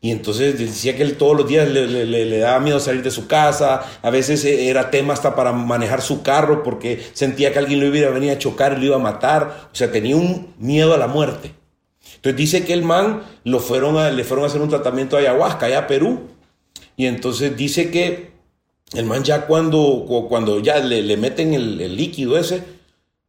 Y 0.00 0.10
entonces 0.10 0.58
decía 0.58 0.96
que 0.96 1.02
él 1.04 1.16
todos 1.16 1.36
los 1.36 1.46
días 1.46 1.68
le, 1.68 1.86
le- 1.86 2.04
le- 2.26 2.38
daba 2.38 2.58
miedo 2.58 2.80
salir 2.80 3.02
de 3.04 3.12
su 3.12 3.28
casa, 3.28 3.82
a 4.02 4.10
veces 4.10 4.44
eh, 4.44 4.68
era 4.68 4.90
tema 4.90 5.12
hasta 5.14 5.36
para 5.36 5.52
manejar 5.52 6.02
su 6.02 6.22
carro 6.22 6.64
porque 6.64 7.00
sentía 7.12 7.52
que 7.52 7.60
alguien 7.60 7.78
lo 7.78 7.86
iba 7.94 8.08
a 8.08 8.10
venir 8.10 8.32
a 8.32 8.38
chocar 8.38 8.72
y 8.72 8.80
lo 8.80 8.86
iba 8.86 8.96
a 8.96 8.98
matar, 8.98 9.68
o 9.72 9.74
sea, 9.76 9.92
tenía 9.92 10.16
un 10.16 10.54
miedo 10.58 10.92
a 10.92 10.98
la 10.98 11.06
muerte. 11.06 11.52
Entonces 12.16 12.36
dice 12.36 12.64
que 12.64 12.72
el 12.72 12.82
man 12.82 13.22
lo 13.44 13.60
fueron 13.60 13.94
le 14.16 14.24
fueron 14.24 14.44
a 14.44 14.48
hacer 14.48 14.60
un 14.60 14.68
tratamiento 14.68 15.16
de 15.16 15.28
ayahuasca 15.28 15.66
allá 15.66 15.78
a 15.80 15.86
Perú, 15.86 16.22
y 16.96 17.06
entonces 17.06 17.56
dice 17.56 17.90
que 17.92 18.32
el 18.94 19.04
man 19.06 19.22
ya 19.22 19.46
cuando, 19.46 20.04
cu- 20.06 20.28
cuando 20.28 20.58
ya 20.58 20.78
le, 20.80 21.02
le 21.02 21.16
meten 21.16 21.54
el 21.54 21.96
líquido 21.96 22.36
ese, 22.36 22.64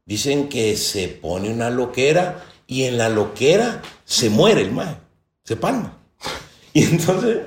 dicen 0.05 0.49
que 0.49 0.75
se 0.75 1.07
pone 1.07 1.49
una 1.49 1.69
loquera 1.69 2.43
y 2.67 2.83
en 2.83 2.97
la 2.97 3.09
loquera 3.09 3.81
se 4.05 4.29
muere 4.29 4.61
el 4.61 4.71
man, 4.71 4.97
se 5.43 5.55
palma. 5.55 5.97
Y 6.75 6.85
entonces, 6.85 7.39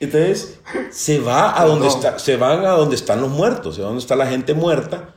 entonces 0.00 0.58
se 0.90 1.20
va 1.20 1.60
a 1.60 1.64
donde 1.66 1.86
está, 1.86 2.18
se 2.18 2.36
van 2.36 2.64
a 2.64 2.70
donde 2.70 2.96
están 2.96 3.20
los 3.20 3.30
muertos, 3.30 3.76
se 3.76 3.80
va 3.80 3.86
a 3.86 3.90
donde 3.90 4.02
está 4.02 4.16
la 4.16 4.26
gente 4.26 4.54
muerta 4.54 5.14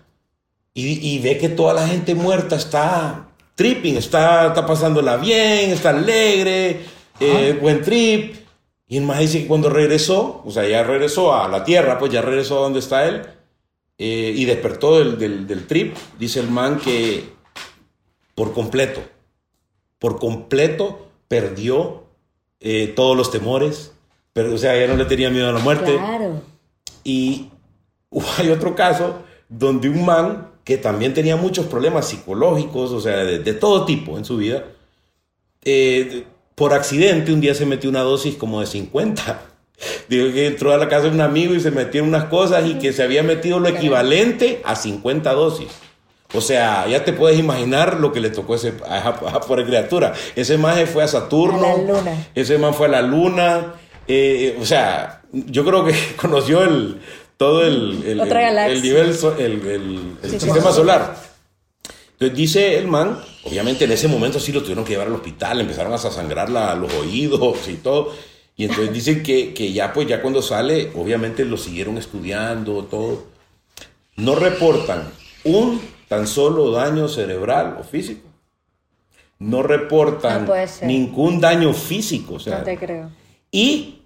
y, 0.76 1.16
y 1.16 1.18
ve 1.18 1.40
que 1.40 1.50
toda 1.50 1.74
la 1.74 1.88
gente 1.88 2.14
muerta 2.14 2.56
está 2.56 3.30
tripping, 3.60 3.98
está, 3.98 4.48
está 4.48 4.66
pasándola 4.66 5.18
bien, 5.18 5.72
está 5.72 5.90
alegre, 5.90 6.80
eh, 7.20 7.58
buen 7.62 7.82
trip. 7.82 8.36
Y 8.88 8.98
el 8.98 9.04
más 9.04 9.20
dice 9.20 9.42
que 9.42 9.48
cuando 9.48 9.70
regresó, 9.70 10.42
o 10.46 10.50
sea, 10.50 10.66
ya 10.66 10.82
regresó 10.84 11.36
a 11.36 11.50
la 11.50 11.66
tierra, 11.66 12.00
pues 12.00 12.10
ya 12.10 12.22
regresó 12.22 12.60
a 12.60 12.62
donde 12.62 12.80
está 12.80 13.06
él, 13.06 13.22
eh, 14.00 14.34
y 14.36 14.46
despertó 14.46 14.98
del, 14.98 15.20
del- 15.20 15.46
del 15.46 15.68
trip, 15.68 15.96
dice 16.18 16.40
el 16.40 16.50
man 16.50 16.80
que 16.80 17.26
por 18.34 18.54
completo, 18.54 19.02
por 20.00 20.18
completo 20.20 21.08
perdió 21.28 22.06
eh, 22.62 22.92
todos 22.96 23.16
los 23.16 23.30
temores, 23.32 23.92
pero, 24.34 24.54
o 24.54 24.58
sea, 24.58 24.76
ya 24.80 24.88
no 24.88 24.96
le 24.98 25.06
tenía 25.06 25.30
miedo 25.30 25.50
a 25.50 25.52
la 25.54 25.60
muerte. 25.60 25.94
Claro. 25.98 26.42
Y 27.04 27.50
hay 28.38 28.50
otro 28.50 28.76
caso 28.76 29.22
donde 29.50 29.90
un 29.90 30.06
man 30.06 30.48
que 30.64 30.78
también 30.78 31.14
tenía 31.14 31.36
muchos 31.36 31.66
problemas 31.66 32.08
psicológicos, 32.08 32.92
o 32.92 33.02
sea, 33.02 33.18
de, 33.18 33.40
de 33.40 33.54
todo 33.54 33.86
tipo 33.86 34.18
en 34.18 34.24
su 34.26 34.38
vida, 34.38 34.66
eh, 35.66 36.26
por 36.56 36.74
accidente 36.74 37.34
un 37.34 37.42
día 37.42 37.54
se 37.56 37.66
metió 37.66 37.90
una 37.90 38.02
dosis 38.02 38.36
como 38.36 38.60
de 38.62 38.68
50. 38.68 39.49
Digo 40.10 40.32
que 40.34 40.48
entró 40.48 40.74
a 40.74 40.78
la 40.78 40.90
casa 40.90 41.04
de 41.04 41.10
un 41.12 41.22
amigo 41.22 41.54
y 41.56 41.60
se 41.60 41.72
metió 41.72 42.04
unas 42.04 42.26
cosas 42.26 42.66
y 42.68 42.76
que 42.80 42.92
se 42.94 43.04
había 43.04 43.24
metido 43.24 43.60
lo 43.60 43.70
equivalente 43.70 44.62
a 44.66 44.76
50 44.76 45.32
dosis. 45.34 45.68
O 46.34 46.42
sea, 46.42 46.86
ya 46.88 47.04
te 47.04 47.14
puedes 47.14 47.40
imaginar 47.40 48.00
lo 48.00 48.12
que 48.12 48.20
le 48.20 48.30
tocó 48.30 48.54
a 48.54 48.56
ese, 48.58 48.74
a 48.88 49.00
esa, 49.00 49.10
a 49.10 49.30
esa 49.30 49.40
pobre 49.42 49.66
criatura. 49.66 50.14
Ese 50.36 50.58
man 50.58 50.86
fue 50.86 51.04
a 51.04 51.08
Saturno. 51.08 51.66
A 51.66 51.78
la 51.78 51.84
luna. 51.94 52.28
Ese 52.36 52.58
man 52.58 52.74
fue 52.74 52.88
a 52.88 52.90
la 52.92 53.02
luna. 53.02 53.74
eh, 54.08 54.58
o 54.62 54.66
sea, 54.66 55.22
yo 55.32 55.66
creo 55.66 55.86
que 55.86 55.96
conoció 56.22 56.64
el, 56.64 57.00
todo 57.38 57.66
el, 57.66 58.04
el, 58.06 58.20
el- 58.22 58.82
nivel, 58.82 59.08
el, 59.40 60.18
Sí, 60.24 60.40
sistema 60.40 60.72
solar. 60.72 61.16
Entonces 62.14 62.38
dice 62.38 62.78
el 62.78 62.88
man, 62.88 63.18
obviamente 63.46 63.86
en 63.86 63.94
ese 63.94 64.08
momento 64.10 64.40
sí 64.42 64.52
lo 64.52 64.62
tuvieron 64.62 64.84
que 64.84 64.92
llevar 64.92 65.08
al 65.08 65.14
hospital, 65.16 65.62
empezaron 65.62 65.94
a 65.94 65.98
sangrar 65.98 66.50
la- 66.50 66.76
los 66.76 66.94
oídos 66.96 67.68
y 67.70 67.76
todo. 67.76 68.14
Y 68.60 68.66
entonces 68.66 68.92
dicen 68.94 69.24
que, 69.24 69.54
que 69.54 69.72
ya 69.72 69.94
pues 69.94 70.06
ya 70.06 70.22
cuando 70.22 70.42
sale, 70.42 70.92
obviamente 70.94 71.46
lo 71.46 71.56
siguieron 71.56 71.98
estudiando, 71.98 72.84
todo. 72.84 73.24
No 74.18 74.36
reportan 74.36 75.10
un 75.46 75.80
tan 76.10 76.28
solo 76.28 76.70
daño 76.72 77.08
cerebral 77.08 77.78
o 77.80 77.84
físico. 77.86 78.28
No 79.40 79.64
reportan 79.64 80.46
No 80.46 80.54
ningún 80.86 81.40
daño 81.40 81.72
físico. 81.72 82.34
O 82.34 82.40
sea, 82.42 82.58
No 82.58 82.64
te 82.66 82.78
creo. 82.78 83.10
y 83.50 84.02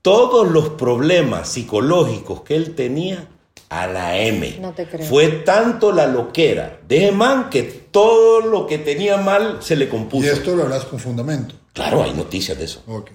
todos 0.00 0.48
los 0.50 0.70
problemas 0.70 1.50
psicológicos 1.50 2.40
que 2.40 2.56
él 2.56 2.74
tenía 2.74 3.28
a 3.68 3.86
la 3.88 4.16
M. 4.16 4.56
No 4.58 4.72
te 4.72 4.86
creo. 4.86 5.06
Fue 5.06 5.28
tanto 5.28 5.92
la 5.92 6.06
loquera 6.06 6.80
de 6.88 7.12
man 7.12 7.50
que 7.50 7.62
todo 7.62 8.40
lo 8.40 8.66
que 8.66 8.78
tenía 8.78 9.18
mal 9.18 9.58
se 9.60 9.76
le 9.76 9.84
Y 9.84 9.88
compuso. 9.88 10.32
esto 10.32 10.56
lo 10.56 10.62
hablas 10.62 10.86
con 10.86 10.98
fundamento. 10.98 11.54
Claro, 11.74 12.02
hay 12.02 12.14
noticias 12.14 12.56
de 12.56 12.64
eso. 12.64 12.82
Ok. 12.86 13.10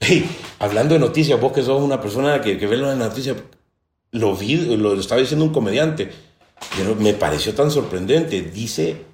Hey, 0.00 0.28
hablando 0.58 0.94
de 0.94 1.00
noticias, 1.00 1.40
vos 1.40 1.52
que 1.52 1.62
sos 1.62 1.82
una 1.82 2.00
persona 2.00 2.40
que, 2.40 2.56
que 2.56 2.66
ve 2.66 2.76
las 2.76 2.96
noticias, 2.96 3.36
lo 4.12 4.36
vi, 4.36 4.76
lo 4.76 4.98
estaba 4.98 5.20
diciendo 5.20 5.44
un 5.44 5.52
comediante, 5.52 6.10
pero 6.76 6.94
me 6.94 7.14
pareció 7.14 7.54
tan 7.54 7.70
sorprendente. 7.70 8.42
Dice 8.42 9.04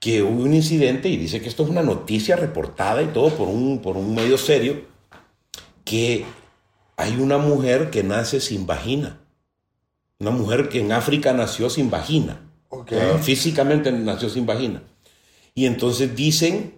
que 0.00 0.22
hubo 0.22 0.42
un 0.42 0.54
incidente 0.54 1.08
y 1.08 1.16
dice 1.16 1.40
que 1.40 1.48
esto 1.48 1.64
es 1.64 1.68
una 1.68 1.82
noticia 1.82 2.36
reportada 2.36 3.02
y 3.02 3.08
todo 3.08 3.30
por 3.30 3.48
un, 3.48 3.80
por 3.80 3.96
un 3.96 4.14
medio 4.14 4.38
serio, 4.38 4.82
que 5.84 6.24
hay 6.96 7.16
una 7.16 7.38
mujer 7.38 7.90
que 7.90 8.02
nace 8.02 8.40
sin 8.40 8.66
vagina. 8.66 9.20
Una 10.18 10.30
mujer 10.30 10.68
que 10.68 10.80
en 10.80 10.92
África 10.92 11.32
nació 11.32 11.70
sin 11.70 11.90
vagina. 11.90 12.40
O 12.70 12.84
sea, 12.86 13.18
físicamente 13.18 13.92
nació 13.92 14.28
sin 14.28 14.46
vagina. 14.46 14.82
Y 15.54 15.66
entonces 15.66 16.14
dicen 16.14 16.74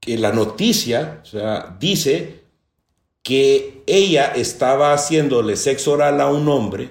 que 0.00 0.18
la 0.18 0.32
noticia, 0.32 1.20
o 1.22 1.26
sea, 1.26 1.76
dice 1.78 2.41
que 3.22 3.82
ella 3.86 4.32
estaba 4.34 4.92
haciéndole 4.92 5.56
sexo 5.56 5.92
oral 5.92 6.20
a 6.20 6.28
un 6.28 6.48
hombre 6.48 6.90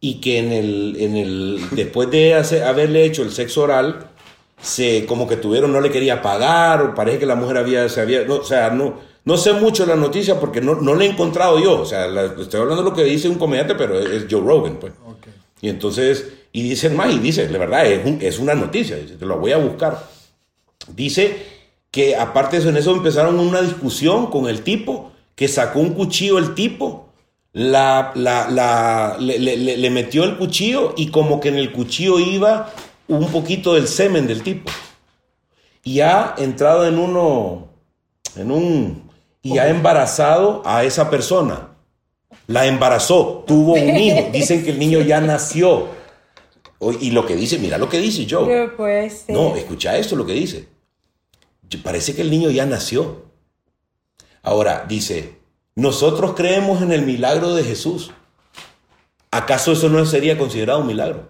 y 0.00 0.20
que 0.20 0.38
en 0.38 0.52
el, 0.52 0.96
en 0.98 1.16
el 1.16 1.60
después 1.72 2.10
de 2.10 2.34
hacer- 2.34 2.62
haberle 2.64 3.04
hecho 3.04 3.22
el 3.22 3.32
sexo 3.32 3.62
oral, 3.62 4.08
se 4.62 5.06
como 5.06 5.26
que 5.28 5.36
tuvieron, 5.36 5.72
no 5.72 5.80
le 5.80 5.90
quería 5.90 6.22
pagar, 6.22 6.82
o 6.82 6.94
parece 6.94 7.18
que 7.18 7.26
la 7.26 7.34
mujer 7.34 7.56
había, 7.58 7.88
se 7.88 8.00
había, 8.00 8.24
no, 8.24 8.36
o 8.36 8.44
sea, 8.44 8.70
no, 8.70 8.98
no 9.24 9.36
sé 9.36 9.52
mucho 9.54 9.84
la 9.86 9.96
noticia 9.96 10.38
porque 10.40 10.60
no, 10.60 10.74
no 10.76 10.94
la 10.94 11.04
he 11.04 11.08
encontrado 11.08 11.58
yo, 11.58 11.80
o 11.80 11.84
sea, 11.86 12.06
la- 12.06 12.24
estoy 12.40 12.60
hablando 12.60 12.82
de 12.82 12.90
lo 12.90 12.96
que 12.96 13.04
dice 13.04 13.28
un 13.28 13.38
comediante, 13.38 13.74
pero 13.74 13.98
es, 13.98 14.06
es 14.10 14.26
Joe 14.30 14.40
Rogan, 14.40 14.76
pues. 14.80 14.92
Ok. 15.06 15.26
Y 15.62 15.68
entonces, 15.68 16.26
y 16.52 16.62
dicen 16.62 16.96
más, 16.96 17.12
y 17.12 17.18
dice, 17.18 17.46
de 17.48 17.58
verdad, 17.58 17.86
es, 17.86 18.04
un- 18.06 18.18
es 18.22 18.38
una 18.38 18.54
noticia, 18.54 18.96
dice, 18.96 19.16
te 19.16 19.26
lo 19.26 19.38
voy 19.38 19.52
a 19.52 19.58
buscar. 19.58 20.06
Dice 20.94 21.36
que 21.90 22.16
aparte 22.16 22.56
de 22.56 22.60
eso, 22.62 22.68
en 22.70 22.76
eso 22.78 22.92
empezaron 22.92 23.38
una 23.38 23.60
discusión 23.62 24.26
con 24.28 24.48
el 24.48 24.62
tipo, 24.62 25.12
que 25.40 25.48
sacó 25.48 25.78
un 25.78 25.94
cuchillo 25.94 26.36
el 26.36 26.52
tipo, 26.54 27.08
la, 27.54 28.12
la, 28.14 28.50
la- 28.50 29.16
le, 29.18 29.38
le- 29.38 29.56
le- 29.56 29.78
le 29.78 29.88
metió 29.90 30.24
el 30.24 30.36
cuchillo 30.36 30.92
y 30.98 31.06
como 31.10 31.40
que 31.40 31.48
en 31.48 31.56
el 31.56 31.72
cuchillo 31.72 32.18
iba 32.20 32.70
un 33.08 33.26
poquito 33.32 33.72
del 33.72 33.88
semen 33.88 34.26
del 34.26 34.42
tipo. 34.42 34.70
Y 35.82 36.00
ha 36.00 36.34
entrado 36.36 36.86
en 36.86 36.98
uno, 36.98 37.68
en 38.36 38.50
un, 38.50 39.10
y 39.42 39.56
ha 39.56 39.68
embarazado 39.70 40.60
a 40.66 40.84
esa 40.84 41.08
persona. 41.08 41.68
La 42.46 42.66
embarazó, 42.66 43.42
tuvo 43.46 43.72
un 43.72 43.96
hijo. 43.96 44.28
Dicen 44.34 44.62
que 44.62 44.72
el 44.72 44.78
niño 44.78 45.00
ya 45.00 45.22
nació. 45.22 45.86
Y 47.00 47.12
lo 47.12 47.24
que 47.24 47.34
dice, 47.34 47.58
mira 47.58 47.78
lo 47.78 47.88
que 47.88 47.98
dice 47.98 48.26
Joe. 48.28 48.66
No 48.66 48.76
puede 48.76 49.08
ser. 49.08 49.34
No, 49.34 49.56
escucha 49.56 49.96
esto 49.96 50.16
lo 50.16 50.26
que 50.26 50.34
dice. 50.34 50.68
Parece 51.82 52.14
que 52.14 52.20
el 52.20 52.30
niño 52.30 52.50
ya 52.50 52.66
nació. 52.66 53.29
Ahora, 54.42 54.84
dice, 54.88 55.38
nosotros 55.74 56.34
creemos 56.34 56.82
en 56.82 56.92
el 56.92 57.02
milagro 57.02 57.54
de 57.54 57.64
Jesús. 57.64 58.12
¿Acaso 59.30 59.72
eso 59.72 59.88
no 59.88 60.04
sería 60.06 60.36
considerado 60.36 60.80
un 60.80 60.86
milagro? 60.86 61.28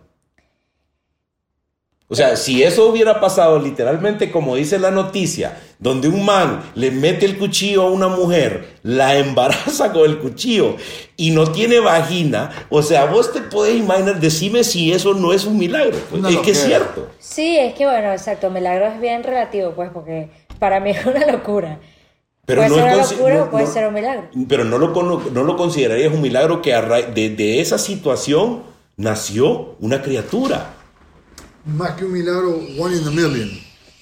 O 2.13 2.17
sea, 2.17 2.35
si 2.35 2.65
eso 2.65 2.89
hubiera 2.89 3.21
pasado 3.21 3.61
literalmente 3.61 4.33
como 4.33 4.57
dice 4.57 4.81
la 4.81 4.91
noticia, 4.91 5.61
donde 5.79 6.09
un 6.09 6.25
man 6.25 6.61
le 6.75 6.91
mete 6.91 7.25
el 7.25 7.39
cuchillo 7.39 7.83
a 7.83 7.91
una 7.91 8.09
mujer, 8.09 8.79
la 8.83 9.17
embaraza 9.19 9.93
con 9.93 10.11
el 10.11 10.19
cuchillo 10.19 10.77
y 11.17 11.31
no 11.31 11.53
tiene 11.53 11.79
vagina, 11.79 12.67
o 12.69 12.83
sea, 12.83 13.05
vos 13.05 13.33
te 13.33 13.41
podés 13.41 13.77
imaginar, 13.77 14.19
decime 14.19 14.65
si 14.65 14.91
eso 14.93 15.15
no 15.15 15.33
es 15.33 15.45
un 15.45 15.57
milagro. 15.57 15.97
Pues, 16.11 16.25
es 16.35 16.41
que 16.41 16.51
es 16.51 16.65
cierto. 16.65 17.09
Sí, 17.21 17.57
es 17.57 17.75
que 17.75 17.85
bueno, 17.85 18.11
exacto, 18.11 18.51
milagro 18.51 18.87
es 18.87 19.01
bien 19.01 19.23
relativo, 19.23 19.71
pues, 19.77 19.91
porque 19.95 20.31
para 20.59 20.81
mí 20.81 20.91
es 20.91 21.07
una 21.07 21.25
locura. 21.31 21.79
Pero 22.47 22.63
puede 22.67 22.69
no 22.71 22.75
ser 22.77 22.85
una 22.85 22.97
locura 22.97 23.35
no- 23.35 23.43
o 23.45 23.51
puede 23.51 23.65
no- 23.67 23.73
ser 23.73 23.87
un 23.89 23.95
milagro. 23.95 24.29
Pero 24.49 24.65
no 24.65 24.79
lo, 24.79 24.89
no 25.31 25.45
lo 25.45 25.57
considerarías 25.57 26.13
un 26.13 26.21
milagro 26.23 26.63
que 26.63 26.73
de, 26.73 27.31
de 27.31 27.61
esa 27.61 27.79
situación 27.79 28.63
nació 28.97 29.77
una 29.81 30.03
criatura. 30.03 30.75
Más 31.65 31.93
que 31.93 32.05
un 32.05 32.13
milagro, 32.13 32.59
one 32.79 32.97
in 32.97 33.07
a 33.07 33.11
million. 33.11 33.51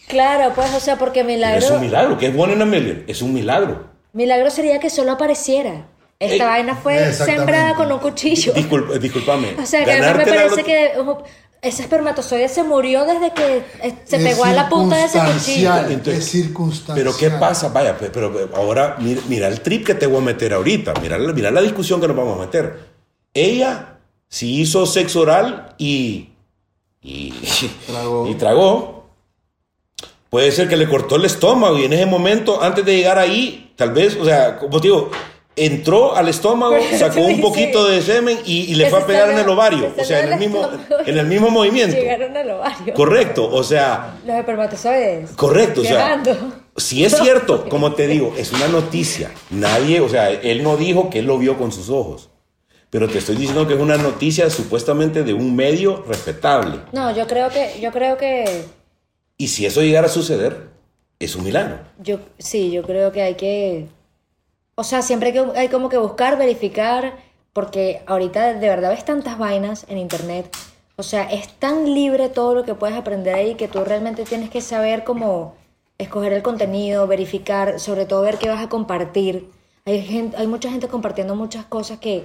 Claro, 0.08 0.52
pues, 0.54 0.72
o 0.74 0.80
sea, 0.80 0.96
porque 0.96 1.22
milagro, 1.24 1.58
Es 1.58 1.70
un 1.70 1.80
milagro, 1.80 2.16
que 2.16 2.26
es 2.28 2.34
one 2.36 2.54
in 2.54 2.62
a 2.62 2.64
million. 2.64 3.04
Es 3.06 3.20
un 3.20 3.34
milagro. 3.34 3.84
milagro 4.12 4.50
sería 4.50 4.80
que 4.80 4.88
solo 4.90 5.12
apareciera. 5.12 5.86
Esta 6.20 6.44
Eh, 6.44 6.46
vaina 6.48 6.74
fue 6.74 7.12
sembrada 7.12 7.74
con 7.74 7.92
un 7.92 7.98
cuchillo. 7.98 8.52
Disculpa, 8.52 8.94
discúlpame. 8.98 9.54
O 9.62 9.66
sea, 9.66 9.84
que 9.84 9.92
a 9.92 10.12
mí 10.12 10.18
me 10.18 10.26
parece 10.26 10.64
que 10.64 10.92
ese 11.60 11.82
espermatozoide 11.82 12.48
se 12.48 12.62
murió 12.62 13.04
desde 13.04 13.32
que 13.34 13.64
eh, 13.82 13.94
se 14.04 14.18
pegó 14.18 14.44
a 14.44 14.52
la 14.52 14.68
punta 14.68 14.96
de 14.96 15.04
ese 15.04 15.18
cuchillo. 15.18 15.38
circunstancial, 15.40 15.92
Entonces, 15.92 16.24
es 16.24 16.30
circunstancial. 16.30 16.96
Pero 16.98 17.16
¿qué 17.16 17.30
pasa? 17.38 17.68
Vaya, 17.68 17.96
pe- 17.98 18.10
pero, 18.10 18.50
ahora 18.54 18.96
mira, 19.00 19.20
mira 19.28 19.48
el 19.48 19.60
trip 19.60 19.84
que 19.86 19.94
te 19.94 20.06
voy 20.06 20.18
a 20.18 20.24
meter 20.24 20.52
ahorita. 20.54 20.94
Mira, 21.02 21.18
la- 21.18 21.32
mira 21.32 21.50
la 21.50 21.60
discusión 21.60 22.00
que 22.00 22.06
nos 22.08 22.16
vamos 22.16 22.36
a 22.38 22.40
meter. 22.42 22.78
Ella 23.34 23.98
sí 24.28 24.60
hizo 24.60 24.86
sexo 24.86 25.20
oral 25.22 25.74
y, 25.78 26.30
y, 27.02 27.32
Tragó. 27.86 28.26
y 28.30 28.34
tragó. 28.34 28.98
Puede 30.30 30.52
ser 30.52 30.68
que 30.68 30.76
le 30.76 30.86
cortó 30.88 31.16
el 31.16 31.24
estómago 31.24 31.78
y 31.78 31.84
en 31.86 31.92
ese 31.94 32.04
momento, 32.06 32.62
antes 32.62 32.84
de 32.84 32.96
llegar 32.96 33.18
ahí, 33.18 33.72
tal 33.76 33.92
vez, 33.92 34.14
o 34.16 34.24
sea, 34.26 34.58
como 34.58 34.78
te 34.80 34.88
digo, 34.88 35.10
entró 35.64 36.16
al 36.16 36.28
estómago, 36.28 36.76
sacó 36.96 37.20
un 37.20 37.40
poquito 37.40 37.86
de 37.86 38.02
semen 38.02 38.38
y, 38.44 38.72
y 38.72 38.74
le 38.74 38.84
que 38.84 38.90
fue 38.90 39.00
a 39.00 39.06
pegar 39.06 39.30
en 39.30 39.38
el 39.38 39.48
ovario. 39.48 39.92
O 39.96 40.04
sea, 40.04 40.20
en 40.24 40.32
el 40.32 40.38
mismo, 40.38 40.68
en 41.06 41.18
el 41.18 41.26
mismo 41.26 41.50
movimiento. 41.50 41.96
Llegaron 41.96 42.36
al 42.36 42.50
ovario. 42.50 42.94
Correcto, 42.94 43.48
o 43.50 43.62
sea, 43.62 44.18
Los 44.26 44.36
espermatozoides. 44.36 45.30
Correcto, 45.32 45.82
o 45.82 45.84
sea, 45.84 46.22
si 46.76 47.04
es 47.04 47.16
cierto, 47.16 47.68
como 47.68 47.94
te 47.94 48.06
digo, 48.06 48.34
es 48.36 48.52
una 48.52 48.68
noticia. 48.68 49.30
Nadie, 49.50 50.00
o 50.00 50.08
sea, 50.08 50.30
él 50.30 50.62
no 50.62 50.76
dijo 50.76 51.10
que 51.10 51.20
él 51.20 51.26
lo 51.26 51.38
vio 51.38 51.58
con 51.58 51.72
sus 51.72 51.90
ojos. 51.90 52.30
Pero 52.90 53.08
te 53.08 53.18
estoy 53.18 53.36
diciendo 53.36 53.66
que 53.66 53.74
es 53.74 53.80
una 53.80 53.98
noticia 53.98 54.48
supuestamente 54.48 55.22
de 55.22 55.34
un 55.34 55.54
medio 55.54 56.04
respetable. 56.08 56.80
No, 56.92 57.14
yo 57.14 57.26
creo 57.26 57.50
que, 57.50 57.78
yo 57.82 57.92
creo 57.92 58.16
que, 58.16 58.64
Y 59.36 59.48
si 59.48 59.66
eso 59.66 59.82
llegara 59.82 60.06
a 60.06 60.10
suceder, 60.10 60.68
es 61.18 61.36
un 61.36 61.44
milagro. 61.44 61.80
yo, 62.02 62.18
sí, 62.38 62.70
yo 62.70 62.82
creo 62.82 63.12
que 63.12 63.22
hay 63.22 63.34
que, 63.34 63.88
o 64.78 64.84
sea, 64.84 65.02
siempre 65.02 65.32
que, 65.32 65.44
hay 65.56 65.68
como 65.70 65.88
que 65.88 65.98
buscar, 65.98 66.38
verificar, 66.38 67.16
porque 67.52 68.00
ahorita 68.06 68.54
de 68.54 68.68
verdad 68.68 68.90
ves 68.90 69.04
tantas 69.04 69.36
vainas 69.36 69.84
en 69.88 69.98
internet, 69.98 70.56
o 70.94 71.02
sea, 71.02 71.24
es 71.24 71.48
tan 71.58 71.92
libre 71.94 72.28
todo 72.28 72.54
lo 72.54 72.62
que 72.62 72.76
puedes 72.76 72.96
aprender 72.96 73.34
ahí 73.34 73.56
que 73.56 73.66
tú 73.66 73.84
realmente 73.84 74.22
tienes 74.22 74.50
que 74.50 74.60
saber 74.60 75.02
cómo 75.02 75.56
escoger 75.98 76.32
el 76.32 76.44
contenido, 76.44 77.08
verificar, 77.08 77.80
sobre 77.80 78.06
todo 78.06 78.22
ver 78.22 78.38
qué 78.38 78.48
vas 78.48 78.62
a 78.62 78.68
compartir. 78.68 79.50
Hay, 79.84 80.00
gente, 80.00 80.36
hay 80.36 80.46
mucha 80.46 80.70
gente 80.70 80.86
compartiendo 80.86 81.34
muchas 81.34 81.64
cosas 81.64 81.98
que 81.98 82.24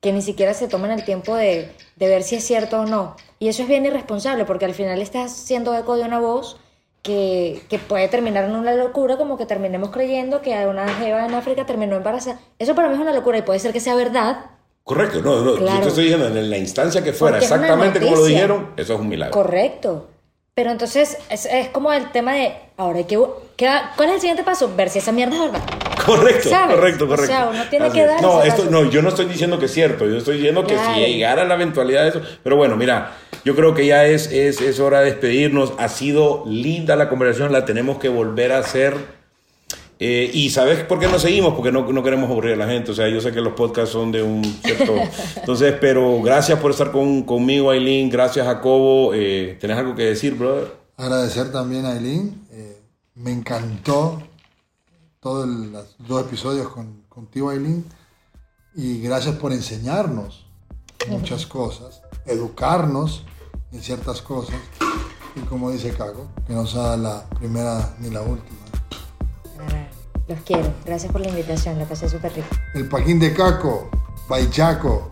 que 0.00 0.12
ni 0.12 0.22
siquiera 0.22 0.54
se 0.54 0.68
toman 0.68 0.92
el 0.92 1.04
tiempo 1.04 1.34
de, 1.34 1.72
de 1.96 2.08
ver 2.08 2.22
si 2.22 2.36
es 2.36 2.44
cierto 2.44 2.82
o 2.82 2.86
no. 2.86 3.16
Y 3.40 3.48
eso 3.48 3.62
es 3.62 3.68
bien 3.68 3.86
irresponsable 3.86 4.44
porque 4.44 4.66
al 4.66 4.74
final 4.74 5.02
estás 5.02 5.32
haciendo 5.32 5.74
eco 5.74 5.96
de 5.96 6.04
una 6.04 6.20
voz 6.20 6.58
que, 7.06 7.62
que, 7.68 7.78
puede 7.78 8.08
terminar 8.08 8.44
en 8.44 8.56
una 8.56 8.74
locura, 8.74 9.16
como 9.16 9.38
que 9.38 9.46
terminemos 9.46 9.90
creyendo 9.90 10.42
que 10.42 10.66
una 10.66 10.88
jeva 10.94 11.24
en 11.24 11.34
África 11.34 11.64
terminó 11.64 11.96
embarazada. 11.96 12.40
Eso 12.58 12.74
para 12.74 12.88
mí 12.88 12.94
es 12.94 13.00
una 13.00 13.12
locura 13.12 13.38
y 13.38 13.42
puede 13.42 13.60
ser 13.60 13.72
que 13.72 13.80
sea 13.80 13.94
verdad. 13.94 14.46
Correcto, 14.82 15.22
no, 15.22 15.40
no, 15.42 15.58
yo 15.58 15.80
te 15.80 15.88
estoy 15.88 16.04
diciendo, 16.04 16.26
en 16.26 16.50
la 16.50 16.58
instancia 16.58 17.02
que 17.02 17.12
fuera, 17.12 17.38
exactamente 17.38 18.00
como 18.00 18.16
lo 18.16 18.24
dijeron, 18.24 18.72
eso 18.76 18.94
es 18.94 19.00
un 19.00 19.08
milagro. 19.08 19.32
Correcto. 19.32 20.08
Pero 20.54 20.70
entonces 20.70 21.18
es, 21.28 21.46
es 21.46 21.68
como 21.68 21.92
el 21.92 22.10
tema 22.12 22.32
de, 22.32 22.54
ahora 22.76 22.98
hay 22.98 23.04
que, 23.04 23.16
¿cuál 23.18 24.08
es 24.08 24.14
el 24.14 24.20
siguiente 24.20 24.42
paso? 24.42 24.72
Ver 24.76 24.90
si 24.90 24.98
esa 24.98 25.12
mierda 25.12 25.36
es 25.36 25.52
verdad. 25.52 25.85
Correcto, 26.04 26.50
correcto, 26.50 27.08
correcto. 27.08 27.32
O 27.32 27.36
sea, 27.36 27.48
uno 27.48 27.64
tiene 27.70 27.90
que 27.90 28.04
dar. 28.04 28.20
No, 28.20 28.42
esto, 28.42 28.66
no, 28.70 28.90
yo 28.90 29.02
no 29.02 29.08
estoy 29.08 29.24
diciendo 29.26 29.58
que 29.58 29.66
es 29.66 29.72
cierto, 29.72 30.06
yo 30.06 30.18
estoy 30.18 30.36
diciendo 30.36 30.66
que 30.66 30.76
si 30.78 31.00
llegara 31.00 31.44
la 31.44 31.54
eventualidad 31.54 32.02
de 32.02 32.08
eso. 32.10 32.20
Pero 32.42 32.56
bueno, 32.56 32.76
mira, 32.76 33.16
yo 33.44 33.56
creo 33.56 33.74
que 33.74 33.86
ya 33.86 34.06
es, 34.06 34.30
es, 34.30 34.60
es 34.60 34.78
hora 34.78 35.00
de 35.00 35.06
despedirnos. 35.06 35.72
Ha 35.78 35.88
sido 35.88 36.44
linda 36.46 36.96
la 36.96 37.08
conversación, 37.08 37.50
la 37.52 37.64
tenemos 37.64 37.98
que 37.98 38.08
volver 38.08 38.52
a 38.52 38.58
hacer 38.58 39.16
eh, 39.98 40.30
y 40.32 40.50
¿sabes 40.50 40.84
por 40.84 40.98
qué 40.98 41.08
no 41.08 41.18
seguimos? 41.18 41.54
Porque 41.54 41.72
no, 41.72 41.90
no, 41.90 42.02
queremos 42.02 42.30
aburrir 42.30 42.54
a 42.54 42.56
la 42.56 42.66
gente. 42.66 42.90
O 42.90 42.94
sea, 42.94 43.08
yo 43.08 43.20
sé 43.20 43.32
que 43.32 43.40
los 43.40 43.54
podcasts 43.54 43.90
son 43.90 44.12
de 44.12 44.22
un 44.22 44.44
cierto... 44.44 44.94
Entonces, 45.36 45.74
pero 45.80 46.20
gracias 46.22 46.58
por 46.58 46.70
estar 46.70 46.92
con, 46.92 47.22
conmigo, 47.22 47.70
Aileen. 47.70 48.10
Gracias, 48.10 48.46
Jacobo. 48.46 49.12
Eh, 49.14 49.56
¿Tenés 49.60 49.78
algo 49.78 49.94
que 49.94 50.04
decir, 50.04 50.34
brother? 50.34 50.72
Agradecer 50.96 51.50
también 51.50 51.86
a 51.86 51.92
Aileen. 51.92 52.46
Eh, 52.52 52.76
me 53.14 53.32
encantó 53.32 54.22
todos 55.26 55.48
los 55.48 55.96
dos 56.06 56.24
episodios 56.24 56.68
con, 56.68 57.02
contigo, 57.08 57.50
Aileen. 57.50 57.84
Y 58.76 59.00
gracias 59.00 59.34
por 59.34 59.52
enseñarnos 59.52 60.46
muchas 61.08 61.46
cosas, 61.46 62.00
educarnos 62.26 63.24
en 63.72 63.82
ciertas 63.82 64.22
cosas. 64.22 64.54
Y 65.34 65.40
como 65.40 65.72
dice 65.72 65.92
Cago, 65.92 66.28
que 66.46 66.52
no 66.52 66.64
sea 66.64 66.96
la 66.96 67.28
primera 67.30 67.96
ni 67.98 68.10
la 68.10 68.22
última. 68.22 68.56
Los 70.28 70.40
quiero. 70.42 70.72
Gracias 70.84 71.10
por 71.10 71.20
la 71.20 71.28
invitación. 71.28 71.76
La 71.76 71.86
pasé 71.86 72.08
súper 72.08 72.32
rico. 72.32 72.46
El 72.74 72.88
Paquín 72.88 73.18
de 73.18 73.34
Caco. 73.34 73.90
Baichaco. 74.28 75.10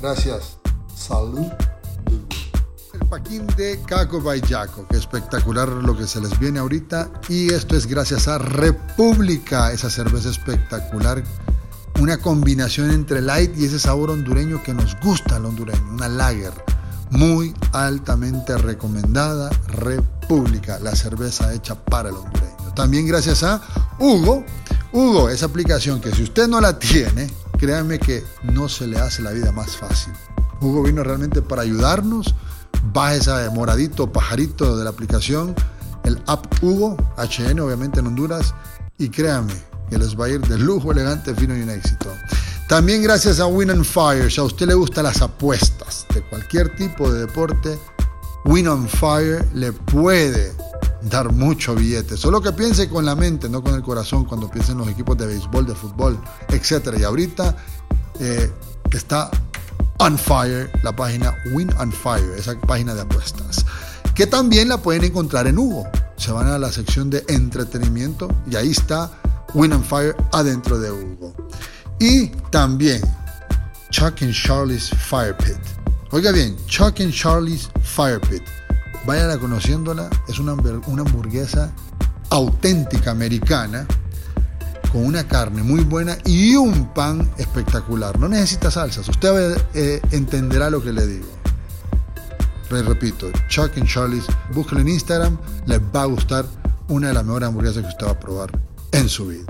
Gracias. 0.00 0.58
Salud. 0.92 1.46
Paquín 3.12 3.46
de 3.58 3.78
Caco 3.86 4.22
Baichaco. 4.22 4.86
Qué 4.88 4.96
espectacular 4.96 5.68
lo 5.68 5.94
que 5.94 6.06
se 6.06 6.18
les 6.18 6.38
viene 6.38 6.60
ahorita. 6.60 7.10
Y 7.28 7.52
esto 7.52 7.76
es 7.76 7.86
gracias 7.86 8.26
a 8.26 8.38
República. 8.38 9.70
Esa 9.70 9.90
cerveza 9.90 10.30
espectacular. 10.30 11.22
Una 12.00 12.16
combinación 12.16 12.90
entre 12.90 13.20
light 13.20 13.54
y 13.58 13.66
ese 13.66 13.78
sabor 13.78 14.08
hondureño 14.08 14.62
que 14.62 14.72
nos 14.72 14.98
gusta 15.00 15.36
al 15.36 15.44
hondureño. 15.44 15.92
Una 15.92 16.08
lager. 16.08 16.54
Muy 17.10 17.52
altamente 17.72 18.56
recomendada. 18.56 19.50
República. 19.66 20.78
La 20.78 20.96
cerveza 20.96 21.52
hecha 21.52 21.74
para 21.74 22.08
el 22.08 22.14
hondureño. 22.14 22.72
También 22.74 23.06
gracias 23.06 23.42
a 23.42 23.60
Hugo. 23.98 24.42
Hugo, 24.90 25.28
esa 25.28 25.44
aplicación 25.44 26.00
que 26.00 26.12
si 26.12 26.22
usted 26.22 26.48
no 26.48 26.62
la 26.62 26.78
tiene, 26.78 27.30
créanme 27.58 27.98
que 27.98 28.24
no 28.42 28.70
se 28.70 28.86
le 28.86 28.98
hace 28.98 29.20
la 29.20 29.32
vida 29.32 29.52
más 29.52 29.76
fácil. 29.76 30.14
Hugo 30.62 30.82
vino 30.82 31.04
realmente 31.04 31.42
para 31.42 31.60
ayudarnos. 31.60 32.34
Baja 32.92 33.14
ese 33.14 33.50
moradito, 33.50 34.10
pajarito 34.10 34.76
de 34.76 34.84
la 34.84 34.90
aplicación, 34.90 35.54
el 36.04 36.22
app 36.26 36.46
Hugo, 36.62 36.96
HN 37.16 37.60
obviamente 37.60 38.00
en 38.00 38.08
Honduras, 38.08 38.54
y 38.98 39.08
créanme 39.08 39.54
que 39.88 39.98
les 39.98 40.18
va 40.18 40.26
a 40.26 40.28
ir 40.30 40.40
de 40.40 40.58
lujo, 40.58 40.92
elegante, 40.92 41.34
fino 41.34 41.56
y 41.56 41.62
un 41.62 41.70
éxito. 41.70 42.08
También 42.68 43.02
gracias 43.02 43.40
a 43.40 43.46
Win 43.46 43.70
on 43.70 43.84
Fire, 43.84 44.30
si 44.30 44.40
a 44.40 44.44
usted 44.44 44.66
le 44.66 44.74
gustan 44.74 45.04
las 45.04 45.20
apuestas 45.20 46.06
de 46.14 46.22
cualquier 46.22 46.74
tipo 46.76 47.12
de 47.12 47.26
deporte, 47.26 47.78
Win 48.44 48.68
on 48.68 48.88
Fire 48.88 49.46
le 49.54 49.72
puede 49.72 50.52
dar 51.02 51.32
mucho 51.32 51.74
billete. 51.74 52.16
Solo 52.16 52.40
que 52.40 52.52
piense 52.52 52.88
con 52.88 53.04
la 53.04 53.14
mente, 53.14 53.48
no 53.48 53.62
con 53.62 53.74
el 53.74 53.82
corazón, 53.82 54.24
cuando 54.24 54.50
piense 54.50 54.72
en 54.72 54.78
los 54.78 54.88
equipos 54.88 55.16
de 55.18 55.26
béisbol, 55.26 55.66
de 55.66 55.74
fútbol, 55.74 56.18
etc. 56.48 56.94
Y 56.98 57.04
ahorita 57.04 57.56
eh, 58.20 58.50
está 58.90 59.30
on 60.02 60.18
fire 60.18 60.68
la 60.82 60.90
página 60.90 61.32
Win 61.52 61.72
on 61.78 61.92
Fire, 61.92 62.34
esa 62.36 62.58
página 62.60 62.92
de 62.92 63.02
apuestas, 63.02 63.64
que 64.16 64.26
también 64.26 64.68
la 64.68 64.78
pueden 64.78 65.04
encontrar 65.04 65.46
en 65.46 65.56
Hugo. 65.58 65.88
Se 66.16 66.32
van 66.32 66.48
a 66.48 66.58
la 66.58 66.72
sección 66.72 67.08
de 67.08 67.24
entretenimiento 67.28 68.28
y 68.50 68.56
ahí 68.56 68.70
está 68.70 69.12
Win 69.54 69.72
on 69.72 69.84
Fire 69.84 70.16
adentro 70.32 70.80
de 70.80 70.90
Hugo. 70.90 71.32
Y 72.00 72.26
también 72.50 73.00
Chuck 73.90 74.22
and 74.22 74.34
Charlie's 74.34 74.90
Fire 74.90 75.36
Pit. 75.36 75.58
Oiga 76.10 76.32
bien, 76.32 76.56
Chuck 76.66 77.00
and 77.00 77.12
Charlie's 77.12 77.70
Fire 77.82 78.20
Pit 78.20 78.42
Vayan 79.06 79.38
conociéndola, 79.38 80.10
es 80.28 80.38
una, 80.40 80.54
una 80.54 81.02
hamburguesa 81.02 81.72
auténtica 82.30 83.12
americana 83.12 83.86
con 84.92 85.04
una 85.06 85.26
carne 85.26 85.62
muy 85.62 85.80
buena 85.84 86.18
y 86.24 86.54
un 86.54 86.92
pan 86.92 87.28
espectacular. 87.38 88.18
No 88.18 88.28
necesita 88.28 88.70
salsas, 88.70 89.08
usted 89.08 89.56
eh, 89.74 90.00
entenderá 90.10 90.68
lo 90.70 90.82
que 90.82 90.92
le 90.92 91.06
digo. 91.06 91.26
repito, 92.70 93.30
Chuck 93.48 93.76
and 93.78 93.86
Charlie's, 93.86 94.26
búsquelo 94.52 94.82
en 94.82 94.88
Instagram, 94.88 95.38
les 95.66 95.80
va 95.80 96.02
a 96.02 96.06
gustar 96.06 96.44
una 96.88 97.08
de 97.08 97.14
las 97.14 97.24
mejores 97.24 97.48
hamburguesas 97.48 97.82
que 97.82 97.88
usted 97.88 98.06
va 98.06 98.12
a 98.12 98.20
probar 98.20 98.50
en 98.92 99.08
su 99.08 99.26
vida. 99.26 99.44